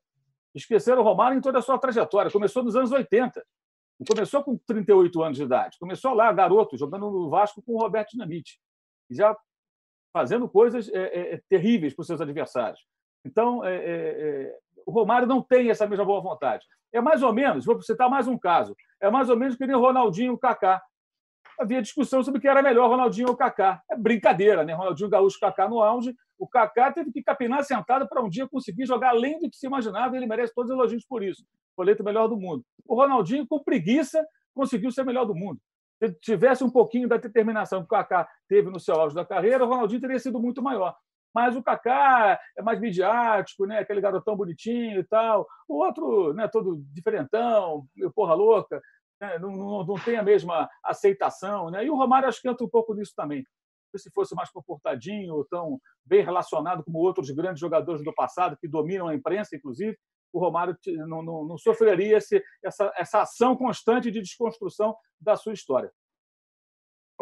Esqueceram 0.54 1.00
o 1.00 1.04
Romário 1.04 1.38
em 1.38 1.40
toda 1.40 1.60
a 1.60 1.62
sua 1.62 1.78
trajetória. 1.78 2.30
Começou 2.30 2.62
nos 2.62 2.76
anos 2.76 2.92
80. 2.92 3.42
Começou 4.06 4.44
com 4.44 4.58
38 4.66 5.22
anos 5.22 5.38
de 5.38 5.44
idade. 5.44 5.78
Começou 5.78 6.12
lá, 6.12 6.30
garoto, 6.30 6.76
jogando 6.76 7.10
no 7.10 7.30
Vasco 7.30 7.62
com 7.62 7.72
o 7.72 7.78
Roberto 7.78 8.10
Dinamite. 8.10 8.60
Já 9.08 9.34
fazendo 10.12 10.46
coisas 10.46 10.90
é, 10.90 10.98
é, 10.98 11.34
é 11.36 11.40
terríveis 11.48 11.94
para 11.94 12.02
os 12.02 12.06
seus 12.06 12.20
adversários. 12.20 12.80
Então, 13.24 13.64
é, 13.64 13.76
é, 13.76 14.58
o 14.84 14.90
Romário 14.90 15.26
não 15.26 15.40
tem 15.40 15.70
essa 15.70 15.86
mesma 15.86 16.04
boa 16.04 16.20
vontade. 16.20 16.66
É 16.92 17.00
mais 17.00 17.22
ou 17.22 17.32
menos, 17.32 17.64
vou 17.64 17.80
citar 17.82 18.10
mais 18.10 18.26
um 18.26 18.36
caso, 18.36 18.74
é 19.00 19.10
mais 19.10 19.28
ou 19.28 19.36
menos 19.36 19.56
que 19.56 19.66
nem 19.66 19.76
Ronaldinho 19.76 20.32
e 20.32 20.34
o 20.34 20.38
Kaká. 20.38 20.82
Havia 21.58 21.82
discussão 21.82 22.22
sobre 22.22 22.40
quem 22.40 22.50
era 22.50 22.62
melhor, 22.62 22.88
Ronaldinho 22.88 23.28
ou 23.28 23.36
Kaká. 23.36 23.82
É 23.90 23.96
brincadeira, 23.96 24.64
né? 24.64 24.72
Ronaldinho 24.72 25.10
Gaúcho 25.10 25.38
Kaká 25.38 25.68
no 25.68 25.82
auge. 25.82 26.14
O 26.38 26.48
Kaká 26.48 26.90
teve 26.90 27.12
que 27.12 27.22
capinar 27.22 27.62
sentado 27.64 28.08
para 28.08 28.22
um 28.22 28.30
dia 28.30 28.48
conseguir 28.48 28.86
jogar 28.86 29.10
além 29.10 29.38
do 29.38 29.50
que 29.50 29.56
se 29.56 29.66
imaginava 29.66 30.14
e 30.14 30.18
ele 30.18 30.26
merece 30.26 30.54
todos 30.54 30.70
os 30.70 30.76
elogios 30.76 31.04
por 31.04 31.22
isso. 31.22 31.44
Foi 31.76 31.84
eleito 31.84 32.02
o 32.02 32.06
melhor 32.06 32.28
do 32.28 32.36
mundo. 32.36 32.64
O 32.86 32.94
Ronaldinho, 32.94 33.46
com 33.46 33.62
preguiça, 33.62 34.26
conseguiu 34.54 34.90
ser 34.90 35.04
melhor 35.04 35.26
do 35.26 35.34
mundo. 35.34 35.60
Se 36.02 36.10
tivesse 36.20 36.64
um 36.64 36.70
pouquinho 36.70 37.06
da 37.06 37.18
determinação 37.18 37.80
que 37.80 37.86
o 37.86 37.88
Kaká 37.88 38.26
teve 38.48 38.70
no 38.70 38.80
seu 38.80 38.94
auge 38.94 39.14
da 39.14 39.24
carreira, 39.24 39.62
o 39.62 39.68
Ronaldinho 39.68 40.00
teria 40.00 40.18
sido 40.18 40.40
muito 40.40 40.62
maior. 40.62 40.96
Mas 41.34 41.56
o 41.56 41.62
Kaká 41.62 42.38
é 42.56 42.62
mais 42.62 42.80
midiático, 42.80 43.66
né? 43.66 43.78
aquele 43.78 44.00
garotão 44.00 44.36
bonitinho 44.36 45.00
e 45.00 45.04
tal. 45.04 45.46
O 45.68 45.84
outro, 45.84 46.32
né, 46.34 46.48
todo 46.48 46.82
diferentão, 46.92 47.86
porra 48.14 48.34
louca, 48.34 48.80
né? 49.20 49.38
não, 49.38 49.50
não, 49.50 49.84
não 49.84 49.94
tem 49.94 50.16
a 50.16 50.22
mesma 50.22 50.68
aceitação. 50.84 51.70
Né? 51.70 51.84
E 51.84 51.90
o 51.90 51.96
Romário 51.96 52.28
acho 52.28 52.40
que 52.40 52.48
entra 52.48 52.64
um 52.64 52.70
pouco 52.70 52.94
nisso 52.94 53.12
também. 53.16 53.44
Se 53.96 54.10
fosse 54.10 54.34
mais 54.34 54.50
comportadinho, 54.50 55.34
ou 55.34 55.44
tão 55.44 55.80
bem 56.04 56.24
relacionado 56.24 56.84
como 56.84 56.98
outros 56.98 57.30
grandes 57.30 57.60
jogadores 57.60 58.04
do 58.04 58.14
passado, 58.14 58.56
que 58.56 58.68
dominam 58.68 59.08
a 59.08 59.14
imprensa, 59.14 59.56
inclusive, 59.56 59.96
o 60.32 60.38
Romário 60.38 60.76
não, 61.08 61.22
não, 61.22 61.44
não 61.44 61.58
sofreria 61.58 62.18
esse, 62.18 62.42
essa, 62.62 62.92
essa 62.96 63.22
ação 63.22 63.56
constante 63.56 64.10
de 64.10 64.20
desconstrução 64.20 64.96
da 65.20 65.36
sua 65.36 65.52
história. 65.52 65.90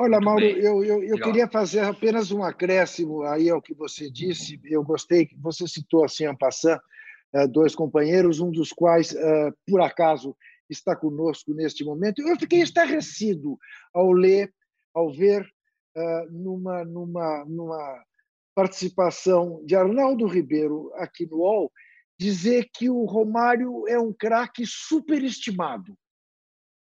Olha, 0.01 0.21
Mauro, 0.21 0.45
eu, 0.45 0.85
eu, 0.85 1.03
eu 1.03 1.19
queria 1.21 1.49
fazer 1.49 1.81
apenas 1.81 2.31
um 2.31 2.45
acréscimo 2.45 3.25
aí 3.25 3.51
ao 3.51 3.61
que 3.61 3.75
você 3.75 4.09
disse. 4.09 4.61
Eu 4.65 4.85
gostei 4.85 5.27
que 5.27 5.37
você 5.37 5.67
citou 5.67 6.05
assim, 6.05 6.25
en 6.25 6.37
passant, 6.37 6.79
eh, 7.33 7.49
dois 7.49 7.75
companheiros, 7.75 8.39
um 8.39 8.53
dos 8.53 8.73
quais, 8.73 9.13
eh, 9.13 9.51
por 9.67 9.81
acaso, 9.81 10.37
está 10.71 10.95
conosco 10.95 11.53
neste 11.53 11.85
momento. 11.85 12.23
Eu 12.23 12.39
fiquei 12.39 12.61
estarrecido 12.61 13.59
ao 13.93 14.13
ler, 14.13 14.55
ao 14.95 15.13
ver 15.13 15.45
eh, 15.97 16.27
numa, 16.31 16.85
numa, 16.85 17.45
numa 17.45 18.05
participação 18.55 19.61
de 19.65 19.75
Arnaldo 19.75 20.29
Ribeiro 20.29 20.93
aqui 20.95 21.27
no 21.27 21.39
UOL, 21.39 21.73
dizer 22.17 22.69
que 22.73 22.89
o 22.89 23.05
Romário 23.05 23.89
é 23.89 23.99
um 23.99 24.13
craque 24.13 24.63
superestimado. 24.65 25.99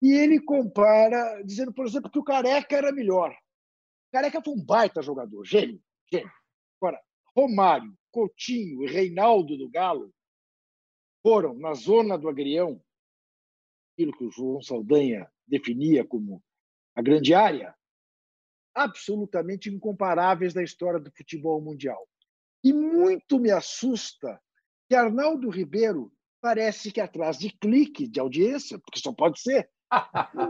E 0.02 0.12
ele 0.12 0.40
compara, 0.40 1.40
dizendo, 1.42 1.72
por 1.72 1.86
exemplo, 1.86 2.10
que 2.10 2.18
o 2.18 2.24
Careca 2.24 2.76
era 2.76 2.90
melhor. 2.90 3.30
O 3.30 4.12
Careca 4.12 4.42
foi 4.42 4.52
um 4.52 4.64
baita 4.64 5.00
jogador, 5.00 5.44
gênio, 5.44 5.80
Agora, 6.80 7.00
Romário, 7.36 7.96
Coutinho 8.10 8.82
e 8.82 8.90
Reinaldo 8.90 9.56
do 9.56 9.70
Galo 9.70 10.12
foram 11.22 11.54
na 11.54 11.72
zona 11.74 12.18
do 12.18 12.28
Agrião, 12.28 12.82
aquilo 13.92 14.12
que 14.12 14.24
o 14.24 14.30
João 14.30 14.60
Saldanha 14.60 15.30
definia 15.46 16.04
como 16.04 16.42
a 16.96 17.00
grande 17.00 17.32
área, 17.32 17.74
absolutamente 18.74 19.70
incomparáveis 19.70 20.52
da 20.52 20.62
história 20.62 20.98
do 20.98 21.12
futebol 21.12 21.60
mundial. 21.60 22.08
E 22.64 22.72
muito 22.72 23.38
me 23.38 23.50
assusta 23.50 24.42
que 24.88 24.96
Arnaldo 24.96 25.48
Ribeiro 25.48 26.12
parece 26.40 26.90
que 26.90 27.00
atrás 27.00 27.38
de 27.38 27.50
clique 27.50 28.08
de 28.08 28.18
audiência, 28.18 28.78
porque 28.78 28.98
só 28.98 29.12
pode 29.12 29.40
ser, 29.40 29.70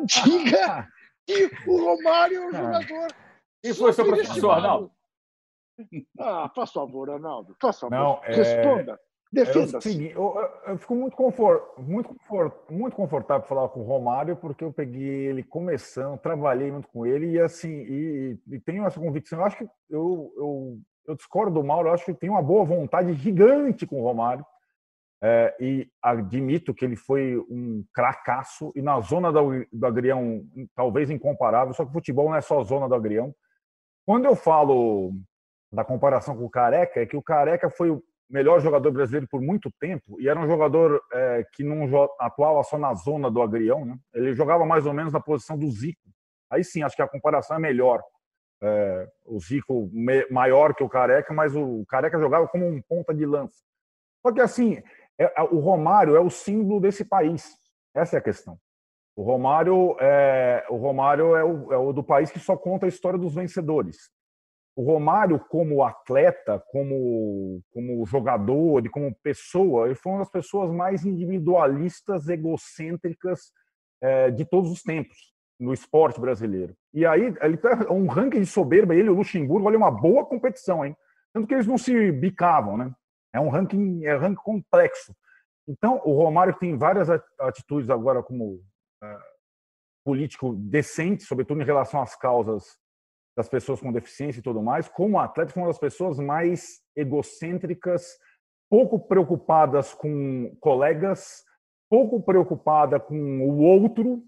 diga 0.05 0.89
que 1.27 1.51
o 1.67 1.85
Romário 1.85 2.43
é 2.43 2.47
um 2.47 2.53
jogador. 2.53 3.09
E 3.65 3.75
foi 3.75 3.93
seu 3.93 4.05
professor, 4.05 4.51
Arnaldo? 4.51 4.93
Ah, 6.19 6.51
faz 6.55 6.73
favor, 6.73 7.11
Arnaldo. 7.11 7.57
Faz 7.61 7.79
favor. 7.79 7.97
Não, 7.97 8.21
é... 8.25 8.35
Responda. 8.35 8.99
Defenda-se. 9.33 10.09
É 10.09 10.13
eu, 10.15 10.37
eu, 10.67 10.79
fico 10.79 10.95
muito, 10.95 11.17
confort, 11.17 11.63
muito, 11.79 12.11
confort, 12.11 12.55
muito 12.69 12.95
confortável 12.95 13.49
falar 13.49 13.67
com 13.71 13.81
o 13.81 13.85
Romário, 13.85 14.37
porque 14.37 14.63
eu 14.63 14.71
peguei 14.71 15.27
ele 15.27 15.43
começando, 15.43 16.19
trabalhei 16.19 16.71
muito 16.71 16.87
com 16.89 17.07
ele 17.07 17.31
e 17.31 17.41
assim, 17.41 17.71
e, 17.71 18.39
e 18.47 18.61
tenho 18.61 18.85
essa 18.85 19.01
convicção. 19.01 19.39
Eu 19.39 19.45
acho 19.47 19.57
que 19.57 19.65
eu, 19.89 20.35
eu, 20.37 20.79
eu 21.09 21.15
discordo 21.15 21.55
do 21.55 21.65
Mauro, 21.65 21.89
eu 21.89 21.95
acho 21.95 22.05
que 22.05 22.13
tem 22.13 22.29
uma 22.29 22.43
boa 22.43 22.63
vontade 22.63 23.15
gigante 23.15 23.87
com 23.87 24.03
o 24.03 24.05
Romário. 24.05 24.45
É, 25.25 25.55
e 25.61 25.89
admito 26.03 26.75
que 26.75 26.85
ele 26.85 26.97
foi 26.97 27.37
um 27.49 27.85
cracaço 27.95 28.73
e 28.75 28.83
na 28.83 28.99
zona 29.01 29.31
do, 29.31 29.65
do 29.73 29.87
Agrião 29.87 30.43
talvez 30.75 31.11
incomparável, 31.11 31.73
só 31.73 31.85
que 31.85 31.93
futebol 31.93 32.29
não 32.29 32.35
é 32.35 32.41
só 32.41 32.61
zona 32.65 32.89
do 32.89 32.95
Agrião. 32.97 33.33
Quando 34.05 34.25
eu 34.25 34.35
falo 34.35 35.13
da 35.73 35.85
comparação 35.85 36.37
com 36.37 36.45
o 36.45 36.51
Careca, 36.51 37.01
é 37.01 37.07
que 37.07 37.17
o 37.17 37.23
Careca 37.23 37.71
foi 37.71 37.91
o 37.91 38.03
melhor 38.29 38.61
jogador 38.61 38.91
brasileiro 38.91 39.29
por 39.31 39.41
muito 39.41 39.71
tempo 39.79 40.21
e 40.21 40.29
era 40.29 40.41
um 40.41 40.47
jogador 40.47 41.01
é, 41.13 41.47
que 41.53 41.63
não 41.63 41.87
atuava 42.19 42.65
só 42.65 42.77
na 42.77 42.93
zona 42.95 43.31
do 43.31 43.41
Agrião, 43.41 43.85
né? 43.85 43.97
ele 44.13 44.35
jogava 44.35 44.67
mais 44.67 44.87
ou 44.87 44.93
menos 44.93 45.13
na 45.13 45.21
posição 45.21 45.57
do 45.57 45.71
Zico. 45.71 46.11
Aí 46.51 46.65
sim, 46.65 46.83
acho 46.83 46.97
que 46.97 47.03
a 47.03 47.09
comparação 47.09 47.57
é 47.57 47.61
melhor. 47.61 48.03
É, 48.61 49.09
o 49.25 49.39
Zico 49.39 49.89
maior 50.31 50.75
que 50.75 50.83
o 50.83 50.89
Careca, 50.89 51.33
mas 51.33 51.55
o 51.55 51.85
Careca 51.87 52.19
jogava 52.19 52.49
como 52.49 52.67
um 52.67 52.83
ponta 52.83 53.15
de 53.15 53.25
lança. 53.25 53.63
Só 54.25 54.33
que 54.33 54.41
assim, 54.41 54.83
é, 55.25 55.43
o 55.51 55.59
Romário 55.59 56.17
é 56.17 56.21
o 56.21 56.31
símbolo 56.31 56.81
desse 56.81 57.05
país. 57.05 57.55
Essa 57.95 58.17
é 58.17 58.19
a 58.19 58.23
questão. 58.23 58.59
O 59.15 59.23
Romário 59.23 59.97
é 60.01 60.65
o 60.71 60.77
Romário 60.77 61.37
é 61.37 61.45
o, 61.45 61.73
é 61.73 61.77
o 61.77 61.93
do 61.93 62.03
país 62.03 62.31
que 62.31 62.39
só 62.39 62.57
conta 62.57 62.87
a 62.87 62.89
história 62.89 63.19
dos 63.19 63.35
vencedores. 63.35 64.11
O 64.75 64.83
Romário, 64.83 65.39
como 65.39 65.85
atleta, 65.85 66.63
como, 66.71 67.61
como 67.73 68.07
jogador 68.07 68.85
e 68.85 68.89
como 68.89 69.15
pessoa, 69.23 69.85
ele 69.87 69.95
foi 69.95 70.13
uma 70.13 70.21
das 70.21 70.31
pessoas 70.31 70.71
mais 70.73 71.05
individualistas, 71.05 72.27
egocêntricas 72.27 73.53
é, 74.01 74.31
de 74.31 74.47
todos 74.47 74.71
os 74.71 74.83
tempos 74.83 75.33
no 75.61 75.75
esporte 75.75 76.19
brasileiro. 76.19 76.75
E 76.93 77.05
aí, 77.05 77.35
ele 77.43 77.59
tá 77.59 77.87
um 77.93 78.07
ranking 78.07 78.41
de 78.41 78.47
soberba, 78.47 78.95
ele 78.95 79.11
o 79.11 79.15
Luxemburgo, 79.15 79.67
olha, 79.67 79.77
uma 79.77 79.91
boa 79.91 80.25
competição, 80.25 80.85
hein? 80.85 80.97
Tanto 81.35 81.47
que 81.47 81.55
eles 81.55 81.67
não 81.67 81.77
se 81.77 82.11
bicavam, 82.11 82.79
né? 82.79 82.91
É 83.33 83.41
um 83.41 83.49
ranking, 83.49 84.05
é 84.05 84.17
um 84.17 84.21
ranking 84.21 84.43
complexo. 84.43 85.15
Então, 85.67 86.01
o 86.05 86.13
Romário 86.13 86.55
tem 86.59 86.77
várias 86.77 87.09
atitudes 87.39 87.89
agora 87.89 88.23
como 88.23 88.55
uh, 88.55 89.23
político 90.05 90.55
decente, 90.55 91.23
sobretudo 91.25 91.63
em 91.63 91.65
relação 91.65 92.03
às 92.03 92.17
causas 92.17 92.77
das 93.37 93.49
pessoas 93.49 93.81
com 93.81 93.93
deficiência 93.93 94.41
e 94.41 94.43
tudo 94.43 94.63
mais. 94.63 94.89
Como 94.89 95.19
atleta, 95.19 95.53
foi 95.53 95.63
uma 95.63 95.69
das 95.69 95.79
pessoas 95.79 96.19
mais 96.19 96.83
egocêntricas, 96.95 98.19
pouco 98.69 98.99
preocupadas 98.99 99.95
com 99.95 100.55
colegas, 100.61 101.45
pouco 101.89 102.23
preocupada 102.23 102.99
com 102.99 103.41
o 103.49 103.59
outro 103.59 104.23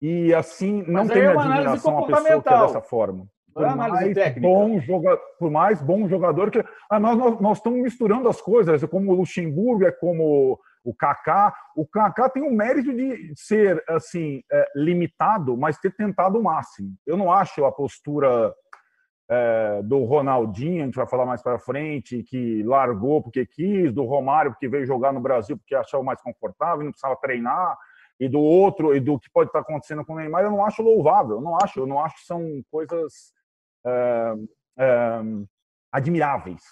e 0.00 0.32
assim 0.32 0.82
não 0.86 1.06
tem 1.06 1.22
é 1.22 1.26
admiração 1.26 1.98
a 1.98 2.06
pessoa 2.06 2.42
que 2.42 2.48
é 2.48 2.60
dessa 2.60 2.80
forma 2.80 3.28
por 3.58 3.66
é 3.66 3.74
mais 3.74 4.38
bom 4.38 4.80
jogador, 4.80 5.22
por 5.38 5.50
mais 5.50 5.82
bom 5.82 6.08
jogador 6.08 6.50
que 6.50 6.64
ah, 6.90 7.00
nós, 7.00 7.16
nós, 7.16 7.40
nós 7.40 7.58
estamos 7.58 7.80
misturando 7.80 8.28
as 8.28 8.40
coisas, 8.40 8.82
como 8.84 9.12
o 9.12 9.16
Luxemburgo 9.16 9.84
é 9.84 9.92
como 9.92 10.58
o 10.84 10.94
Kaká. 10.94 11.54
O 11.76 11.86
Kaká 11.86 12.28
tem 12.28 12.42
o 12.42 12.52
mérito 12.54 12.94
de 12.94 13.32
ser 13.36 13.82
assim 13.88 14.42
é, 14.50 14.66
limitado, 14.74 15.56
mas 15.56 15.78
ter 15.78 15.94
tentado 15.94 16.38
o 16.38 16.42
máximo. 16.42 16.94
Eu 17.06 17.16
não 17.16 17.32
acho 17.32 17.64
a 17.64 17.72
postura 17.72 18.54
é, 19.28 19.82
do 19.82 20.04
Ronaldinho, 20.04 20.82
a 20.82 20.86
gente 20.86 20.96
vai 20.96 21.06
falar 21.06 21.26
mais 21.26 21.42
para 21.42 21.58
frente, 21.58 22.22
que 22.22 22.62
largou 22.62 23.22
porque 23.22 23.44
quis, 23.44 23.92
do 23.92 24.04
Romário 24.04 24.52
porque 24.52 24.68
veio 24.68 24.86
jogar 24.86 25.12
no 25.12 25.20
Brasil 25.20 25.56
porque 25.58 25.74
achava 25.74 26.02
mais 26.02 26.20
confortável, 26.22 26.84
não 26.84 26.92
precisava 26.92 27.16
treinar 27.16 27.76
e 28.20 28.28
do 28.28 28.40
outro 28.40 28.94
e 28.96 29.00
do 29.00 29.18
que 29.18 29.30
pode 29.30 29.48
estar 29.48 29.60
acontecendo 29.60 30.04
com 30.04 30.14
o 30.14 30.16
Neymar, 30.16 30.42
eu 30.42 30.50
não 30.50 30.64
acho 30.64 30.82
louvável, 30.82 31.36
eu 31.36 31.40
não 31.40 31.56
acho, 31.56 31.80
eu 31.80 31.86
não 31.86 32.02
acho 32.02 32.16
que 32.16 32.26
são 32.26 32.42
coisas 32.70 33.32
admiráveis. 35.92 36.62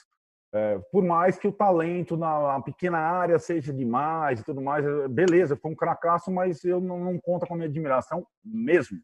É, 0.53 0.79
por 0.91 1.05
mais 1.05 1.39
que 1.39 1.47
o 1.47 1.53
talento 1.53 2.17
na 2.17 2.61
pequena 2.63 2.99
área 2.99 3.39
seja 3.39 3.75
demais 3.75 4.41
e 4.41 4.45
tudo 4.45 4.63
mais, 4.63 4.87
é, 4.87 5.09
beleza, 5.09 5.57
foi 5.57 5.71
um 5.71 5.77
cracaço, 5.77 6.31
mas 6.31 6.65
eu 6.65 6.81
não, 6.81 6.99
não 6.99 7.19
conta 7.19 7.47
com 7.47 7.55
a 7.55 7.57
minha 7.57 7.69
admiração 7.69 8.27
mesmo. 8.43 8.99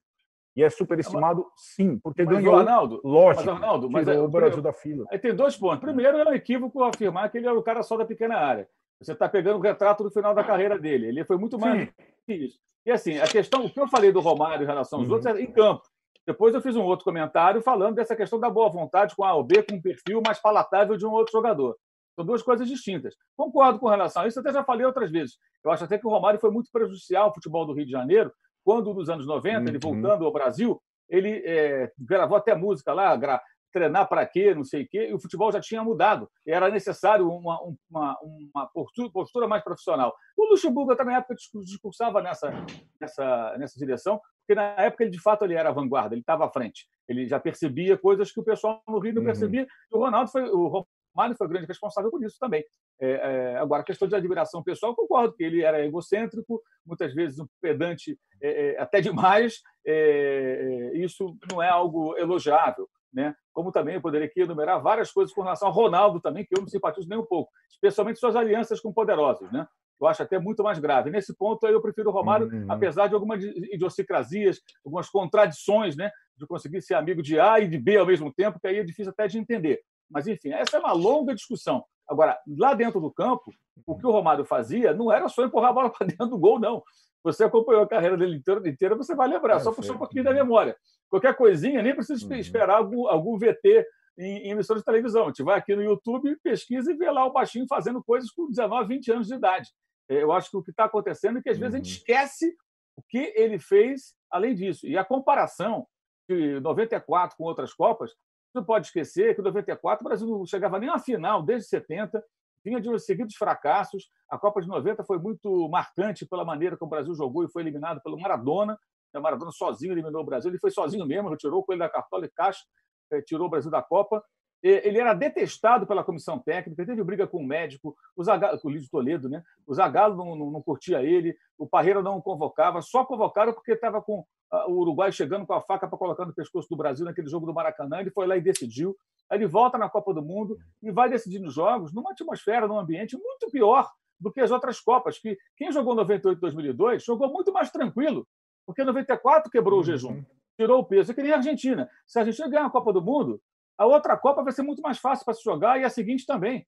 E 0.54 0.62
é 0.62 0.70
superestimado, 0.70 1.46
sim, 1.56 1.98
porque 1.98 2.24
mas, 2.24 2.36
ganhou. 2.36 2.56
Arnaldo, 2.56 3.00
lógico, 3.04 3.46
mas, 3.46 3.54
Arnaldo, 3.54 3.90
mas 3.90 4.08
é, 4.08 4.18
o 4.18 4.28
Brasil 4.28 4.62
da 4.62 4.72
fila. 4.72 5.06
Aí 5.10 5.18
tem 5.18 5.34
dois 5.34 5.56
pontos. 5.56 5.80
Primeiro, 5.80 6.18
é 6.18 6.28
um 6.28 6.32
equívoco 6.32 6.82
afirmar 6.84 7.30
que 7.30 7.38
ele 7.38 7.46
é 7.46 7.52
o 7.52 7.62
cara 7.62 7.82
só 7.82 7.96
da 7.96 8.04
pequena 8.04 8.36
área. 8.36 8.68
Você 9.00 9.12
está 9.12 9.28
pegando 9.28 9.58
o 9.58 9.62
retrato 9.62 10.02
do 10.02 10.10
final 10.10 10.34
da 10.34 10.44
carreira 10.44 10.78
dele. 10.78 11.08
Ele 11.08 11.24
foi 11.24 11.36
muito 11.36 11.58
mais 11.58 11.88
sim. 11.88 11.94
que 12.26 12.34
isso. 12.34 12.58
E 12.84 12.90
assim, 12.90 13.18
a 13.18 13.26
questão, 13.26 13.64
o 13.64 13.70
que 13.70 13.80
eu 13.80 13.88
falei 13.88 14.12
do 14.12 14.20
Romário 14.20 14.64
em 14.64 14.66
relação 14.66 15.00
aos 15.00 15.08
uhum. 15.08 15.14
outros 15.14 15.34
é 15.34 15.40
em 15.40 15.50
campo. 15.50 15.82
Depois 16.26 16.54
eu 16.54 16.60
fiz 16.60 16.76
um 16.76 16.82
outro 16.82 17.04
comentário 17.04 17.60
falando 17.62 17.96
dessa 17.96 18.14
questão 18.14 18.38
da 18.38 18.48
boa 18.48 18.70
vontade 18.70 19.14
com 19.16 19.24
A 19.24 19.34
ou 19.34 19.42
B, 19.42 19.62
com 19.62 19.76
um 19.76 19.82
perfil 19.82 20.22
mais 20.24 20.38
palatável 20.40 20.96
de 20.96 21.04
um 21.04 21.10
outro 21.10 21.32
jogador. 21.32 21.76
São 22.14 22.24
duas 22.24 22.42
coisas 22.42 22.68
distintas. 22.68 23.14
Concordo 23.36 23.78
com 23.78 23.88
relação 23.88 24.22
a 24.22 24.28
isso, 24.28 24.38
até 24.38 24.52
já 24.52 24.62
falei 24.62 24.86
outras 24.86 25.10
vezes. 25.10 25.36
Eu 25.64 25.70
acho 25.70 25.84
até 25.84 25.98
que 25.98 26.06
o 26.06 26.10
Romário 26.10 26.38
foi 26.38 26.50
muito 26.50 26.70
prejudicial 26.70 27.26
ao 27.26 27.34
futebol 27.34 27.66
do 27.66 27.72
Rio 27.72 27.86
de 27.86 27.90
Janeiro, 27.90 28.32
quando, 28.64 28.92
nos 28.94 29.08
anos 29.08 29.26
90, 29.26 29.58
uhum. 29.58 29.68
ele 29.68 29.78
voltando 29.78 30.24
ao 30.24 30.32
Brasil, 30.32 30.80
ele 31.08 31.42
é, 31.44 31.90
gravou 31.98 32.36
até 32.36 32.54
música 32.54 32.92
lá, 32.92 33.14
gra 33.16 33.42
treinar 33.72 34.08
para 34.08 34.26
quê, 34.26 34.54
não 34.54 34.64
sei 34.64 34.82
o 34.82 34.88
quê, 34.88 35.08
e 35.08 35.14
o 35.14 35.20
futebol 35.20 35.50
já 35.50 35.60
tinha 35.60 35.82
mudado. 35.82 36.28
Era 36.46 36.70
necessário 36.70 37.28
uma, 37.28 37.58
uma, 37.90 38.18
uma 38.20 38.66
postura, 39.12 39.48
mais 39.48 39.64
profissional. 39.64 40.14
O 40.36 40.50
Luxemburgo 40.50 40.94
também 40.94 41.14
na 41.14 41.20
época 41.20 41.34
discursava 41.64 42.22
nessa, 42.22 42.52
nessa, 43.00 43.56
nessa 43.58 43.78
direção, 43.78 44.20
porque 44.40 44.54
na 44.54 44.82
época 44.82 45.04
ele 45.04 45.10
de 45.10 45.20
fato 45.20 45.44
ele 45.44 45.54
era 45.54 45.70
a 45.70 45.72
vanguarda, 45.72 46.14
ele 46.14 46.20
estava 46.20 46.44
à 46.44 46.50
frente. 46.50 46.86
Ele 47.08 47.26
já 47.26 47.40
percebia 47.40 47.96
coisas 47.96 48.30
que 48.30 48.40
o 48.40 48.44
pessoal 48.44 48.82
no 48.86 48.98
Rio 48.98 49.14
não 49.14 49.22
uhum. 49.22 49.26
percebia. 49.26 49.62
E 49.62 49.96
o 49.96 49.98
Ronaldo 49.98 50.30
foi 50.30 50.42
o 50.50 50.84
Romário 51.14 51.36
foi 51.36 51.46
o 51.46 51.50
grande 51.50 51.66
responsável 51.66 52.10
por 52.10 52.22
isso 52.24 52.36
também. 52.38 52.64
É, 53.00 53.10
é, 53.10 53.56
agora, 53.56 53.82
a 53.82 53.84
questão 53.84 54.08
de 54.08 54.14
admiração 54.14 54.62
pessoal, 54.62 54.94
concordo 54.94 55.34
que 55.34 55.42
ele 55.42 55.62
era 55.62 55.84
egocêntrico, 55.84 56.62
muitas 56.86 57.14
vezes 57.14 57.38
um 57.38 57.46
pedante 57.60 58.18
é, 58.40 58.74
é 58.74 58.80
até 58.80 59.00
demais. 59.00 59.60
É, 59.84 60.92
é, 60.94 60.98
isso 60.98 61.36
não 61.50 61.62
é 61.62 61.68
algo 61.68 62.16
elogiável 62.16 62.88
né? 63.12 63.34
Como 63.52 63.70
também 63.70 63.96
eu 63.96 64.00
poderia 64.00 64.26
aqui 64.26 64.40
enumerar 64.40 64.82
várias 64.82 65.12
coisas 65.12 65.34
com 65.34 65.42
relação 65.42 65.68
ao 65.68 65.74
Ronaldo 65.74 66.20
também, 66.20 66.44
que 66.44 66.56
eu 66.56 66.60
não 66.60 66.68
simpatizo 66.68 67.08
nem 67.08 67.18
um 67.18 67.26
pouco, 67.26 67.50
especialmente 67.70 68.18
suas 68.18 68.36
alianças 68.36 68.80
com 68.80 68.92
poderosos, 68.92 69.50
né? 69.52 69.66
Eu 70.00 70.08
acho 70.08 70.22
até 70.22 70.36
muito 70.36 70.64
mais 70.64 70.80
grave. 70.80 71.10
Nesse 71.10 71.36
ponto, 71.36 71.64
eu 71.64 71.80
prefiro 71.80 72.10
o 72.10 72.12
Romário, 72.12 72.48
uhum. 72.48 72.66
apesar 72.68 73.06
de 73.06 73.14
algumas 73.14 73.42
idiosincrasias, 73.44 74.60
algumas 74.84 75.08
contradições, 75.08 75.96
né? 75.96 76.10
De 76.36 76.44
conseguir 76.44 76.82
ser 76.82 76.94
amigo 76.94 77.22
de 77.22 77.38
A 77.38 77.60
e 77.60 77.68
de 77.68 77.78
B 77.78 77.98
ao 77.98 78.06
mesmo 78.06 78.32
tempo, 78.32 78.58
que 78.58 78.66
aí 78.66 78.78
é 78.78 78.84
difícil 78.84 79.12
até 79.12 79.28
de 79.28 79.38
entender. 79.38 79.80
Mas, 80.10 80.26
enfim, 80.26 80.52
essa 80.52 80.76
é 80.76 80.80
uma 80.80 80.92
longa 80.92 81.34
discussão. 81.34 81.84
Agora, 82.08 82.36
lá 82.58 82.74
dentro 82.74 83.00
do 83.00 83.12
campo, 83.12 83.52
o 83.86 83.96
que 83.96 84.06
o 84.06 84.10
Romário 84.10 84.44
fazia 84.44 84.92
não 84.92 85.12
era 85.12 85.28
só 85.28 85.44
empurrar 85.44 85.70
a 85.70 85.72
bola 85.72 85.90
para 85.96 86.06
dentro 86.06 86.26
do 86.26 86.38
gol, 86.38 86.58
não. 86.58 86.82
Você 87.24 87.44
acompanhou 87.44 87.82
a 87.82 87.88
carreira 87.88 88.16
dele 88.16 88.36
inteira, 88.36 88.68
inteira 88.68 88.96
você 88.96 89.14
vai 89.14 89.28
lembrar, 89.28 89.56
é, 89.56 89.60
só 89.60 89.72
puxou 89.72 89.94
um 89.94 89.98
pouquinho 89.98 90.24
da 90.24 90.32
memória. 90.32 90.76
Qualquer 91.08 91.36
coisinha, 91.36 91.82
nem 91.82 91.94
precisa 91.94 92.26
uhum. 92.26 92.34
esperar 92.34 92.76
algum, 92.76 93.06
algum 93.06 93.38
VT 93.38 93.86
em, 94.18 94.38
em 94.38 94.50
emissora 94.50 94.78
de 94.78 94.84
televisão. 94.84 95.24
A 95.24 95.26
gente 95.28 95.42
vai 95.42 95.58
aqui 95.58 95.74
no 95.74 95.82
YouTube, 95.82 96.36
pesquisa 96.42 96.90
e 96.90 96.96
vê 96.96 97.10
lá 97.10 97.24
o 97.24 97.32
baixinho 97.32 97.66
fazendo 97.68 98.02
coisas 98.02 98.30
com 98.30 98.48
19, 98.48 98.88
20 98.88 99.12
anos 99.12 99.26
de 99.28 99.34
idade. 99.34 99.70
É, 100.08 100.22
eu 100.22 100.32
acho 100.32 100.50
que 100.50 100.56
o 100.56 100.62
que 100.62 100.70
está 100.70 100.84
acontecendo 100.84 101.38
é 101.38 101.42
que 101.42 101.50
às 101.50 101.58
vezes 101.58 101.74
a 101.74 101.78
gente 101.78 101.90
uhum. 101.90 101.96
esquece 101.96 102.56
o 102.96 103.02
que 103.08 103.32
ele 103.36 103.58
fez 103.58 104.14
além 104.30 104.54
disso. 104.54 104.86
E 104.86 104.96
a 104.96 105.04
comparação 105.04 105.86
de 106.28 106.60
94 106.60 107.36
com 107.36 107.44
outras 107.44 107.72
Copas, 107.72 108.10
você 108.10 108.58
não 108.58 108.64
pode 108.64 108.86
esquecer 108.86 109.34
que 109.34 109.40
em 109.40 109.44
94 109.44 110.04
o 110.04 110.08
Brasil 110.08 110.26
não 110.26 110.46
chegava 110.46 110.78
nem 110.78 110.90
à 110.90 110.98
final 110.98 111.42
desde 111.42 111.68
70, 111.68 112.22
vinha 112.64 112.80
de 112.80 112.88
uns 112.88 113.04
seguidos 113.04 113.34
fracassos. 113.36 114.08
A 114.28 114.38
Copa 114.38 114.60
de 114.60 114.68
90 114.68 115.04
foi 115.04 115.18
muito 115.18 115.68
marcante 115.68 116.26
pela 116.26 116.44
maneira 116.44 116.76
como 116.76 116.88
o 116.88 116.90
Brasil 116.90 117.14
jogou 117.14 117.44
e 117.44 117.50
foi 117.50 117.62
eliminado 117.62 118.00
pelo 118.02 118.18
Maradona. 118.18 118.78
O 119.14 119.20
Maradona 119.20 119.50
sozinho 119.50 119.92
eliminou 119.92 120.22
o 120.22 120.24
Brasil. 120.24 120.50
Ele 120.50 120.58
foi 120.58 120.70
sozinho 120.70 121.06
mesmo, 121.06 121.28
retirou 121.28 121.60
o 121.60 121.64
coelho 121.64 121.80
da 121.80 121.88
cartola 121.88 122.24
e 122.24 122.30
caixa, 122.30 122.62
eh, 123.10 123.20
tirou 123.20 123.46
o 123.46 123.50
Brasil 123.50 123.70
da 123.70 123.82
Copa. 123.82 124.24
ele 124.62 124.98
era 124.98 125.12
detestado 125.12 125.86
pela 125.86 126.04
comissão 126.04 126.38
técnica, 126.38 126.86
teve 126.86 127.02
briga 127.02 127.26
com 127.26 127.38
o 127.38 127.46
médico, 127.46 127.96
o, 128.16 128.24
com 128.60 128.68
o 128.68 128.70
Lídio 128.70 128.88
Toledo, 128.88 129.28
né? 129.28 129.42
o 129.66 129.74
Zagallo 129.74 130.16
não, 130.16 130.36
não, 130.36 130.50
não, 130.52 130.62
curtia 130.62 131.02
ele, 131.02 131.36
o 131.58 131.66
Parreira 131.66 132.00
não 132.00 132.18
o 132.18 132.22
convocava, 132.22 132.80
só 132.80 133.04
convocaram 133.04 133.52
porque 133.52 133.72
estava 133.72 134.00
com 134.00 134.24
o 134.68 134.72
Uruguai 134.72 135.10
chegando 135.10 135.46
com 135.46 135.54
a 135.54 135.60
faca 135.60 135.88
para 135.88 135.98
colocar 135.98 136.26
no 136.26 136.34
pescoço 136.34 136.68
do 136.68 136.76
Brasil 136.76 137.04
naquele 137.04 137.28
jogo 137.28 137.46
do 137.46 137.54
Maracanã, 137.54 138.00
ele 138.00 138.10
foi 138.10 138.26
lá 138.26 138.36
e 138.36 138.40
decidiu. 138.40 138.96
Aí 139.30 139.38
ele 139.38 139.46
volta 139.46 139.78
na 139.78 139.88
Copa 139.88 140.12
do 140.12 140.22
Mundo 140.22 140.58
e 140.82 140.90
vai 140.90 141.08
decidindo 141.08 141.50
jogos 141.50 141.92
numa 141.92 142.10
atmosfera, 142.10 142.68
num 142.68 142.78
ambiente 142.78 143.16
muito 143.16 143.50
pior 143.50 143.90
do 144.20 144.30
que 144.30 144.40
as 144.40 144.50
outras 144.50 144.78
Copas, 144.78 145.18
que 145.18 145.36
quem 145.56 145.72
jogou 145.72 145.94
98 145.94 146.38
2002 146.38 147.02
jogou 147.02 147.32
muito 147.32 147.52
mais 147.52 147.70
tranquilo, 147.70 148.26
porque 148.66 148.84
94 148.84 149.50
quebrou 149.50 149.80
o 149.80 149.82
jejum, 149.82 150.12
uhum. 150.12 150.24
tirou 150.56 150.80
o 150.80 150.84
peso. 150.84 151.10
É 151.10 151.14
que 151.14 151.22
nem 151.22 151.32
a 151.32 151.36
Argentina. 151.36 151.90
Se 152.06 152.18
a 152.18 152.22
Argentina 152.22 152.48
ganhar 152.48 152.66
a 152.66 152.70
Copa 152.70 152.92
do 152.92 153.02
Mundo, 153.02 153.40
a 153.76 153.86
outra 153.86 154.16
Copa 154.16 154.42
vai 154.42 154.52
ser 154.52 154.62
muito 154.62 154.82
mais 154.82 154.98
fácil 154.98 155.24
para 155.24 155.34
se 155.34 155.42
jogar 155.42 155.80
e 155.80 155.84
a 155.84 155.90
seguinte 155.90 156.26
também. 156.26 156.66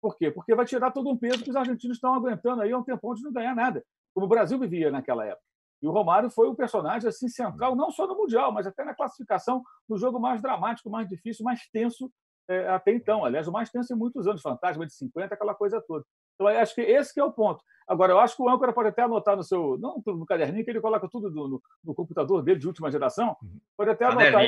Por 0.00 0.16
quê? 0.16 0.30
Porque 0.30 0.54
vai 0.54 0.66
tirar 0.66 0.90
todo 0.90 1.08
um 1.08 1.16
peso 1.16 1.42
que 1.42 1.50
os 1.50 1.56
argentinos 1.56 1.96
estão 1.96 2.14
aguentando 2.14 2.62
aí 2.62 2.72
há 2.72 2.78
um 2.78 2.82
tempão 2.84 3.14
de 3.14 3.22
não 3.22 3.32
ganhar 3.32 3.54
nada, 3.54 3.84
como 4.14 4.26
o 4.26 4.28
Brasil 4.28 4.58
vivia 4.58 4.90
naquela 4.90 5.24
época. 5.24 5.51
E 5.82 5.86
o 5.86 5.90
Romário 5.90 6.30
foi 6.30 6.48
um 6.48 6.54
personagem 6.54 7.08
assim 7.08 7.28
central, 7.28 7.74
não 7.74 7.90
só 7.90 8.06
no 8.06 8.16
Mundial, 8.16 8.52
mas 8.52 8.66
até 8.66 8.84
na 8.84 8.94
classificação 8.94 9.62
no 9.88 9.98
jogo 9.98 10.20
mais 10.20 10.40
dramático, 10.40 10.88
mais 10.88 11.08
difícil, 11.08 11.44
mais 11.44 11.66
tenso 11.72 12.10
é, 12.48 12.68
até 12.68 12.92
então. 12.92 13.24
Aliás, 13.24 13.48
o 13.48 13.52
mais 13.52 13.70
tenso 13.70 13.92
em 13.92 13.96
muitos 13.96 14.26
anos, 14.26 14.42
fantasma 14.42 14.86
de 14.86 14.94
50, 14.94 15.34
aquela 15.34 15.54
coisa 15.54 15.80
toda. 15.80 16.04
Então, 16.34 16.46
acho 16.46 16.74
que 16.74 16.80
esse 16.80 17.12
que 17.12 17.20
é 17.20 17.24
o 17.24 17.32
ponto. 17.32 17.62
Agora, 17.86 18.12
eu 18.12 18.18
acho 18.18 18.36
que 18.36 18.42
o 18.42 18.48
âncora 18.48 18.72
pode 18.72 18.88
até 18.88 19.02
anotar 19.02 19.36
no 19.36 19.42
seu. 19.42 19.76
Não 19.78 20.00
no 20.06 20.26
caderninho, 20.26 20.64
que 20.64 20.70
ele 20.70 20.80
coloca 20.80 21.08
tudo 21.08 21.30
no, 21.30 21.48
no, 21.48 21.62
no 21.84 21.94
computador 21.94 22.42
dele 22.42 22.60
de 22.60 22.66
última 22.66 22.90
geração. 22.90 23.36
Uhum. 23.42 23.60
Pode 23.76 23.90
até 23.90 24.04
anotar. 24.04 24.42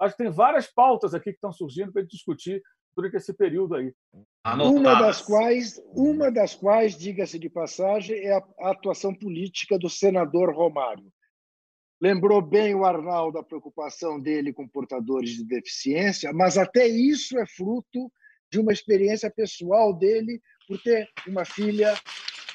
Acho 0.00 0.16
que 0.16 0.22
tem 0.22 0.30
várias 0.30 0.66
pautas 0.66 1.12
aqui 1.12 1.30
que 1.30 1.38
estão 1.38 1.50
surgindo 1.50 1.92
para 1.92 2.02
discutir 2.02 2.62
durante 2.98 3.16
esse 3.16 3.32
período 3.32 3.76
aí. 3.76 3.94
Uma 4.44 5.00
das 5.00 5.22
quais, 5.22 5.80
uma 5.94 6.32
das 6.32 6.54
quais, 6.54 6.98
diga-se 6.98 7.38
de 7.38 7.48
passagem, 7.48 8.16
é 8.16 8.32
a 8.32 8.70
atuação 8.70 9.14
política 9.14 9.78
do 9.78 9.88
senador 9.88 10.52
Romário. 10.52 11.12
Lembrou 12.00 12.42
bem 12.42 12.74
o 12.74 12.84
Arnaldo 12.84 13.38
a 13.38 13.44
preocupação 13.44 14.20
dele 14.20 14.52
com 14.52 14.66
portadores 14.66 15.30
de 15.30 15.44
deficiência, 15.44 16.32
mas 16.32 16.58
até 16.58 16.86
isso 16.88 17.38
é 17.38 17.46
fruto 17.46 18.10
de 18.50 18.58
uma 18.58 18.72
experiência 18.72 19.30
pessoal 19.30 19.96
dele 19.96 20.40
por 20.66 20.80
ter 20.82 21.08
uma 21.26 21.44
filha 21.44 21.94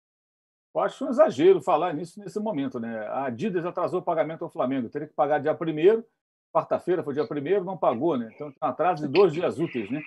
Eu 0.75 0.83
acho 0.83 1.07
um 1.07 1.09
exagero 1.09 1.63
falar 1.63 1.95
nisso 1.95 2.21
nesse 2.21 2.39
momento. 2.39 2.79
Né? 2.79 2.99
A 3.07 3.25
Adidas 3.27 3.65
atrasou 3.65 4.01
o 4.01 4.05
pagamento 4.05 4.45
ao 4.45 4.51
Flamengo, 4.51 4.91
teria 4.91 5.09
que 5.09 5.15
pagar 5.15 5.39
dia 5.39 5.55
primeiro 5.55 6.05
quarta-feira, 6.57 7.05
foi 7.05 7.13
dia 7.13 7.27
primeiro, 7.27 7.65
não 7.65 7.77
pagou, 7.77 8.17
né? 8.17 8.31
Então, 8.35 8.51
tem 8.51 8.59
um 8.63 8.67
atraso 8.67 9.07
de 9.07 9.13
dois 9.13 9.33
dias 9.33 9.59
úteis, 9.59 9.91
né? 9.91 10.01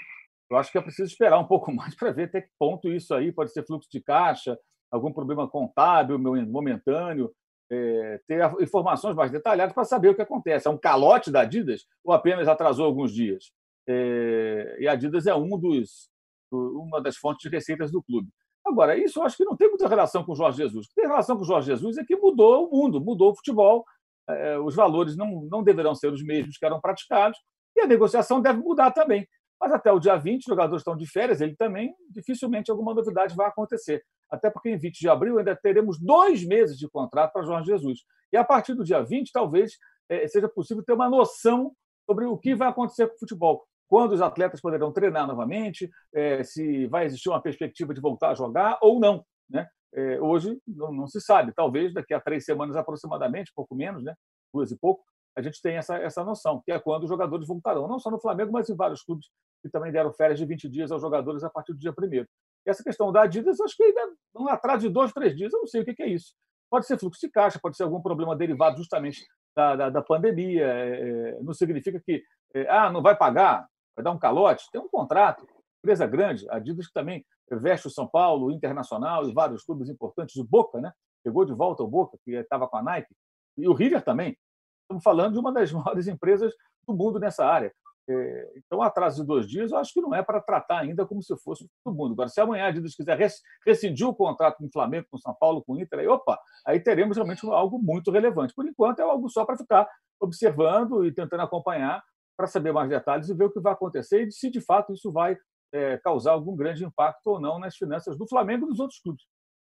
Eu 0.49 0.57
acho 0.57 0.71
que 0.71 0.79
é 0.79 0.81
preciso 0.81 1.07
esperar 1.07 1.37
um 1.37 1.45
pouco 1.45 1.71
mais 1.73 1.93
para 1.95 2.11
ver 2.11 2.23
até 2.23 2.41
que 2.41 2.49
ponto 2.57 2.89
isso 2.89 3.13
aí 3.13 3.31
pode 3.31 3.51
ser 3.51 3.65
fluxo 3.65 3.87
de 3.91 4.01
caixa, 4.01 4.57
algum 4.91 5.13
problema 5.13 5.47
contábil 5.47 6.17
momentâneo, 6.17 7.31
é, 7.71 8.19
ter 8.27 8.41
informações 8.61 9.15
mais 9.15 9.31
detalhadas 9.31 9.73
para 9.73 9.83
saber 9.83 10.09
o 10.09 10.15
que 10.15 10.21
acontece. 10.21 10.67
É 10.67 10.71
um 10.71 10.77
calote 10.77 11.31
da 11.31 11.41
Adidas 11.41 11.85
ou 12.03 12.13
apenas 12.13 12.47
atrasou 12.47 12.85
alguns 12.85 13.13
dias? 13.13 13.51
É, 13.87 14.77
e 14.79 14.87
a 14.87 14.93
Adidas 14.93 15.27
é 15.27 15.35
um 15.35 15.57
dos, 15.57 16.09
uma 16.51 17.01
das 17.01 17.17
fontes 17.17 17.41
de 17.41 17.55
receitas 17.55 17.91
do 17.91 18.01
clube. 18.01 18.29
Agora, 18.65 18.97
isso 18.97 19.19
eu 19.19 19.23
acho 19.23 19.37
que 19.37 19.45
não 19.45 19.55
tem 19.55 19.69
muita 19.69 19.87
relação 19.87 20.23
com 20.23 20.33
o 20.33 20.35
Jorge 20.35 20.57
Jesus. 20.57 20.85
O 20.85 20.89
que 20.89 20.95
tem 20.95 21.07
relação 21.07 21.35
com 21.35 21.43
o 21.43 21.45
Jorge 21.45 21.67
Jesus 21.67 21.97
é 21.97 22.03
que 22.03 22.15
mudou 22.15 22.67
o 22.67 22.71
mundo, 22.71 23.01
mudou 23.01 23.31
o 23.31 23.35
futebol, 23.35 23.83
é, 24.27 24.59
os 24.59 24.75
valores 24.75 25.15
não, 25.15 25.47
não 25.49 25.63
deverão 25.63 25.95
ser 25.95 26.11
os 26.11 26.23
mesmos 26.23 26.57
que 26.57 26.65
eram 26.65 26.79
praticados 26.79 27.39
e 27.75 27.81
a 27.81 27.87
negociação 27.87 28.41
deve 28.41 28.59
mudar 28.59 28.91
também. 28.91 29.27
Mas 29.59 29.73
até 29.73 29.91
o 29.91 29.99
dia 29.99 30.15
20, 30.15 30.39
os 30.39 30.45
jogadores 30.45 30.81
estão 30.81 30.95
de 30.95 31.05
férias, 31.05 31.41
ele 31.41 31.55
também, 31.55 31.93
dificilmente 32.09 32.71
alguma 32.71 32.93
novidade 32.93 33.35
vai 33.35 33.47
acontecer. 33.47 34.03
Até 34.31 34.49
porque 34.49 34.69
em 34.69 34.77
20 34.77 34.99
de 34.99 35.09
abril 35.09 35.37
ainda 35.37 35.55
teremos 35.55 35.99
dois 35.99 36.45
meses 36.45 36.77
de 36.77 36.87
contrato 36.87 37.33
para 37.33 37.43
Jorge 37.43 37.67
Jesus. 37.67 37.99
E 38.31 38.37
a 38.37 38.43
partir 38.43 38.73
do 38.73 38.83
dia 38.83 39.03
20, 39.03 39.31
talvez 39.31 39.73
é, 40.07 40.27
seja 40.27 40.47
possível 40.47 40.83
ter 40.83 40.93
uma 40.93 41.09
noção 41.09 41.73
sobre 42.05 42.25
o 42.25 42.37
que 42.37 42.55
vai 42.55 42.69
acontecer 42.69 43.07
com 43.07 43.15
o 43.15 43.19
futebol. 43.19 43.65
Quando 43.87 44.13
os 44.13 44.21
atletas 44.21 44.61
poderão 44.61 44.93
treinar 44.93 45.27
novamente, 45.27 45.89
é, 46.13 46.43
se 46.43 46.87
vai 46.87 47.05
existir 47.05 47.27
uma 47.27 47.41
perspectiva 47.41 47.93
de 47.93 47.99
voltar 47.99 48.29
a 48.29 48.35
jogar 48.35 48.77
ou 48.81 48.99
não. 48.99 49.25
Né? 49.49 49.67
É, 49.93 50.21
hoje 50.21 50.57
não, 50.67 51.07
se 51.07 51.19
sabe. 51.19 51.51
Talvez 51.53 51.93
daqui 51.93 52.13
a 52.13 52.21
três 52.21 52.45
semanas 52.45 52.75
aproximadamente, 52.75 53.51
pouco 53.53 53.75
menos, 53.75 54.03
né? 54.03 54.13
duas 54.53 54.71
e 54.71 54.77
pouco, 54.77 55.03
a 55.35 55.41
gente 55.41 55.61
tem 55.61 55.77
essa, 55.77 55.97
essa 55.97 56.23
noção, 56.23 56.61
que 56.65 56.71
é 56.71 56.79
quando 56.79 57.03
os 57.03 57.09
jogadores 57.09 57.47
voltarão, 57.47 57.87
não 57.87 57.99
só 57.99 58.11
no 58.11 58.19
Flamengo, 58.19 58.51
mas 58.51 58.69
em 58.69 58.75
vários 58.75 59.03
clubes 59.03 59.27
que 59.61 59.69
também 59.69 59.91
deram 59.91 60.11
férias 60.13 60.39
de 60.39 60.45
20 60.45 60.69
dias 60.69 60.91
aos 60.91 61.01
jogadores 61.01 61.43
a 61.43 61.49
partir 61.49 61.73
do 61.73 61.79
dia 61.79 61.93
primeiro. 61.93 62.27
Essa 62.65 62.83
questão 62.83 63.11
da 63.11 63.23
Adidas, 63.23 63.59
acho 63.59 63.75
que 63.75 63.83
ainda 63.83 64.13
não 64.33 64.47
atrás 64.47 64.81
de 64.81 64.89
dois, 64.89 65.11
três 65.11 65.35
dias, 65.35 65.53
eu 65.53 65.59
não 65.59 65.67
sei 65.67 65.81
o 65.81 65.85
que 65.85 66.01
é 66.01 66.07
isso. 66.07 66.33
Pode 66.69 66.85
ser 66.85 66.99
fluxo 66.99 67.19
de 67.19 67.31
caixa, 67.31 67.59
pode 67.61 67.75
ser 67.75 67.83
algum 67.83 68.01
problema 68.01 68.35
derivado 68.35 68.77
justamente 68.77 69.25
da, 69.55 69.75
da, 69.75 69.89
da 69.89 70.01
pandemia. 70.01 70.65
É, 70.65 71.01
é 71.01 71.39
não 71.41 71.53
significa 71.53 71.99
que 72.05 72.23
é, 72.53 72.69
ah, 72.69 72.91
não 72.91 73.01
vai 73.01 73.15
pagar, 73.15 73.67
vai 73.95 74.03
dar 74.03 74.11
um 74.11 74.19
calote. 74.19 74.69
Tem 74.71 74.79
um 74.79 74.89
contrato, 74.89 75.45
empresa 75.79 76.05
grande, 76.05 76.49
a 76.49 76.57
Adidas 76.57 76.87
que 76.87 76.93
também 76.93 77.25
veste 77.51 77.87
o 77.87 77.91
São 77.91 78.07
Paulo, 78.07 78.47
o 78.47 78.51
Internacional 78.51 79.27
e 79.27 79.33
vários 79.33 79.63
clubes 79.63 79.89
importantes, 79.89 80.35
o 80.35 80.43
Boca, 80.43 80.79
né? 80.79 80.91
Pegou 81.23 81.45
de 81.45 81.53
volta 81.53 81.83
o 81.83 81.87
Boca, 81.87 82.17
que 82.23 82.31
estava 82.35 82.67
com 82.67 82.77
a 82.77 82.83
Nike, 82.83 83.13
e 83.57 83.67
o 83.67 83.73
River 83.73 84.03
também. 84.03 84.37
Estamos 84.83 85.03
falando 85.03 85.33
de 85.33 85.39
uma 85.39 85.51
das 85.51 85.71
maiores 85.73 86.07
empresas 86.07 86.53
do 86.87 86.95
mundo 86.95 87.19
nessa 87.19 87.45
área. 87.45 87.73
É, 88.11 88.53
então, 88.55 88.81
atraso 88.81 89.21
de 89.21 89.27
dois 89.27 89.47
dias, 89.47 89.71
eu 89.71 89.77
acho 89.77 89.93
que 89.93 90.01
não 90.01 90.15
é 90.15 90.23
para 90.23 90.41
tratar 90.41 90.79
ainda 90.79 91.05
como 91.05 91.21
se 91.21 91.37
fosse 91.37 91.69
todo 91.83 91.95
mundo. 91.95 92.13
Agora, 92.13 92.27
se 92.27 92.41
amanhã 92.41 92.65
a 92.65 92.67
Adidas 92.69 92.95
quiser 92.95 93.19
rescindir 93.63 94.07
o 94.07 94.15
contrato 94.15 94.57
com 94.57 94.65
o 94.65 94.71
Flamengo, 94.71 95.05
com 95.11 95.17
o 95.17 95.19
São 95.19 95.35
Paulo, 95.39 95.63
com 95.63 95.73
o 95.73 95.79
Inter, 95.79 95.99
aí, 95.99 96.07
opa, 96.07 96.39
aí 96.65 96.79
teremos 96.79 97.17
realmente 97.17 97.45
algo 97.45 97.77
muito 97.77 98.09
relevante. 98.09 98.53
Por 98.55 98.65
enquanto, 98.67 98.99
é 98.99 99.03
algo 99.03 99.29
só 99.29 99.45
para 99.45 99.57
ficar 99.57 99.87
observando 100.19 101.05
e 101.05 101.13
tentando 101.13 101.43
acompanhar 101.43 102.03
para 102.35 102.47
saber 102.47 102.71
mais 102.71 102.89
detalhes 102.89 103.29
e 103.29 103.33
ver 103.33 103.43
o 103.43 103.51
que 103.51 103.59
vai 103.59 103.73
acontecer 103.73 104.25
e 104.27 104.31
se 104.31 104.49
de 104.49 104.61
fato 104.61 104.93
isso 104.93 105.11
vai 105.11 105.37
é, 105.73 105.97
causar 105.97 106.31
algum 106.31 106.55
grande 106.55 106.83
impacto 106.83 107.27
ou 107.27 107.39
não 107.39 107.59
nas 107.59 107.75
finanças 107.75 108.17
do 108.17 108.27
Flamengo 108.27 108.65
e 108.65 108.69
dos 108.69 108.79
outros 108.79 108.99
clubes. 108.99 109.25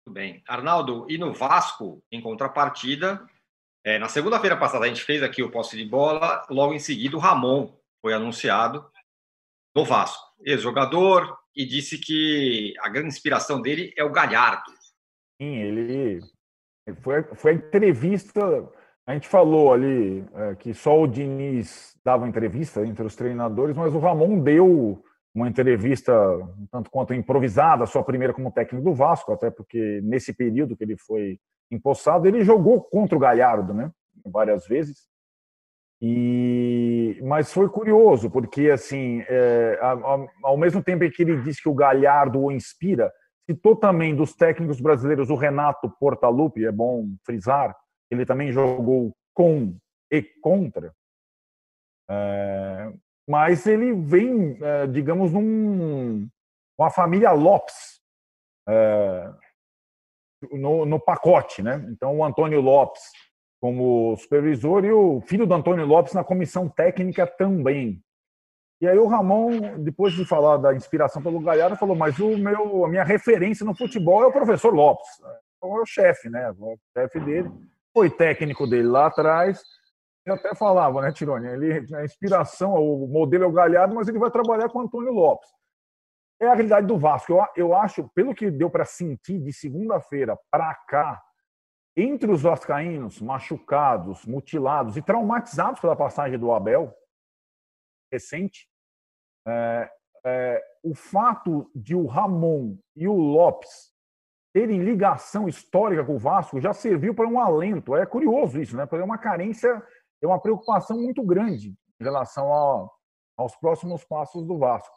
Muito 0.07 0.15
bem. 0.15 0.41
Arnaldo, 0.47 1.05
e 1.09 1.17
no 1.17 1.31
Vasco, 1.31 2.01
em 2.11 2.21
contrapartida, 2.21 3.23
é, 3.83 3.99
na 3.99 4.07
segunda-feira 4.07 4.57
passada 4.57 4.85
a 4.85 4.87
gente 4.87 5.03
fez 5.03 5.21
aqui 5.21 5.43
o 5.43 5.51
posse 5.51 5.77
de 5.77 5.85
bola, 5.85 6.43
logo 6.49 6.73
em 6.73 6.79
seguida 6.79 7.15
o 7.15 7.19
Ramon 7.19 7.71
foi 8.01 8.13
anunciado 8.13 8.85
no 9.75 9.85
Vasco. 9.85 10.21
Ex-jogador 10.43 11.37
e 11.55 11.65
disse 11.65 11.97
que 11.97 12.73
a 12.81 12.89
grande 12.89 13.09
inspiração 13.09 13.61
dele 13.61 13.93
é 13.97 14.03
o 14.03 14.11
Galhardo. 14.11 14.71
Sim, 15.41 15.55
ele 15.55 16.19
foi, 17.01 17.23
foi 17.35 17.51
a 17.51 17.55
entrevista. 17.55 18.41
A 19.05 19.13
gente 19.13 19.27
falou 19.27 19.73
ali 19.73 20.25
é, 20.33 20.55
que 20.55 20.73
só 20.73 20.99
o 20.99 21.07
Diniz 21.07 21.97
dava 22.03 22.27
entrevista 22.27 22.85
entre 22.85 23.05
os 23.05 23.15
treinadores, 23.15 23.75
mas 23.75 23.93
o 23.93 23.99
Ramon 23.99 24.39
deu 24.39 25.03
uma 25.33 25.47
entrevista 25.47 26.13
tanto 26.69 26.89
quanto 26.89 27.13
improvisada, 27.13 27.85
sua 27.85 28.03
primeira 28.03 28.33
como 28.33 28.51
técnico 28.51 28.83
do 28.83 28.93
Vasco, 28.93 29.31
até 29.31 29.49
porque 29.49 30.01
nesse 30.03 30.33
período 30.33 30.75
que 30.75 30.83
ele 30.83 30.97
foi 30.97 31.39
empossado, 31.69 32.27
ele 32.27 32.43
jogou 32.43 32.81
contra 32.81 33.15
o 33.15 33.19
Galhardo, 33.19 33.73
né? 33.73 33.89
Várias 34.25 34.67
vezes. 34.67 35.10
E, 36.01 37.19
mas 37.23 37.53
foi 37.53 37.69
curioso, 37.69 38.29
porque 38.29 38.71
assim, 38.71 39.23
é, 39.27 39.79
ao, 40.41 40.57
mesmo 40.57 40.83
tempo 40.83 41.07
que 41.11 41.21
ele 41.21 41.41
disse 41.41 41.61
que 41.61 41.69
o 41.69 41.75
Galhardo 41.75 42.41
o 42.41 42.51
inspira, 42.51 43.11
citou 43.47 43.75
também 43.75 44.15
dos 44.15 44.33
técnicos 44.33 44.81
brasileiros 44.81 45.29
o 45.29 45.35
Renato 45.35 45.91
Portaluppi, 45.99 46.65
é 46.65 46.71
bom 46.71 47.05
frisar, 47.23 47.75
ele 48.09 48.25
também 48.25 48.51
jogou 48.51 49.15
com 49.33 49.75
e 50.11 50.23
contra. 50.41 50.91
É, 52.09 52.91
mas 53.29 53.67
ele 53.67 53.93
vem, 53.93 54.57
é, 54.59 54.87
digamos, 54.87 55.31
num, 55.31 56.27
com 56.75 56.83
a 56.83 56.89
família 56.89 57.31
Lopes 57.31 58.01
é, 58.67 59.31
no, 60.51 60.85
no 60.85 60.99
pacote, 60.99 61.61
né? 61.61 61.85
Então 61.89 62.17
o 62.17 62.25
Antônio 62.25 62.59
Lopes 62.59 63.03
como 63.61 64.17
supervisor 64.17 64.83
e 64.83 64.91
o 64.91 65.21
filho 65.21 65.45
do 65.45 65.53
Antônio 65.53 65.85
Lopes 65.85 66.13
na 66.13 66.23
comissão 66.23 66.67
técnica 66.67 67.27
também. 67.27 68.03
E 68.81 68.87
aí 68.87 68.97
o 68.97 69.05
Ramon, 69.05 69.77
depois 69.77 70.13
de 70.13 70.25
falar 70.25 70.57
da 70.57 70.73
inspiração 70.73 71.21
pelo 71.21 71.39
Galhardo, 71.39 71.77
falou: 71.77 71.95
mas 71.95 72.17
o 72.17 72.35
meu, 72.35 72.83
a 72.83 72.89
minha 72.89 73.03
referência 73.03 73.63
no 73.63 73.77
futebol 73.77 74.23
é 74.23 74.25
o 74.25 74.31
professor 74.31 74.73
Lopes. 74.73 75.07
Então 75.57 75.77
é 75.77 75.81
o 75.81 75.85
chefe, 75.85 76.27
né? 76.27 76.51
O 76.57 76.75
chefe 76.97 77.19
dele. 77.19 77.51
Foi 77.93 78.09
técnico 78.09 78.65
dele 78.65 78.87
lá 78.87 79.05
atrás. 79.05 79.61
Eu 80.25 80.33
até 80.33 80.55
falava, 80.55 81.01
né, 81.01 81.11
Tironi? 81.11 81.47
Ele, 81.47 81.95
a 81.95 82.03
inspiração, 82.03 82.73
o 82.73 83.07
modelo 83.07 83.43
é 83.43 83.47
o 83.47 83.51
Galhardo, 83.51 83.93
mas 83.93 84.07
ele 84.07 84.17
vai 84.17 84.31
trabalhar 84.31 84.69
com 84.69 84.79
o 84.79 84.81
Antônio 84.81 85.11
Lopes. 85.11 85.49
É 86.39 86.47
a 86.47 86.55
realidade 86.55 86.87
do 86.87 86.97
Vasco. 86.97 87.33
Eu, 87.33 87.45
eu 87.55 87.75
acho, 87.75 88.09
pelo 88.15 88.33
que 88.33 88.49
deu 88.49 88.69
para 88.69 88.85
sentir 88.85 89.39
de 89.39 89.53
segunda-feira 89.53 90.35
para 90.49 90.73
cá, 90.87 91.21
entre 91.95 92.31
os 92.31 92.41
vascaínos 92.41 93.21
machucados, 93.21 94.25
mutilados 94.25 94.95
e 94.97 95.01
traumatizados 95.01 95.79
pela 95.79 95.95
passagem 95.95 96.39
do 96.39 96.51
Abel 96.51 96.93
recente, 98.11 98.69
é, 99.47 99.91
é, 100.25 100.63
o 100.83 100.93
fato 100.93 101.69
de 101.73 101.95
o 101.95 102.05
Ramon 102.05 102.77
e 102.95 103.07
o 103.07 103.13
Lopes 103.13 103.91
terem 104.53 104.83
ligação 104.83 105.47
histórica 105.47 106.03
com 106.03 106.15
o 106.15 106.19
Vasco 106.19 106.59
já 106.59 106.73
serviu 106.73 107.15
para 107.15 107.27
um 107.27 107.39
alento. 107.39 107.95
É 107.95 108.05
curioso 108.05 108.59
isso, 108.59 108.75
né? 108.75 108.85
Porque 108.85 109.01
é 109.01 109.05
uma 109.05 109.17
carência, 109.17 109.81
é 110.21 110.27
uma 110.27 110.41
preocupação 110.41 110.97
muito 110.97 111.23
grande 111.23 111.69
em 111.99 112.03
relação 112.03 112.53
a, 112.53 112.89
aos 113.37 113.55
próximos 113.55 114.03
passos 114.03 114.45
do 114.45 114.57
Vasco. 114.57 114.93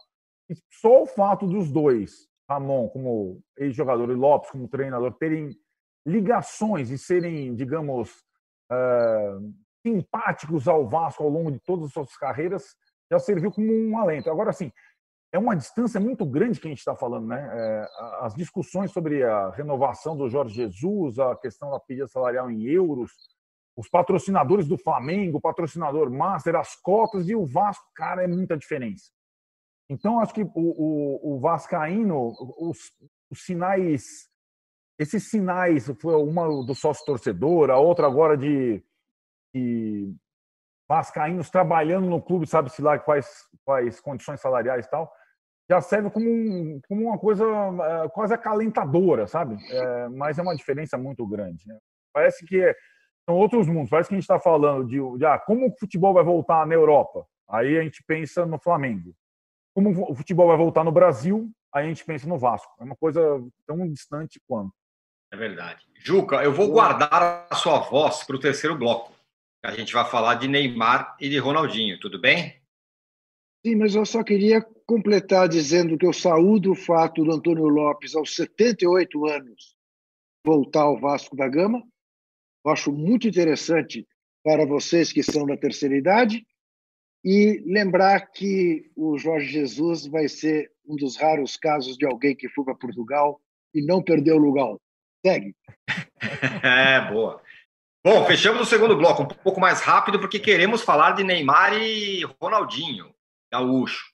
E 0.51 0.55
só 0.71 1.03
o 1.03 1.07
fato 1.07 1.47
dos 1.47 1.71
dois, 1.71 2.29
Ramon 2.51 2.89
como 2.89 3.41
ex-jogador 3.57 4.11
e 4.11 4.15
Lopes 4.15 4.51
como 4.51 4.69
treinador, 4.69 5.15
terem 5.15 5.57
ligações 6.07 6.91
e 6.91 6.99
serem, 6.99 7.55
digamos, 7.55 8.11
uh, 8.71 9.55
simpáticos 9.87 10.69
ao 10.69 10.89
Vasco 10.89 11.23
ao 11.23 11.29
longo 11.29 11.51
de 11.51 11.61
todas 11.61 11.87
as 11.87 11.93
suas 11.93 12.17
carreiras, 12.17 12.75
já 13.11 13.19
serviu 13.19 13.53
como 13.53 13.73
um 13.73 13.99
alento. 13.99 14.31
Agora, 14.31 14.51
assim, 14.51 14.73
é 15.33 15.39
uma 15.39 15.57
distância 15.57 16.01
muito 16.01 16.25
grande 16.25 16.61
que 16.61 16.67
a 16.67 16.71
gente 16.71 16.79
está 16.79 16.95
falando, 16.95 17.27
né? 17.27 17.51
É, 17.53 17.89
as 18.21 18.35
discussões 18.35 18.93
sobre 18.93 19.25
a 19.25 19.51
renovação 19.51 20.17
do 20.17 20.29
Jorge 20.29 20.55
Jesus, 20.55 21.19
a 21.19 21.35
questão 21.37 21.71
da 21.71 21.81
pedida 21.81 22.07
salarial 22.07 22.49
em 22.51 22.63
euros, 22.63 23.11
os 23.77 23.89
patrocinadores 23.89 24.69
do 24.69 24.79
Flamengo, 24.79 25.39
o 25.39 25.41
patrocinador 25.41 26.09
Master, 26.11 26.55
as 26.55 26.77
cotas 26.77 27.29
e 27.29 27.35
o 27.35 27.45
Vasco, 27.45 27.85
cara, 27.97 28.23
é 28.23 28.29
muita 28.29 28.57
diferença. 28.57 29.11
Então, 29.91 30.21
acho 30.21 30.33
que 30.33 30.43
o, 30.43 30.51
o, 30.55 31.35
o 31.35 31.41
Vascaíno, 31.41 32.33
os, 32.57 32.79
os 33.29 33.45
sinais 33.45 34.29
esses 34.99 35.29
sinais, 35.29 35.89
uma 36.05 36.47
do 36.65 36.75
sócio 36.75 37.05
torcedor, 37.05 37.71
a 37.71 37.79
outra 37.79 38.07
agora 38.07 38.37
de, 38.37 38.83
de 39.55 40.15
vascaínos 40.89 41.51
trabalhando 41.51 42.09
no 42.09 42.23
clube, 42.23 42.47
sabe-se 42.47 42.81
lá 42.81 42.99
quais, 42.99 43.29
quais 43.65 44.01
condições 44.01 44.41
salariais 44.41 44.87
e 44.87 44.91
tal, 44.91 45.13
já 45.69 45.81
serve 45.81 46.11
como, 46.11 46.29
um, 46.29 46.81
como 46.87 47.03
uma 47.09 47.19
coisa 47.19 47.45
é, 47.45 48.09
quase 48.11 48.35
acalentadora, 48.35 49.27
sabe? 49.27 49.57
É, 49.71 50.09
mas 50.11 50.39
é 50.39 50.43
uma 50.43 50.55
diferença 50.55 50.97
muito 50.99 51.27
grande. 51.27 51.67
Né? 51.67 51.79
Parece 52.13 52.45
que 52.45 52.63
é, 52.63 52.75
são 53.29 53.37
outros 53.37 53.67
mundos. 53.67 53.91
Parece 53.91 54.09
que 54.09 54.15
a 54.15 54.19
gente 54.19 54.25
está 54.25 54.39
falando 54.39 54.87
de, 54.87 54.99
de 55.19 55.25
ah, 55.25 55.39
como 55.39 55.69
o 55.69 55.79
futebol 55.79 56.13
vai 56.13 56.23
voltar 56.23 56.67
na 56.67 56.75
Europa. 56.75 57.27
Aí 57.49 57.79
a 57.79 57.83
gente 57.83 58.03
pensa 58.07 58.45
no 58.45 58.59
Flamengo. 58.59 59.15
Como 59.75 60.11
o 60.11 60.15
futebol 60.15 60.49
vai 60.49 60.57
voltar 60.57 60.85
no 60.85 60.93
Brasil, 60.93 61.51
aí 61.75 61.87
a 61.87 61.89
gente 61.89 62.05
pensa 62.05 62.29
no 62.29 62.39
Vasco. 62.39 62.73
É 62.79 62.85
uma 62.85 62.97
coisa 62.97 63.21
tão 63.67 63.89
distante 63.91 64.41
quanto. 64.47 64.75
É 65.35 65.37
verdade. 65.37 65.85
Juca, 65.97 66.45
eu 66.45 66.53
vou 66.53 66.71
guardar 66.71 67.49
a 67.51 67.57
sua 67.57 67.81
voz 67.81 68.23
para 68.23 68.37
o 68.37 68.39
terceiro 68.39 68.79
bloco. 68.79 69.13
A 69.65 69.73
gente 69.73 69.93
vai 69.93 70.09
falar 70.09 70.37
de 70.37 70.47
Neymar 70.47 71.17
e 71.21 71.29
de 71.29 71.39
Ronaldinho, 71.39 71.99
tudo 71.99 72.21
bem? 72.21 72.55
Sim, 73.67 73.75
mas 73.75 73.97
eu 73.97 74.07
só 74.07 74.23
queria 74.23 74.65
completar 74.87 75.49
dizendo 75.49 75.99
que 75.99 76.07
eu 76.07 76.13
saúdo 76.13 76.71
o 76.71 76.77
fato 76.77 77.25
do 77.25 77.33
Antônio 77.33 77.67
Lopes, 77.67 78.15
aos 78.15 78.37
78 78.37 79.27
anos, 79.27 79.75
voltar 80.47 80.83
ao 80.83 81.01
Vasco 81.01 81.35
da 81.35 81.49
Gama. 81.49 81.83
Eu 82.65 82.71
acho 82.71 82.93
muito 82.93 83.27
interessante 83.27 84.07
para 84.45 84.65
vocês 84.65 85.13
que 85.13 85.23
são 85.25 85.45
da 85.45 85.57
terceira 85.57 85.97
idade. 85.97 86.47
E 87.25 87.61
lembrar 87.67 88.21
que 88.31 88.89
o 88.95 89.19
Jorge 89.19 89.51
Jesus 89.51 90.07
vai 90.07 90.29
ser 90.29 90.71
um 90.87 90.95
dos 90.95 91.17
raros 91.17 91.57
casos 91.57 91.97
de 91.97 92.07
alguém 92.07 92.37
que 92.37 92.49
foi 92.51 92.65
para 92.65 92.77
Portugal 92.77 93.41
e 93.75 93.85
não 93.85 94.01
perdeu 94.01 94.37
o 94.37 94.39
lugar. 94.39 94.77
Segue. 95.25 95.55
é, 96.63 97.01
boa. 97.11 97.41
Bom, 98.05 98.27
fechamos 98.27 98.61
o 98.61 98.67
segundo 98.67 98.97
bloco 98.97 99.23
um 99.23 99.27
pouco 99.27 99.59
mais 99.59 99.81
rápido, 99.81 100.19
porque 100.19 100.39
queremos 100.39 100.83
falar 100.83 101.13
de 101.13 101.25
Neymar 101.25 101.73
e 101.73 102.23
Ronaldinho, 102.41 103.15
gaúcho. 103.51 104.13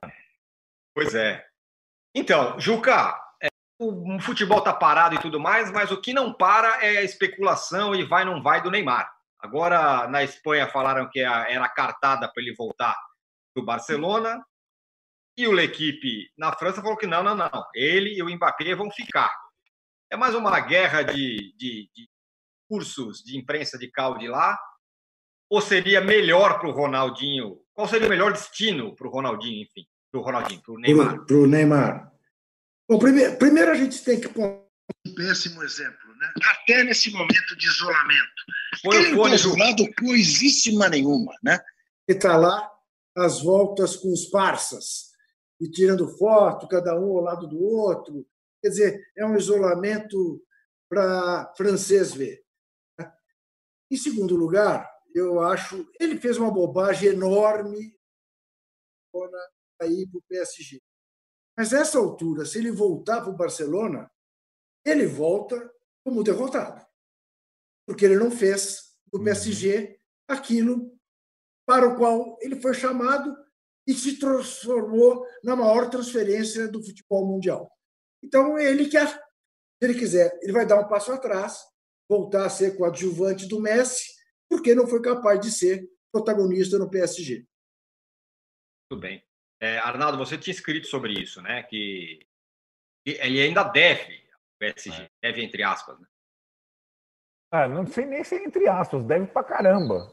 Pois 0.94 1.14
é. 1.14 1.42
Então, 2.14 2.60
Juca, 2.60 3.18
é, 3.42 3.48
o 3.80 4.20
futebol 4.20 4.60
tá 4.60 4.74
parado 4.74 5.14
e 5.14 5.18
tudo 5.20 5.40
mais, 5.40 5.72
mas 5.72 5.90
o 5.90 6.02
que 6.02 6.12
não 6.12 6.34
para 6.34 6.84
é 6.84 6.98
a 6.98 7.02
especulação 7.02 7.94
e 7.94 8.04
vai 8.04 8.26
não 8.26 8.42
vai 8.42 8.62
do 8.62 8.70
Neymar. 8.70 9.10
Agora, 9.44 10.08
na 10.08 10.24
Espanha, 10.24 10.66
falaram 10.66 11.06
que 11.10 11.20
era 11.20 11.68
cartada 11.68 12.32
para 12.32 12.42
ele 12.42 12.54
voltar 12.54 12.96
do 13.54 13.62
Barcelona. 13.62 14.42
E 15.36 15.46
o 15.46 15.52
L'Equipe 15.52 16.30
na 16.34 16.50
França 16.54 16.80
falou 16.80 16.96
que 16.96 17.06
não, 17.06 17.22
não, 17.22 17.36
não. 17.36 17.50
Ele 17.74 18.16
e 18.16 18.22
o 18.22 18.34
Mbappé 18.34 18.74
vão 18.74 18.90
ficar. 18.90 19.30
É 20.10 20.16
mais 20.16 20.34
uma 20.34 20.58
guerra 20.60 21.02
de, 21.02 21.54
de, 21.58 21.90
de 21.94 22.08
cursos 22.66 23.18
de 23.18 23.36
imprensa 23.36 23.76
de 23.76 23.90
calde 23.90 24.26
lá? 24.28 24.58
Ou 25.50 25.60
seria 25.60 26.00
melhor 26.00 26.58
para 26.58 26.70
o 26.70 26.72
Ronaldinho? 26.72 27.60
Qual 27.74 27.86
seria 27.86 28.06
o 28.06 28.10
melhor 28.10 28.32
destino 28.32 28.96
para 28.96 29.06
o 29.06 29.10
Ronaldinho, 29.10 29.62
enfim? 29.62 29.86
Para 30.10 30.20
o 30.22 30.24
Ronaldinho, 30.24 30.62
para 30.62 30.72
o 30.72 30.78
Neymar? 30.78 31.26
Para 31.26 31.36
o 31.36 31.46
Neymar. 31.46 32.12
Bom, 32.88 32.98
primeiro, 32.98 33.36
primeiro 33.36 33.72
a 33.72 33.74
gente 33.74 34.02
tem 34.02 34.18
que 34.18 34.28
um 35.06 35.14
péssimo 35.14 35.62
exemplo, 35.62 36.14
né? 36.16 36.32
Até 36.44 36.84
nesse 36.84 37.10
momento 37.10 37.56
de 37.56 37.66
isolamento. 37.66 38.42
Foi 38.82 38.96
Ele 38.96 39.10
não 39.14 39.24
está 39.24 39.34
isolado 39.34 39.94
coisíssima 39.94 40.88
nenhuma, 40.88 41.34
né? 41.42 41.58
Ele 42.06 42.18
está 42.18 42.36
lá 42.36 42.70
às 43.16 43.40
voltas 43.42 43.96
com 43.96 44.12
os 44.12 44.26
parças 44.26 45.12
e 45.60 45.70
tirando 45.70 46.16
foto, 46.18 46.68
cada 46.68 46.98
um 46.98 47.16
ao 47.16 47.20
lado 47.20 47.46
do 47.46 47.60
outro. 47.62 48.26
Quer 48.62 48.68
dizer, 48.68 49.12
é 49.16 49.24
um 49.24 49.36
isolamento 49.36 50.42
para 50.88 51.52
francês 51.56 52.12
ver. 52.12 52.44
Em 53.90 53.96
segundo 53.96 54.36
lugar, 54.36 54.90
eu 55.14 55.40
acho 55.40 55.88
ele 56.00 56.18
fez 56.18 56.36
uma 56.36 56.50
bobagem 56.50 57.10
enorme 57.10 57.96
para 59.12 59.86
ir 59.86 60.08
para 60.08 60.18
o 60.18 60.24
PSG. 60.28 60.82
Mas 61.56 61.70
nessa 61.70 61.98
altura, 61.98 62.44
se 62.44 62.58
ele 62.58 62.72
voltar 62.72 63.20
para 63.20 63.30
o 63.30 63.36
Barcelona, 63.36 64.10
ele 64.84 65.06
volta 65.06 65.72
como 66.04 66.22
derrotado, 66.22 66.84
porque 67.86 68.04
ele 68.04 68.16
não 68.16 68.30
fez 68.30 68.94
no 69.12 69.22
PSG 69.22 69.98
aquilo 70.28 70.92
para 71.66 71.88
o 71.88 71.96
qual 71.96 72.38
ele 72.40 72.60
foi 72.60 72.74
chamado 72.74 73.34
e 73.86 73.94
se 73.94 74.18
transformou 74.18 75.26
na 75.42 75.54
maior 75.56 75.88
transferência 75.88 76.68
do 76.68 76.82
futebol 76.82 77.26
mundial. 77.26 77.70
Então, 78.22 78.58
ele 78.58 78.88
quer, 78.88 79.08
se 79.08 79.18
ele 79.82 79.94
quiser, 79.94 80.38
ele 80.42 80.52
vai 80.52 80.66
dar 80.66 80.80
um 80.80 80.88
passo 80.88 81.12
atrás, 81.12 81.58
voltar 82.08 82.46
a 82.46 82.50
ser 82.50 82.76
coadjuvante 82.76 83.46
do 83.46 83.60
Messi, 83.60 84.14
porque 84.48 84.74
não 84.74 84.86
foi 84.86 85.02
capaz 85.02 85.40
de 85.40 85.50
ser 85.50 85.86
protagonista 86.10 86.78
no 86.78 86.90
PSG. 86.90 87.46
Muito 88.90 89.00
bem. 89.00 89.22
É, 89.60 89.78
Arnaldo, 89.78 90.18
você 90.18 90.36
tinha 90.36 90.54
escrito 90.54 90.86
sobre 90.86 91.12
isso, 91.12 91.40
né? 91.42 91.62
Que 91.62 92.26
ele 93.04 93.40
ainda 93.40 93.62
deve 93.64 94.23
PSG, 94.58 95.02
é. 95.02 95.08
deve 95.22 95.44
entre 95.44 95.62
aspas. 95.62 95.98
Né? 95.98 96.06
Ah, 97.50 97.68
não 97.68 97.86
sei 97.86 98.04
nem 98.06 98.24
se 98.24 98.34
é 98.34 98.44
entre 98.44 98.68
aspas, 98.68 99.04
deve 99.04 99.26
pra 99.26 99.44
caramba. 99.44 100.12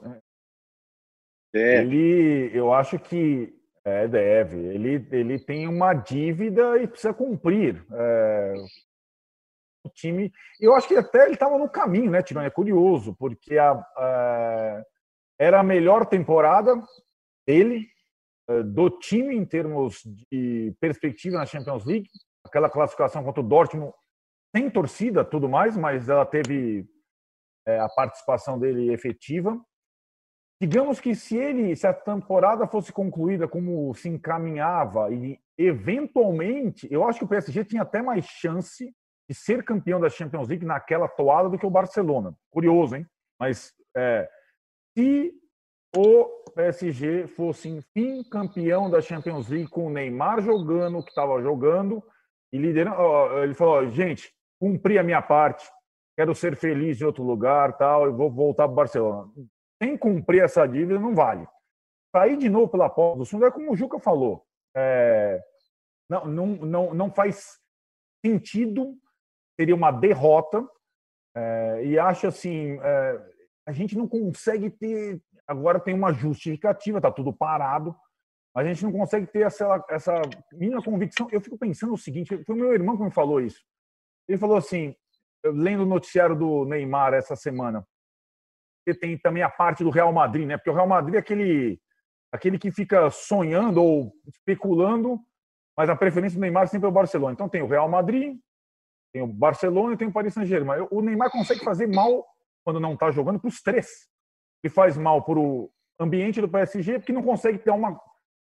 É. 1.54 1.82
Ele, 1.82 2.52
eu 2.54 2.74
acho 2.74 3.00
que 3.00 3.54
é, 3.84 4.08
deve. 4.08 4.58
Ele, 4.58 5.08
ele 5.12 5.39
tem 5.39 5.68
uma 5.68 5.94
dívida 5.94 6.78
e 6.78 6.88
precisa 6.88 7.14
cumprir. 7.14 7.84
É, 7.92 8.54
o 9.84 9.89
time. 9.89 10.32
Eu 10.60 10.76
acho 10.76 10.88
que 10.88 10.96
até 10.96 11.26
ele 11.26 11.34
estava 11.34 11.58
no 11.58 11.70
caminho, 11.70 12.12
né, 12.12 12.22
Tirone? 12.22 12.46
É 12.46 12.52
curioso, 12.52 13.16
porque 13.16 13.58
a, 13.58 13.72
a, 13.72 14.84
era 15.39 15.60
a 15.60 15.64
melhor 15.64 16.06
temporada 16.06 16.76
dele, 17.48 17.88
é, 18.48 18.64
do 18.64 18.89
time 18.89 19.36
em 19.36 19.46
termos 19.46 20.02
de 20.06 20.76
perspectiva 20.80 21.38
na 21.38 21.46
Champions 21.46 21.86
League. 21.86 22.10
Aquela 22.46 22.70
classificação 22.70 23.24
contra 23.24 23.42
o 23.42 23.48
Dortmund, 23.48 23.94
sem 24.56 24.70
torcida, 24.70 25.24
tudo 25.24 25.47
mais, 25.47 25.78
mas 25.78 26.10
ela 26.10 26.26
teve 26.26 26.88
é, 27.66 27.80
a 27.80 27.89
participação 27.89 28.60
dele 28.60 28.91
efetiva. 28.93 29.60
Digamos 30.62 30.99
que 30.99 31.16
se 31.16 31.36
ele, 31.36 31.76
se 31.76 31.88
a 31.88 31.93
temporada 31.93 32.68
fosse 32.68 32.91
concluída 32.91 33.47
como 33.47 33.93
se 33.95 34.10
encaminhava 34.10 35.12
e 35.12 35.39
eventualmente, 35.58 36.88
eu 36.91 37.04
acho 37.04 37.20
que 37.20 37.26
o 37.26 37.28
PSG 37.28 37.66
tinha 37.66 37.82
até 37.82 38.02
mais 38.02 38.26
chance 38.26 38.93
de 39.28 39.36
ser 39.36 39.64
campeão 39.64 39.99
da 39.99 40.10
Champions 40.10 40.49
League 40.49 40.66
naquela 40.66 41.08
toada 41.08 41.49
do 41.49 41.58
que 41.58 41.66
o 41.66 41.72
Barcelona. 41.72 42.36
Curioso, 42.52 42.95
hein? 42.95 43.08
Mas 43.39 43.74
é, 43.95 44.30
se 44.95 45.34
o 45.95 46.26
PSG 46.56 47.28
fosse, 47.28 47.70
enfim, 47.70 48.24
campeão 48.30 48.89
da 48.89 49.02
Champions 49.02 49.47
League 49.49 49.70
com 49.70 49.88
o 49.88 49.89
Neymar 49.89 50.41
jogando 50.41 51.02
que 51.02 51.10
estava 51.10 51.41
jogando 51.41 52.04
e 52.52 52.58
liderando, 52.58 52.97
ele 53.39 53.54
falou: 53.54 53.89
gente, 53.89 54.32
cumpri 54.62 54.99
a 54.99 55.03
minha 55.03 55.22
parte, 55.22 55.68
quero 56.16 56.36
ser 56.36 56.55
feliz 56.55 57.01
em 57.01 57.05
outro 57.05 57.24
lugar, 57.24 57.76
tal, 57.78 58.05
eu 58.05 58.16
vou 58.16 58.32
voltar 58.32 58.68
para 58.68 58.76
Barcelona 58.76 59.28
sem 59.82 59.97
cumprir 59.97 60.43
essa 60.43 60.68
dívida 60.68 60.99
não 60.99 61.16
vale. 61.16 61.47
Sair 62.16 62.38
de 62.38 62.47
novo 62.47 62.70
pela 62.70 62.89
porta 62.89 63.18
do 63.18 63.26
fundo 63.26 63.45
é 63.45 63.51
como 63.51 63.72
o 63.72 63.76
Juca 63.76 63.99
falou. 63.99 64.45
É, 64.78 65.41
não, 66.07 66.26
não, 66.26 66.45
não, 66.47 66.93
não 66.93 67.12
faz 67.12 67.57
sentido, 68.24 68.95
seria 69.59 69.74
uma 69.74 69.89
derrota. 69.89 70.64
É, 71.36 71.86
e 71.86 71.97
acho 71.97 72.28
assim, 72.28 72.78
é, 72.80 73.32
a 73.66 73.72
gente 73.72 73.97
não 73.97 74.07
consegue 74.07 74.70
ter. 74.70 75.20
Agora 75.47 75.80
tem 75.80 75.95
uma 75.95 76.14
justificativa, 76.14 76.99
está 76.99 77.12
tudo 77.12 77.34
parado, 77.34 77.95
mas 78.53 78.68
a 78.68 78.74
gente 78.74 78.84
não 78.84 78.91
consegue 78.91 79.26
ter 79.26 79.47
essa, 79.47 79.84
essa 79.89 80.14
mínima 80.53 80.84
convicção. 80.84 81.28
Eu 81.32 81.41
fico 81.41 81.57
pensando 81.57 81.93
o 81.93 81.97
seguinte: 81.97 82.43
foi 82.43 82.55
meu 82.55 82.74
irmão 82.74 82.95
que 82.97 83.03
me 83.03 83.12
falou 83.12 83.41
isso. 83.41 83.64
Ele 84.32 84.38
falou 84.38 84.56
assim, 84.56 84.96
lendo 85.44 85.84
o 85.84 85.86
noticiário 85.86 86.38
do 86.38 86.64
Neymar 86.64 87.14
essa 87.14 87.36
semana, 87.36 87.86
você 88.82 88.98
tem 88.98 89.18
também 89.18 89.44
a 89.44 89.50
parte 89.50 89.84
do 89.84 89.90
Real 89.90 90.14
Madrid, 90.14 90.48
né? 90.48 90.56
Porque 90.56 90.70
o 90.70 90.74
Real 90.74 90.88
Madrid 90.88 91.16
é 91.16 91.18
aquele, 91.18 91.82
aquele 92.32 92.58
que 92.58 92.72
fica 92.72 93.10
sonhando 93.10 93.84
ou 93.84 94.14
especulando, 94.26 95.20
mas 95.76 95.90
a 95.90 95.98
preferência 95.98 96.38
do 96.38 96.42
Neymar 96.42 96.70
sempre 96.70 96.86
é 96.86 96.90
o 96.90 96.94
Barcelona. 96.94 97.34
Então 97.34 97.50
tem 97.50 97.62
o 97.62 97.68
Real 97.68 97.90
Madrid, 97.90 98.38
tem 99.12 99.22
o 99.22 99.28
Barcelona 99.28 99.96
e 99.96 99.98
tem 99.98 100.08
o 100.08 100.14
Paris 100.14 100.34
Saint-Germain. 100.34 100.88
O 100.90 101.02
Neymar 101.02 101.30
consegue 101.30 101.62
fazer 101.62 101.88
mal 101.88 102.26
quando 102.64 102.80
não 102.80 102.94
está 102.94 103.12
jogando 103.12 103.38
para 103.38 103.50
os 103.50 103.62
três. 103.62 104.08
Ele 104.64 104.74
faz 104.74 104.96
mal 104.96 105.26
para 105.26 105.38
o 105.38 105.70
ambiente 106.00 106.40
do 106.40 106.48
PSG 106.48 107.00
porque 107.00 107.12
não 107.12 107.22
consegue 107.22 107.60
ter 107.60 107.72
uma, 107.72 108.00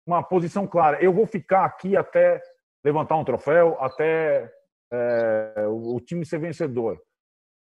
uma 0.06 0.22
posição 0.22 0.64
clara. 0.64 1.02
Eu 1.02 1.12
vou 1.12 1.26
ficar 1.26 1.64
aqui 1.64 1.96
até 1.96 2.40
levantar 2.84 3.16
um 3.16 3.24
troféu, 3.24 3.76
até 3.80 4.48
é, 4.92 5.66
o 5.66 5.98
time 6.00 6.24
ser 6.24 6.38
vencedor. 6.38 7.00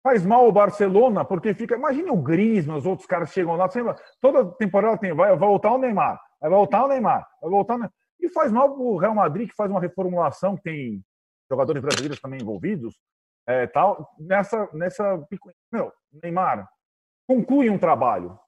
Faz 0.02 0.24
mal 0.24 0.48
o 0.48 0.52
Barcelona, 0.52 1.24
porque 1.24 1.52
fica. 1.52 1.76
Imagine 1.76 2.10
o 2.10 2.16
Griezmann, 2.16 2.78
os 2.78 2.86
outros 2.86 3.06
caras 3.06 3.30
chegam 3.30 3.56
lá, 3.56 3.68
sempre, 3.68 3.94
toda 4.20 4.50
temporada 4.52 4.96
tem, 4.96 5.12
vai, 5.12 5.28
vai 5.36 5.48
voltar 5.48 5.72
o 5.72 5.78
Neymar, 5.78 6.18
vai 6.40 6.50
voltar 6.50 6.84
o 6.84 6.88
Neymar, 6.88 7.28
vai 7.42 7.50
voltar 7.50 7.74
o 7.74 7.78
Neymar. 7.78 7.92
E 8.20 8.28
faz 8.30 8.50
mal 8.50 8.70
o 8.78 8.96
Real 8.96 9.14
Madrid, 9.14 9.48
que 9.48 9.54
faz 9.54 9.70
uma 9.70 9.80
reformulação, 9.80 10.56
que 10.56 10.62
tem 10.62 11.04
jogadores 11.50 11.82
brasileiros 11.82 12.20
também 12.20 12.40
envolvidos, 12.40 12.98
é, 13.46 13.66
tal, 13.66 14.08
nessa, 14.18 14.68
nessa. 14.72 15.26
Meu, 15.72 15.92
Neymar, 16.22 16.68
conclui 17.26 17.68
um 17.68 17.78
trabalho. 17.78 18.38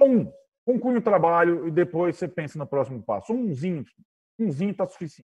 Um, 0.00 0.30
conclui 0.66 0.98
um 0.98 1.02
trabalho 1.02 1.68
e 1.68 1.70
depois 1.70 2.16
você 2.16 2.28
pensa 2.28 2.58
no 2.58 2.66
próximo 2.66 3.02
passo. 3.02 3.32
Umzinho, 3.32 3.84
umzinho 4.38 4.70
está 4.72 4.86
suficiente. 4.86 5.28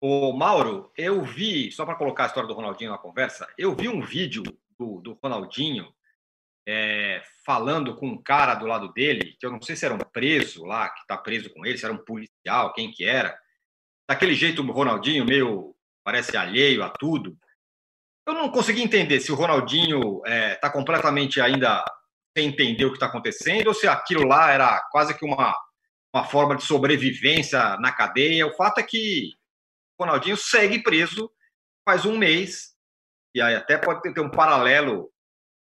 O 0.00 0.32
Mauro, 0.32 0.92
eu 0.96 1.24
vi, 1.24 1.72
só 1.72 1.84
para 1.84 1.96
colocar 1.96 2.24
a 2.24 2.26
história 2.28 2.46
do 2.46 2.54
Ronaldinho 2.54 2.92
na 2.92 2.98
conversa, 2.98 3.48
eu 3.58 3.74
vi 3.74 3.88
um 3.88 4.00
vídeo 4.00 4.44
do, 4.78 5.00
do 5.00 5.18
Ronaldinho 5.20 5.92
é, 6.68 7.20
falando 7.44 7.96
com 7.96 8.06
um 8.06 8.22
cara 8.22 8.54
do 8.54 8.66
lado 8.66 8.92
dele, 8.92 9.36
que 9.40 9.44
eu 9.44 9.50
não 9.50 9.60
sei 9.60 9.74
se 9.74 9.84
era 9.84 9.94
um 9.94 9.98
preso 9.98 10.64
lá, 10.64 10.88
que 10.88 11.00
está 11.00 11.16
preso 11.16 11.50
com 11.50 11.66
ele, 11.66 11.76
se 11.76 11.84
era 11.84 11.94
um 11.94 12.04
policial, 12.04 12.72
quem 12.74 12.92
que 12.92 13.04
era. 13.04 13.36
Daquele 14.08 14.34
jeito, 14.34 14.62
o 14.62 14.70
Ronaldinho 14.70 15.24
meio, 15.24 15.74
parece 16.04 16.36
alheio 16.36 16.84
a 16.84 16.90
tudo. 16.90 17.36
Eu 18.26 18.34
não 18.34 18.50
consegui 18.50 18.82
entender 18.82 19.18
se 19.20 19.32
o 19.32 19.34
Ronaldinho 19.34 20.18
está 20.18 20.30
é, 20.30 20.54
tá 20.56 20.70
completamente 20.70 21.40
ainda 21.40 21.84
sem 22.36 22.48
entender 22.48 22.84
o 22.84 22.90
que 22.90 22.96
está 22.96 23.06
acontecendo, 23.06 23.68
ou 23.68 23.74
se 23.74 23.88
aquilo 23.88 24.28
lá 24.28 24.52
era 24.52 24.78
quase 24.92 25.16
que 25.18 25.24
uma, 25.24 25.56
uma 26.14 26.24
forma 26.24 26.54
de 26.54 26.62
sobrevivência 26.62 27.76
na 27.78 27.90
cadeia. 27.90 28.46
O 28.46 28.54
fato 28.54 28.78
é 28.78 28.82
que 28.82 29.37
Ronaldinho 29.98 30.36
segue 30.36 30.82
preso 30.82 31.30
faz 31.88 32.04
um 32.04 32.18
mês, 32.18 32.76
e 33.34 33.40
aí 33.40 33.54
até 33.54 33.78
pode 33.78 34.02
ter, 34.02 34.20
um 34.20 34.30
paralelo, 34.30 35.10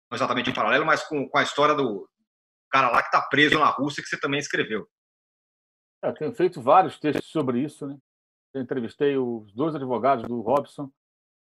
não 0.09 0.14
exatamente 0.16 0.49
um 0.49 0.55
paralelo, 0.55 0.87
mas 0.87 1.03
com, 1.03 1.29
com 1.29 1.39
a 1.39 1.43
história 1.43 1.75
do 1.75 2.09
cara 2.70 2.89
lá 2.89 3.03
que 3.03 3.09
está 3.09 3.20
preso 3.20 3.59
na 3.59 3.68
Rússia, 3.68 4.01
que 4.01 4.09
você 4.09 4.20
também 4.20 4.39
escreveu. 4.39 4.89
É, 6.05 6.12
tenho 6.12 6.33
feito 6.33 6.62
vários 6.62 7.01
textos 7.01 7.27
sobre 7.27 7.59
isso, 7.59 7.85
né? 7.85 7.99
Eu 8.53 8.62
entrevistei 8.62 9.16
os 9.16 9.53
dois 9.53 9.75
advogados 9.75 10.25
do 10.25 10.41
Robson, 10.41 10.89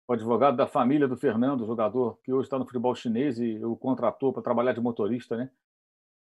o 0.08 0.14
advogado 0.14 0.56
da 0.56 0.66
família 0.66 1.06
do 1.06 1.18
Fernando, 1.18 1.66
jogador 1.66 2.18
que 2.24 2.32
hoje 2.32 2.46
está 2.46 2.58
no 2.58 2.64
futebol 2.64 2.94
chinês 2.94 3.38
e 3.38 3.62
o 3.62 3.76
contratou 3.76 4.32
para 4.32 4.42
trabalhar 4.42 4.72
de 4.72 4.80
motorista, 4.80 5.36
né? 5.36 5.50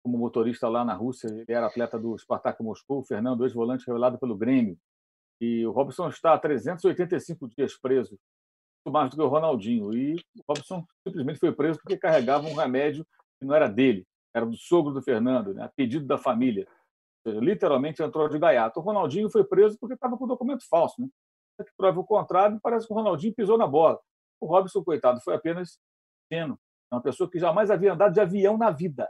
Como 0.02 0.18
motorista 0.18 0.68
lá 0.68 0.84
na 0.84 0.94
Rússia, 0.94 1.28
ele 1.28 1.44
era 1.48 1.66
atleta 1.66 1.96
do 1.96 2.18
Spartak 2.18 2.60
Moscou, 2.60 2.98
o 2.98 3.04
Fernando, 3.04 3.44
ex-volante 3.44 3.86
revelado 3.86 4.18
pelo 4.18 4.36
Grêmio. 4.36 4.76
E 5.42 5.66
o 5.66 5.72
Robson 5.72 6.08
está 6.08 6.34
há 6.34 6.38
385 6.38 7.48
dias 7.48 7.76
preso, 7.76 8.16
muito 8.86 8.94
mais 8.94 9.10
do 9.10 9.16
que 9.16 9.22
o 9.22 9.26
Ronaldinho. 9.26 9.92
E 9.92 10.14
o 10.14 10.44
Robson 10.48 10.86
simplesmente 11.04 11.40
foi 11.40 11.50
preso 11.50 11.80
porque 11.80 11.96
carregava 11.96 12.46
um 12.46 12.54
remédio 12.54 13.04
que 13.40 13.44
não 13.44 13.52
era 13.52 13.68
dele, 13.68 14.06
era 14.32 14.46
do 14.46 14.56
sogro 14.56 14.92
do 14.92 15.02
Fernando, 15.02 15.52
né, 15.52 15.64
a 15.64 15.68
pedido 15.68 16.06
da 16.06 16.16
família. 16.16 16.64
Literalmente 17.26 18.00
entrou 18.00 18.28
de 18.28 18.38
gaiato. 18.38 18.78
O 18.78 18.82
Ronaldinho 18.84 19.28
foi 19.28 19.42
preso 19.42 19.76
porque 19.80 19.94
estava 19.94 20.16
com 20.16 20.28
documento 20.28 20.64
falso. 20.68 21.02
Né? 21.02 21.08
Que 21.58 21.72
prova 21.76 21.98
o 21.98 22.04
contrário, 22.04 22.60
parece 22.62 22.86
que 22.86 22.92
o 22.92 22.96
Ronaldinho 22.96 23.34
pisou 23.34 23.58
na 23.58 23.66
bola. 23.66 23.98
O 24.40 24.46
Robson, 24.46 24.84
coitado, 24.84 25.20
foi 25.22 25.34
apenas 25.34 25.76
ingênuo. 26.30 26.56
É 26.88 26.94
uma 26.94 27.02
pessoa 27.02 27.28
que 27.28 27.40
jamais 27.40 27.68
havia 27.68 27.94
andado 27.94 28.12
de 28.12 28.20
avião 28.20 28.56
na 28.56 28.70
vida. 28.70 29.08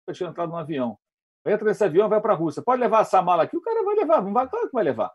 Nunca 0.00 0.16
tinha 0.16 0.30
entrado 0.30 0.50
num 0.50 0.56
avião. 0.56 0.98
Entra 1.46 1.68
nesse 1.68 1.84
avião 1.84 2.08
vai 2.08 2.20
para 2.20 2.32
a 2.32 2.36
Rússia. 2.36 2.60
Pode 2.60 2.80
levar 2.80 3.02
essa 3.02 3.22
mala 3.22 3.44
aqui? 3.44 3.56
O 3.56 3.62
cara 3.62 3.84
vai 3.84 3.94
levar. 3.94 4.20
Não 4.20 4.32
vai, 4.32 4.48
claro 4.48 4.66
que 4.66 4.74
vai 4.74 4.82
levar. 4.82 5.12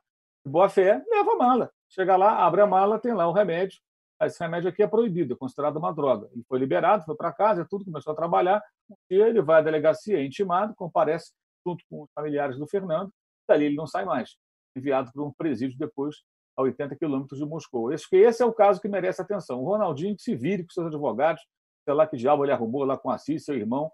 Boa 0.48 0.70
fé, 0.70 1.04
leva 1.10 1.32
a 1.32 1.36
mala. 1.36 1.72
Chega 1.90 2.16
lá, 2.16 2.46
abre 2.46 2.62
a 2.62 2.68
mala, 2.68 3.00
tem 3.00 3.14
lá 3.14 3.28
um 3.28 3.32
remédio. 3.32 3.80
Esse 4.22 4.40
remédio 4.40 4.70
aqui 4.70 4.84
é 4.84 4.88
proibido, 4.88 5.34
é 5.34 5.36
considerado 5.36 5.78
uma 5.78 5.92
droga. 5.92 6.30
Ele 6.32 6.44
foi 6.48 6.60
liberado, 6.60 7.04
foi 7.04 7.16
para 7.16 7.34
casa, 7.34 7.66
tudo, 7.68 7.84
começou 7.84 8.14
a 8.14 8.16
trabalhar. 8.16 8.64
Dia 9.10 9.28
ele 9.28 9.42
vai 9.42 9.60
à 9.60 9.62
delegacia, 9.64 10.20
é 10.20 10.24
intimado, 10.24 10.76
comparece 10.76 11.34
junto 11.66 11.84
com 11.90 12.04
os 12.04 12.12
familiares 12.14 12.60
do 12.60 12.68
Fernando. 12.68 13.12
Dali 13.48 13.66
ele 13.66 13.76
não 13.76 13.88
sai 13.88 14.06
mais. 14.06 14.38
Enviado 14.76 15.12
para 15.12 15.24
um 15.24 15.34
presídio 15.34 15.80
depois 15.80 16.18
a 16.56 16.62
80 16.62 16.96
quilômetros 16.96 17.40
de 17.40 17.46
Moscou. 17.46 17.92
Esse, 17.92 18.08
esse 18.16 18.44
é 18.44 18.46
o 18.46 18.54
caso 18.54 18.80
que 18.80 18.88
merece 18.88 19.22
atenção. 19.22 19.60
O 19.62 19.66
Ronaldinho 19.66 20.16
que 20.16 20.22
se 20.22 20.36
vire 20.36 20.64
com 20.64 20.70
seus 20.70 20.88
advogados, 20.88 21.42
sei 21.84 21.94
lá 21.96 22.06
que 22.06 22.18
diabo 22.18 22.46
ele 22.46 22.52
arrumou 22.52 22.84
lá 22.84 22.96
com 22.96 23.10
Assis, 23.10 23.44
seu 23.44 23.56
irmão. 23.56 23.92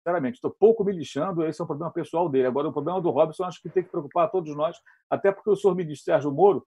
Sinceramente, 0.00 0.36
estou 0.36 0.50
pouco 0.50 0.82
me 0.82 0.92
lixando, 0.92 1.44
esse 1.44 1.60
é 1.60 1.64
o 1.64 1.66
problema 1.66 1.92
pessoal 1.92 2.26
dele. 2.28 2.46
Agora, 2.46 2.68
o 2.68 2.72
problema 2.72 3.00
do 3.02 3.10
Robson, 3.10 3.44
acho 3.44 3.60
que 3.60 3.68
tem 3.68 3.82
que 3.82 3.90
preocupar 3.90 4.24
a 4.24 4.28
todos 4.28 4.56
nós, 4.56 4.78
até 5.10 5.30
porque 5.30 5.50
o 5.50 5.56
senhor 5.56 5.74
ministro 5.74 6.06
Sérgio 6.06 6.32
Moro 6.32 6.66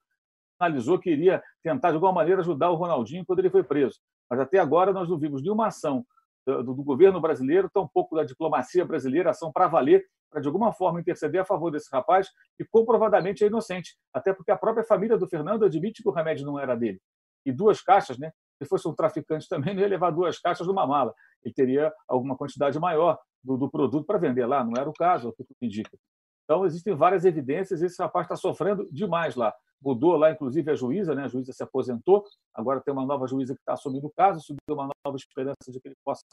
analisou 0.59 0.99
que 0.99 1.09
iria 1.09 1.43
tentar, 1.63 1.89
de 1.89 1.95
alguma 1.95 2.13
maneira, 2.13 2.41
ajudar 2.41 2.69
o 2.69 2.75
Ronaldinho 2.75 3.25
quando 3.25 3.39
ele 3.39 3.49
foi 3.49 3.63
preso. 3.63 3.99
Mas 4.29 4.39
até 4.39 4.59
agora 4.59 4.93
nós 4.93 5.09
não 5.09 5.17
vimos 5.17 5.41
nenhuma 5.41 5.67
ação 5.67 6.05
do, 6.45 6.63
do 6.63 6.83
governo 6.83 7.19
brasileiro, 7.19 7.69
tampouco 7.73 8.15
da 8.15 8.23
diplomacia 8.23 8.85
brasileira, 8.85 9.31
ação 9.31 9.51
para 9.51 9.67
valer, 9.67 10.05
para 10.29 10.39
de 10.39 10.47
alguma 10.47 10.71
forma 10.71 10.99
interceder 10.99 11.41
a 11.41 11.45
favor 11.45 11.71
desse 11.71 11.89
rapaz, 11.91 12.29
que 12.55 12.63
comprovadamente 12.65 13.43
é 13.43 13.47
inocente. 13.47 13.97
Até 14.13 14.31
porque 14.31 14.51
a 14.51 14.57
própria 14.57 14.83
família 14.83 15.17
do 15.17 15.27
Fernando 15.27 15.65
admite 15.65 16.03
que 16.03 16.09
o 16.09 16.11
remédio 16.11 16.45
não 16.45 16.59
era 16.59 16.75
dele. 16.75 17.01
E 17.43 17.51
duas 17.51 17.81
caixas, 17.81 18.17
né? 18.19 18.31
Se 18.63 18.69
fosse 18.69 18.87
um 18.87 18.93
traficante 18.93 19.47
também, 19.47 19.73
não 19.73 19.81
ia 19.81 19.87
levar 19.87 20.11
duas 20.11 20.39
caixas 20.39 20.67
numa 20.67 20.85
mala. 20.85 21.13
Ele 21.43 21.53
teria 21.53 21.93
alguma 22.07 22.35
quantidade 22.35 22.79
maior 22.79 23.19
do, 23.43 23.57
do 23.57 23.69
produto 23.69 24.05
para 24.05 24.17
vender 24.17 24.45
lá. 24.45 24.63
Não 24.63 24.73
era 24.77 24.89
o 24.89 24.93
caso, 24.93 25.27
é 25.27 25.29
o 25.29 25.33
que 25.33 25.43
tudo 25.43 25.57
indica. 25.61 25.97
Então, 26.43 26.65
existem 26.65 26.95
várias 26.95 27.25
evidências. 27.25 27.81
Esse 27.81 28.01
rapaz 28.01 28.25
está 28.25 28.35
sofrendo 28.35 28.87
demais 28.91 29.35
lá. 29.35 29.53
Mudou 29.81 30.15
lá, 30.15 30.31
inclusive, 30.31 30.71
a 30.71 30.75
juíza, 30.75 31.13
né? 31.13 31.23
a 31.23 31.27
juíza 31.27 31.51
se 31.51 31.63
aposentou. 31.63 32.23
Agora 32.53 32.81
tem 32.81 32.93
uma 32.93 33.05
nova 33.05 33.27
juíza 33.27 33.53
que 33.53 33.61
está 33.61 33.73
assumindo 33.73 34.07
o 34.07 34.11
caso. 34.11 34.39
Subiu 34.41 34.75
uma 34.75 34.89
nova 35.05 35.17
esperança 35.17 35.71
de 35.71 35.79
que 35.79 35.87
ele 35.87 35.97
possa 36.03 36.23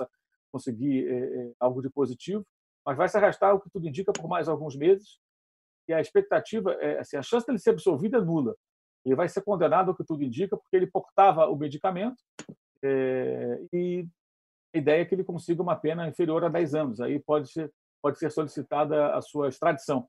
conseguir 0.52 1.08
é, 1.08 1.52
algo 1.60 1.80
de 1.80 1.90
positivo 1.90 2.44
mas 2.84 2.96
vai 2.96 3.08
se 3.08 3.16
arrastar, 3.16 3.54
o 3.54 3.60
que 3.60 3.70
tudo 3.70 3.86
indica, 3.86 4.12
por 4.12 4.28
mais 4.28 4.48
alguns 4.48 4.76
meses. 4.76 5.18
E 5.88 5.92
a 5.92 6.00
expectativa, 6.00 6.72
é, 6.74 6.98
assim, 6.98 7.16
a 7.16 7.22
chance 7.22 7.46
dele 7.46 7.58
ser 7.58 7.70
absolvido 7.70 8.16
é 8.16 8.20
nula. 8.20 8.54
Ele 9.04 9.14
vai 9.14 9.28
ser 9.28 9.42
condenado, 9.42 9.90
o 9.90 9.94
que 9.94 10.04
tudo 10.04 10.22
indica, 10.22 10.56
porque 10.56 10.76
ele 10.76 10.86
portava 10.86 11.46
o 11.46 11.56
medicamento 11.56 12.22
é, 12.82 13.60
e 13.72 14.06
a 14.74 14.78
ideia 14.78 15.02
é 15.02 15.04
que 15.04 15.14
ele 15.14 15.24
consiga 15.24 15.62
uma 15.62 15.76
pena 15.76 16.08
inferior 16.08 16.44
a 16.44 16.48
10 16.48 16.74
anos. 16.74 17.00
Aí 17.00 17.18
pode 17.18 17.50
ser, 17.50 17.72
pode 18.02 18.18
ser 18.18 18.30
solicitada 18.30 19.14
a 19.14 19.20
sua 19.20 19.48
extradição. 19.48 20.06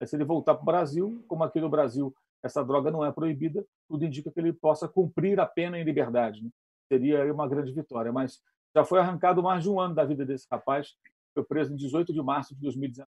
Aí, 0.00 0.06
se 0.06 0.16
ele 0.16 0.24
voltar 0.24 0.54
para 0.54 0.62
o 0.62 0.66
Brasil, 0.66 1.24
como 1.26 1.44
aqui 1.44 1.60
no 1.60 1.68
Brasil 1.68 2.14
essa 2.42 2.62
droga 2.62 2.90
não 2.90 3.04
é 3.04 3.10
proibida, 3.10 3.64
tudo 3.88 4.04
indica 4.04 4.30
que 4.30 4.38
ele 4.38 4.52
possa 4.52 4.86
cumprir 4.86 5.40
a 5.40 5.46
pena 5.46 5.78
em 5.78 5.84
liberdade. 5.84 6.42
Né? 6.42 6.50
Seria 6.92 7.32
uma 7.32 7.48
grande 7.48 7.72
vitória. 7.72 8.12
Mas 8.12 8.40
já 8.76 8.84
foi 8.84 9.00
arrancado 9.00 9.42
mais 9.42 9.62
de 9.62 9.70
um 9.70 9.80
ano 9.80 9.94
da 9.94 10.04
vida 10.04 10.26
desse 10.26 10.46
rapaz 10.50 10.94
foi 11.34 11.44
preso 11.44 11.72
em 11.72 11.76
18 11.76 12.12
de 12.12 12.22
março 12.22 12.54
de 12.54 12.60
2019. 12.60 13.08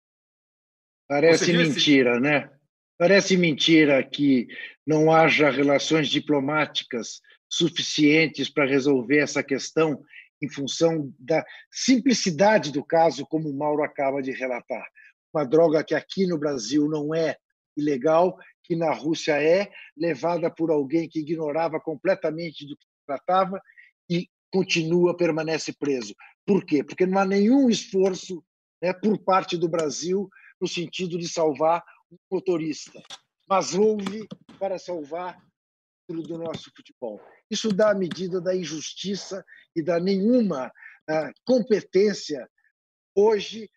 Parece 1.07 1.53
mentira, 1.53 2.19
né? 2.19 2.49
Parece 2.97 3.37
mentira 3.37 4.03
que 4.03 4.47
não 4.85 5.11
haja 5.11 5.51
relações 5.51 6.07
diplomáticas 6.09 7.21
suficientes 7.47 8.49
para 8.49 8.65
resolver 8.65 9.19
essa 9.19 9.43
questão 9.43 10.01
em 10.41 10.49
função 10.49 11.13
da 11.19 11.45
simplicidade 11.71 12.71
do 12.71 12.83
caso, 12.83 13.25
como 13.25 13.49
o 13.49 13.57
Mauro 13.57 13.83
acaba 13.83 14.21
de 14.21 14.31
relatar. 14.31 14.85
Uma 15.33 15.45
droga 15.45 15.83
que 15.83 15.93
aqui 15.93 16.25
no 16.25 16.37
Brasil 16.37 16.87
não 16.87 17.13
é 17.13 17.37
ilegal, 17.75 18.37
que 18.63 18.75
na 18.75 18.91
Rússia 18.91 19.41
é, 19.41 19.69
levada 19.95 20.49
por 20.49 20.71
alguém 20.71 21.07
que 21.07 21.19
ignorava 21.19 21.79
completamente 21.79 22.65
do 22.65 22.75
que 22.75 22.83
se 22.83 23.05
tratava 23.05 23.61
e 24.09 24.27
continua, 24.51 25.15
permanece 25.15 25.73
preso. 25.73 26.15
Por 26.45 26.65
quê? 26.65 26.83
Porque 26.83 27.05
não 27.05 27.19
há 27.19 27.25
nenhum 27.25 27.69
esforço 27.69 28.43
né, 28.81 28.93
por 28.93 29.17
parte 29.19 29.57
do 29.57 29.69
Brasil 29.69 30.29
no 30.59 30.67
sentido 30.67 31.17
de 31.17 31.27
salvar 31.27 31.83
um 32.11 32.17
motorista, 32.31 33.01
mas 33.47 33.73
houve 33.73 34.27
para 34.59 34.77
salvar 34.77 35.37
do 36.09 36.37
nosso 36.37 36.71
futebol. 36.75 37.19
Isso 37.51 37.69
dá 37.69 37.91
a 37.91 37.95
medida 37.95 38.39
da 38.39 38.55
injustiça 38.55 39.43
e 39.75 39.83
da 39.83 39.99
nenhuma 39.99 40.67
uh, 40.67 41.31
competência. 41.45 42.49
Hoje 43.15 43.69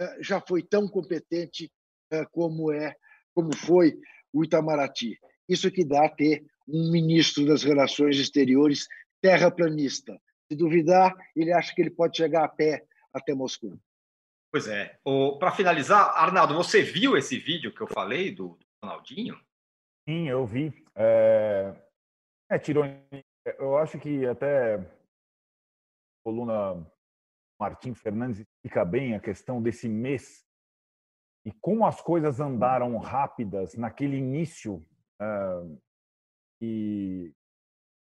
uh, 0.00 0.22
já 0.22 0.40
foi 0.40 0.62
tão 0.62 0.88
competente 0.88 1.70
uh, 2.12 2.28
como 2.32 2.72
é, 2.72 2.96
como 3.32 3.56
foi 3.56 3.96
o 4.32 4.44
Itamaraty. 4.44 5.18
Isso 5.48 5.70
que 5.70 5.84
dá 5.84 6.06
a 6.06 6.14
ter 6.14 6.44
um 6.66 6.90
ministro 6.90 7.46
das 7.46 7.62
Relações 7.62 8.16
Exteriores 8.16 8.88
terraplanista. 9.20 10.20
Se 10.50 10.56
duvidar, 10.56 11.14
ele 11.36 11.52
acha 11.52 11.72
que 11.74 11.80
ele 11.80 11.90
pode 11.90 12.16
chegar 12.16 12.44
a 12.44 12.48
pé 12.48 12.84
até 13.12 13.34
Moscou. 13.34 13.78
Pois 14.54 14.68
é. 14.68 14.96
Para 15.40 15.50
finalizar, 15.50 16.10
Arnaldo, 16.16 16.54
você 16.54 16.80
viu 16.80 17.16
esse 17.16 17.36
vídeo 17.36 17.74
que 17.74 17.80
eu 17.80 17.88
falei 17.88 18.32
do, 18.32 18.56
Ronaldinho? 18.80 19.36
Sim, 20.08 20.28
eu 20.28 20.46
vi. 20.46 20.72
É, 20.94 21.74
é 22.48 22.56
tirou. 22.56 22.84
Eu 23.58 23.76
acho 23.76 23.98
que 23.98 24.24
até 24.24 24.76
a 24.76 24.86
coluna 26.24 26.86
Martim 27.60 27.94
Fernandes 27.94 28.42
explica 28.42 28.84
bem 28.84 29.16
a 29.16 29.20
questão 29.20 29.60
desse 29.60 29.88
mês 29.88 30.46
e 31.44 31.50
como 31.60 31.84
as 31.84 32.00
coisas 32.00 32.38
andaram 32.38 32.96
rápidas 32.98 33.74
naquele 33.74 34.18
início 34.18 34.86
uh, 35.20 35.82
e 36.62 37.32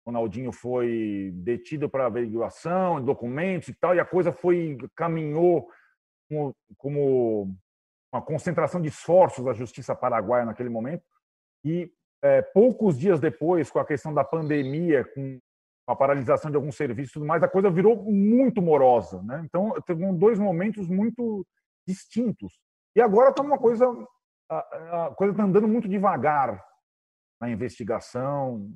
Ronaldinho 0.07 0.53
foi 0.53 1.33
detido 1.35 1.91
para 1.91 2.07
averiguação, 2.07 3.05
documentos 3.05 3.71
e 3.71 3.75
tal, 3.75 3.97
e 3.97 3.99
a 3.99 4.05
coisa 4.05 4.31
foi 4.31 4.79
caminhou 4.95 5.69
como, 6.29 6.57
como 6.77 7.57
uma 8.13 8.23
concentração 8.23 8.81
de 8.81 8.89
esforços 8.89 9.45
da 9.45 9.53
justiça 9.53 9.95
paraguaia 9.95 10.45
naquele 10.45 10.69
momento. 10.69 11.05
E 11.65 11.91
é, 12.23 12.43
poucos 12.43 12.99
dias 12.99 13.21
depois, 13.21 13.71
com 13.71 13.79
a 13.79 13.87
questão 13.87 14.13
da 14.13 14.25
pandemia, 14.25 15.05
com 15.05 15.39
a 15.87 15.97
paralisação 15.97 16.51
de 16.51 16.57
alguns 16.57 16.77
serviços 16.77 17.11
e 17.11 17.15
tudo 17.15 17.27
mais, 17.27 17.43
a 17.43 17.49
coisa 17.49 17.71
virou 17.71 17.97
muito 18.05 18.61
morosa. 18.61 19.23
Né? 19.23 19.43
Então, 19.45 19.73
teve 19.87 20.05
dois 20.13 20.39
momentos 20.39 20.89
muito 20.89 21.47
distintos. 21.87 22.61
E 22.95 23.01
agora 23.01 23.31
está 23.31 23.43
uma 23.43 23.59
coisa. 23.59 23.87
A, 24.51 25.07
a 25.07 25.15
coisa 25.15 25.33
está 25.33 25.45
andando 25.45 25.69
muito 25.69 25.89
devagar 25.89 26.65
na 27.41 27.51
investigação, 27.51 28.71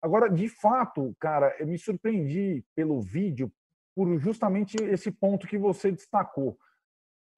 Agora, 0.00 0.28
de 0.30 0.48
fato, 0.48 1.14
cara, 1.18 1.56
eu 1.58 1.66
me 1.66 1.78
surpreendi 1.78 2.64
pelo 2.76 3.00
vídeo 3.00 3.50
por 3.96 4.18
justamente 4.18 4.76
esse 4.76 5.10
ponto 5.10 5.46
que 5.46 5.56
você 5.56 5.90
destacou. 5.90 6.58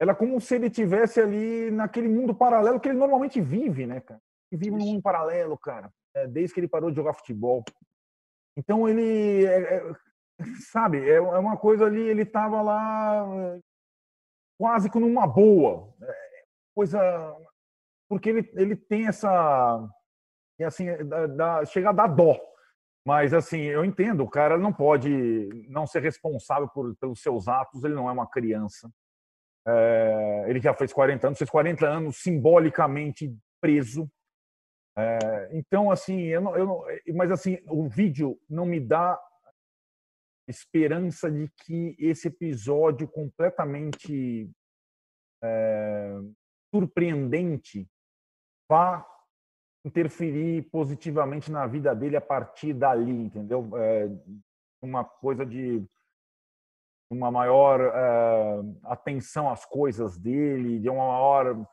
Ela 0.00 0.12
é 0.12 0.14
como 0.14 0.40
se 0.40 0.56
ele 0.56 0.68
tivesse 0.68 1.20
ali 1.20 1.70
naquele 1.70 2.08
mundo 2.08 2.34
paralelo 2.34 2.80
que 2.80 2.88
ele 2.88 2.98
normalmente 2.98 3.40
vive, 3.40 3.86
né, 3.86 4.00
cara? 4.00 4.20
Ele 4.50 4.64
vive 4.64 4.76
num 4.76 4.84
mundo 4.84 5.02
paralelo, 5.02 5.56
cara, 5.56 5.92
é, 6.14 6.26
desde 6.26 6.52
que 6.52 6.60
ele 6.60 6.68
parou 6.68 6.90
de 6.90 6.96
jogar 6.96 7.14
futebol. 7.14 7.64
Então 8.56 8.88
ele, 8.88 9.46
é, 9.46 9.76
é, 9.76 9.94
sabe, 10.72 10.98
é, 11.08 11.14
é 11.14 11.20
uma 11.20 11.56
coisa 11.56 11.86
ali, 11.86 12.00
ele 12.00 12.22
estava 12.22 12.60
lá 12.60 13.24
quase 14.58 14.90
que 14.90 14.98
numa 14.98 15.26
boa, 15.26 15.94
coisa, 16.74 17.00
porque 18.08 18.28
ele, 18.28 18.50
ele 18.54 18.74
tem 18.74 19.06
essa 19.06 19.88
e 20.58 20.64
assim, 20.64 20.86
dá, 21.06 21.26
dá, 21.28 21.64
chega 21.64 21.90
a 21.90 21.92
dar 21.92 22.08
dó. 22.08 22.36
Mas 23.08 23.32
assim, 23.32 23.62
eu 23.62 23.86
entendo, 23.86 24.22
o 24.22 24.28
cara 24.28 24.58
não 24.58 24.70
pode 24.70 25.48
não 25.66 25.86
ser 25.86 26.02
responsável 26.02 26.68
por, 26.68 26.94
pelos 26.96 27.22
seus 27.22 27.48
atos, 27.48 27.82
ele 27.82 27.94
não 27.94 28.06
é 28.06 28.12
uma 28.12 28.28
criança. 28.28 28.92
É, 29.66 30.44
ele 30.46 30.60
já 30.60 30.74
fez 30.74 30.92
40 30.92 31.26
anos, 31.26 31.38
fez 31.38 31.48
40 31.48 31.88
anos 31.88 32.18
simbolicamente 32.18 33.34
preso. 33.62 34.10
É, 34.94 35.48
então, 35.56 35.90
assim, 35.90 36.20
eu 36.24 36.42
não, 36.42 36.54
eu 36.54 36.66
não, 36.66 36.84
mas 37.14 37.30
assim, 37.30 37.58
o 37.70 37.88
vídeo 37.88 38.38
não 38.46 38.66
me 38.66 38.78
dá 38.78 39.18
esperança 40.46 41.30
de 41.30 41.50
que 41.64 41.96
esse 41.98 42.28
episódio 42.28 43.08
completamente 43.08 44.50
é, 45.42 46.10
surpreendente 46.70 47.88
vá 48.70 49.02
interferir 49.88 50.62
positivamente 50.70 51.50
na 51.50 51.66
vida 51.66 51.94
dele 51.94 52.16
a 52.16 52.20
partir 52.20 52.72
dali, 52.72 53.10
entendeu? 53.10 53.70
É, 53.76 54.08
uma 54.80 55.04
coisa 55.04 55.44
de 55.44 55.84
uma 57.10 57.30
maior 57.30 57.80
é, 57.80 58.60
atenção 58.84 59.50
às 59.50 59.64
coisas 59.64 60.18
dele, 60.18 60.78
de 60.78 60.88
uma 60.88 61.08
maior 61.08 61.66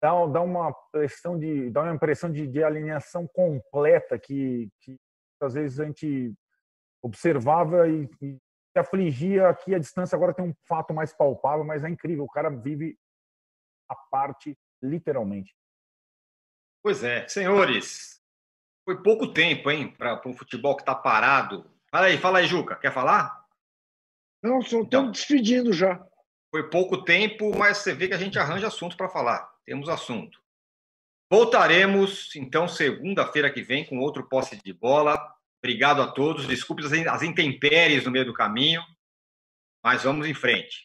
dá, 0.00 0.26
dá 0.26 0.42
uma 0.42 0.70
impressão 0.70 1.38
de 1.38 1.70
dá 1.70 1.82
uma 1.82 1.94
impressão 1.94 2.30
de, 2.30 2.46
de 2.46 2.62
alinhação 2.62 3.26
completa 3.26 4.18
que, 4.18 4.68
que 4.80 4.96
às 5.40 5.54
vezes 5.54 5.80
a 5.80 5.86
gente 5.86 6.34
observava 7.02 7.88
e, 7.88 8.08
e 8.22 8.38
afligia 8.76 9.54
que 9.54 9.74
a 9.74 9.78
distância 9.78 10.14
agora 10.14 10.34
tem 10.34 10.44
um 10.44 10.54
fato 10.68 10.92
mais 10.92 11.12
palpável, 11.12 11.64
mas 11.64 11.82
é 11.82 11.88
incrível, 11.88 12.24
o 12.24 12.30
cara 12.30 12.50
vive 12.50 12.98
a 13.88 13.96
parte 14.10 14.56
literalmente. 14.82 15.54
Pois 16.86 17.02
é, 17.02 17.26
senhores, 17.26 18.20
foi 18.84 19.02
pouco 19.02 19.26
tempo, 19.32 19.68
hein, 19.72 19.88
para 19.88 20.22
um 20.24 20.32
futebol 20.32 20.76
que 20.76 20.82
está 20.82 20.94
parado. 20.94 21.68
Fala 21.90 22.06
aí, 22.06 22.16
fala 22.16 22.38
aí, 22.38 22.46
Juca, 22.46 22.76
quer 22.76 22.92
falar? 22.92 23.44
Não, 24.40 24.62
só 24.62 24.82
estamos 24.82 25.10
despedindo 25.10 25.72
já. 25.72 26.00
Foi 26.48 26.70
pouco 26.70 27.02
tempo, 27.02 27.50
mas 27.58 27.78
você 27.78 27.92
vê 27.92 28.06
que 28.06 28.14
a 28.14 28.18
gente 28.18 28.38
arranja 28.38 28.68
assunto 28.68 28.96
para 28.96 29.08
falar. 29.08 29.50
Temos 29.64 29.88
assunto. 29.88 30.38
Voltaremos, 31.28 32.30
então, 32.36 32.68
segunda-feira 32.68 33.50
que 33.50 33.62
vem 33.62 33.84
com 33.84 33.98
outro 33.98 34.28
posse 34.28 34.56
de 34.62 34.72
bola. 34.72 35.18
Obrigado 35.60 36.00
a 36.00 36.06
todos. 36.06 36.46
Desculpe 36.46 36.84
as 36.86 37.22
intempéries 37.24 38.04
no 38.04 38.12
meio 38.12 38.26
do 38.26 38.32
caminho, 38.32 38.80
mas 39.82 40.04
vamos 40.04 40.24
em 40.28 40.34
frente. 40.34 40.84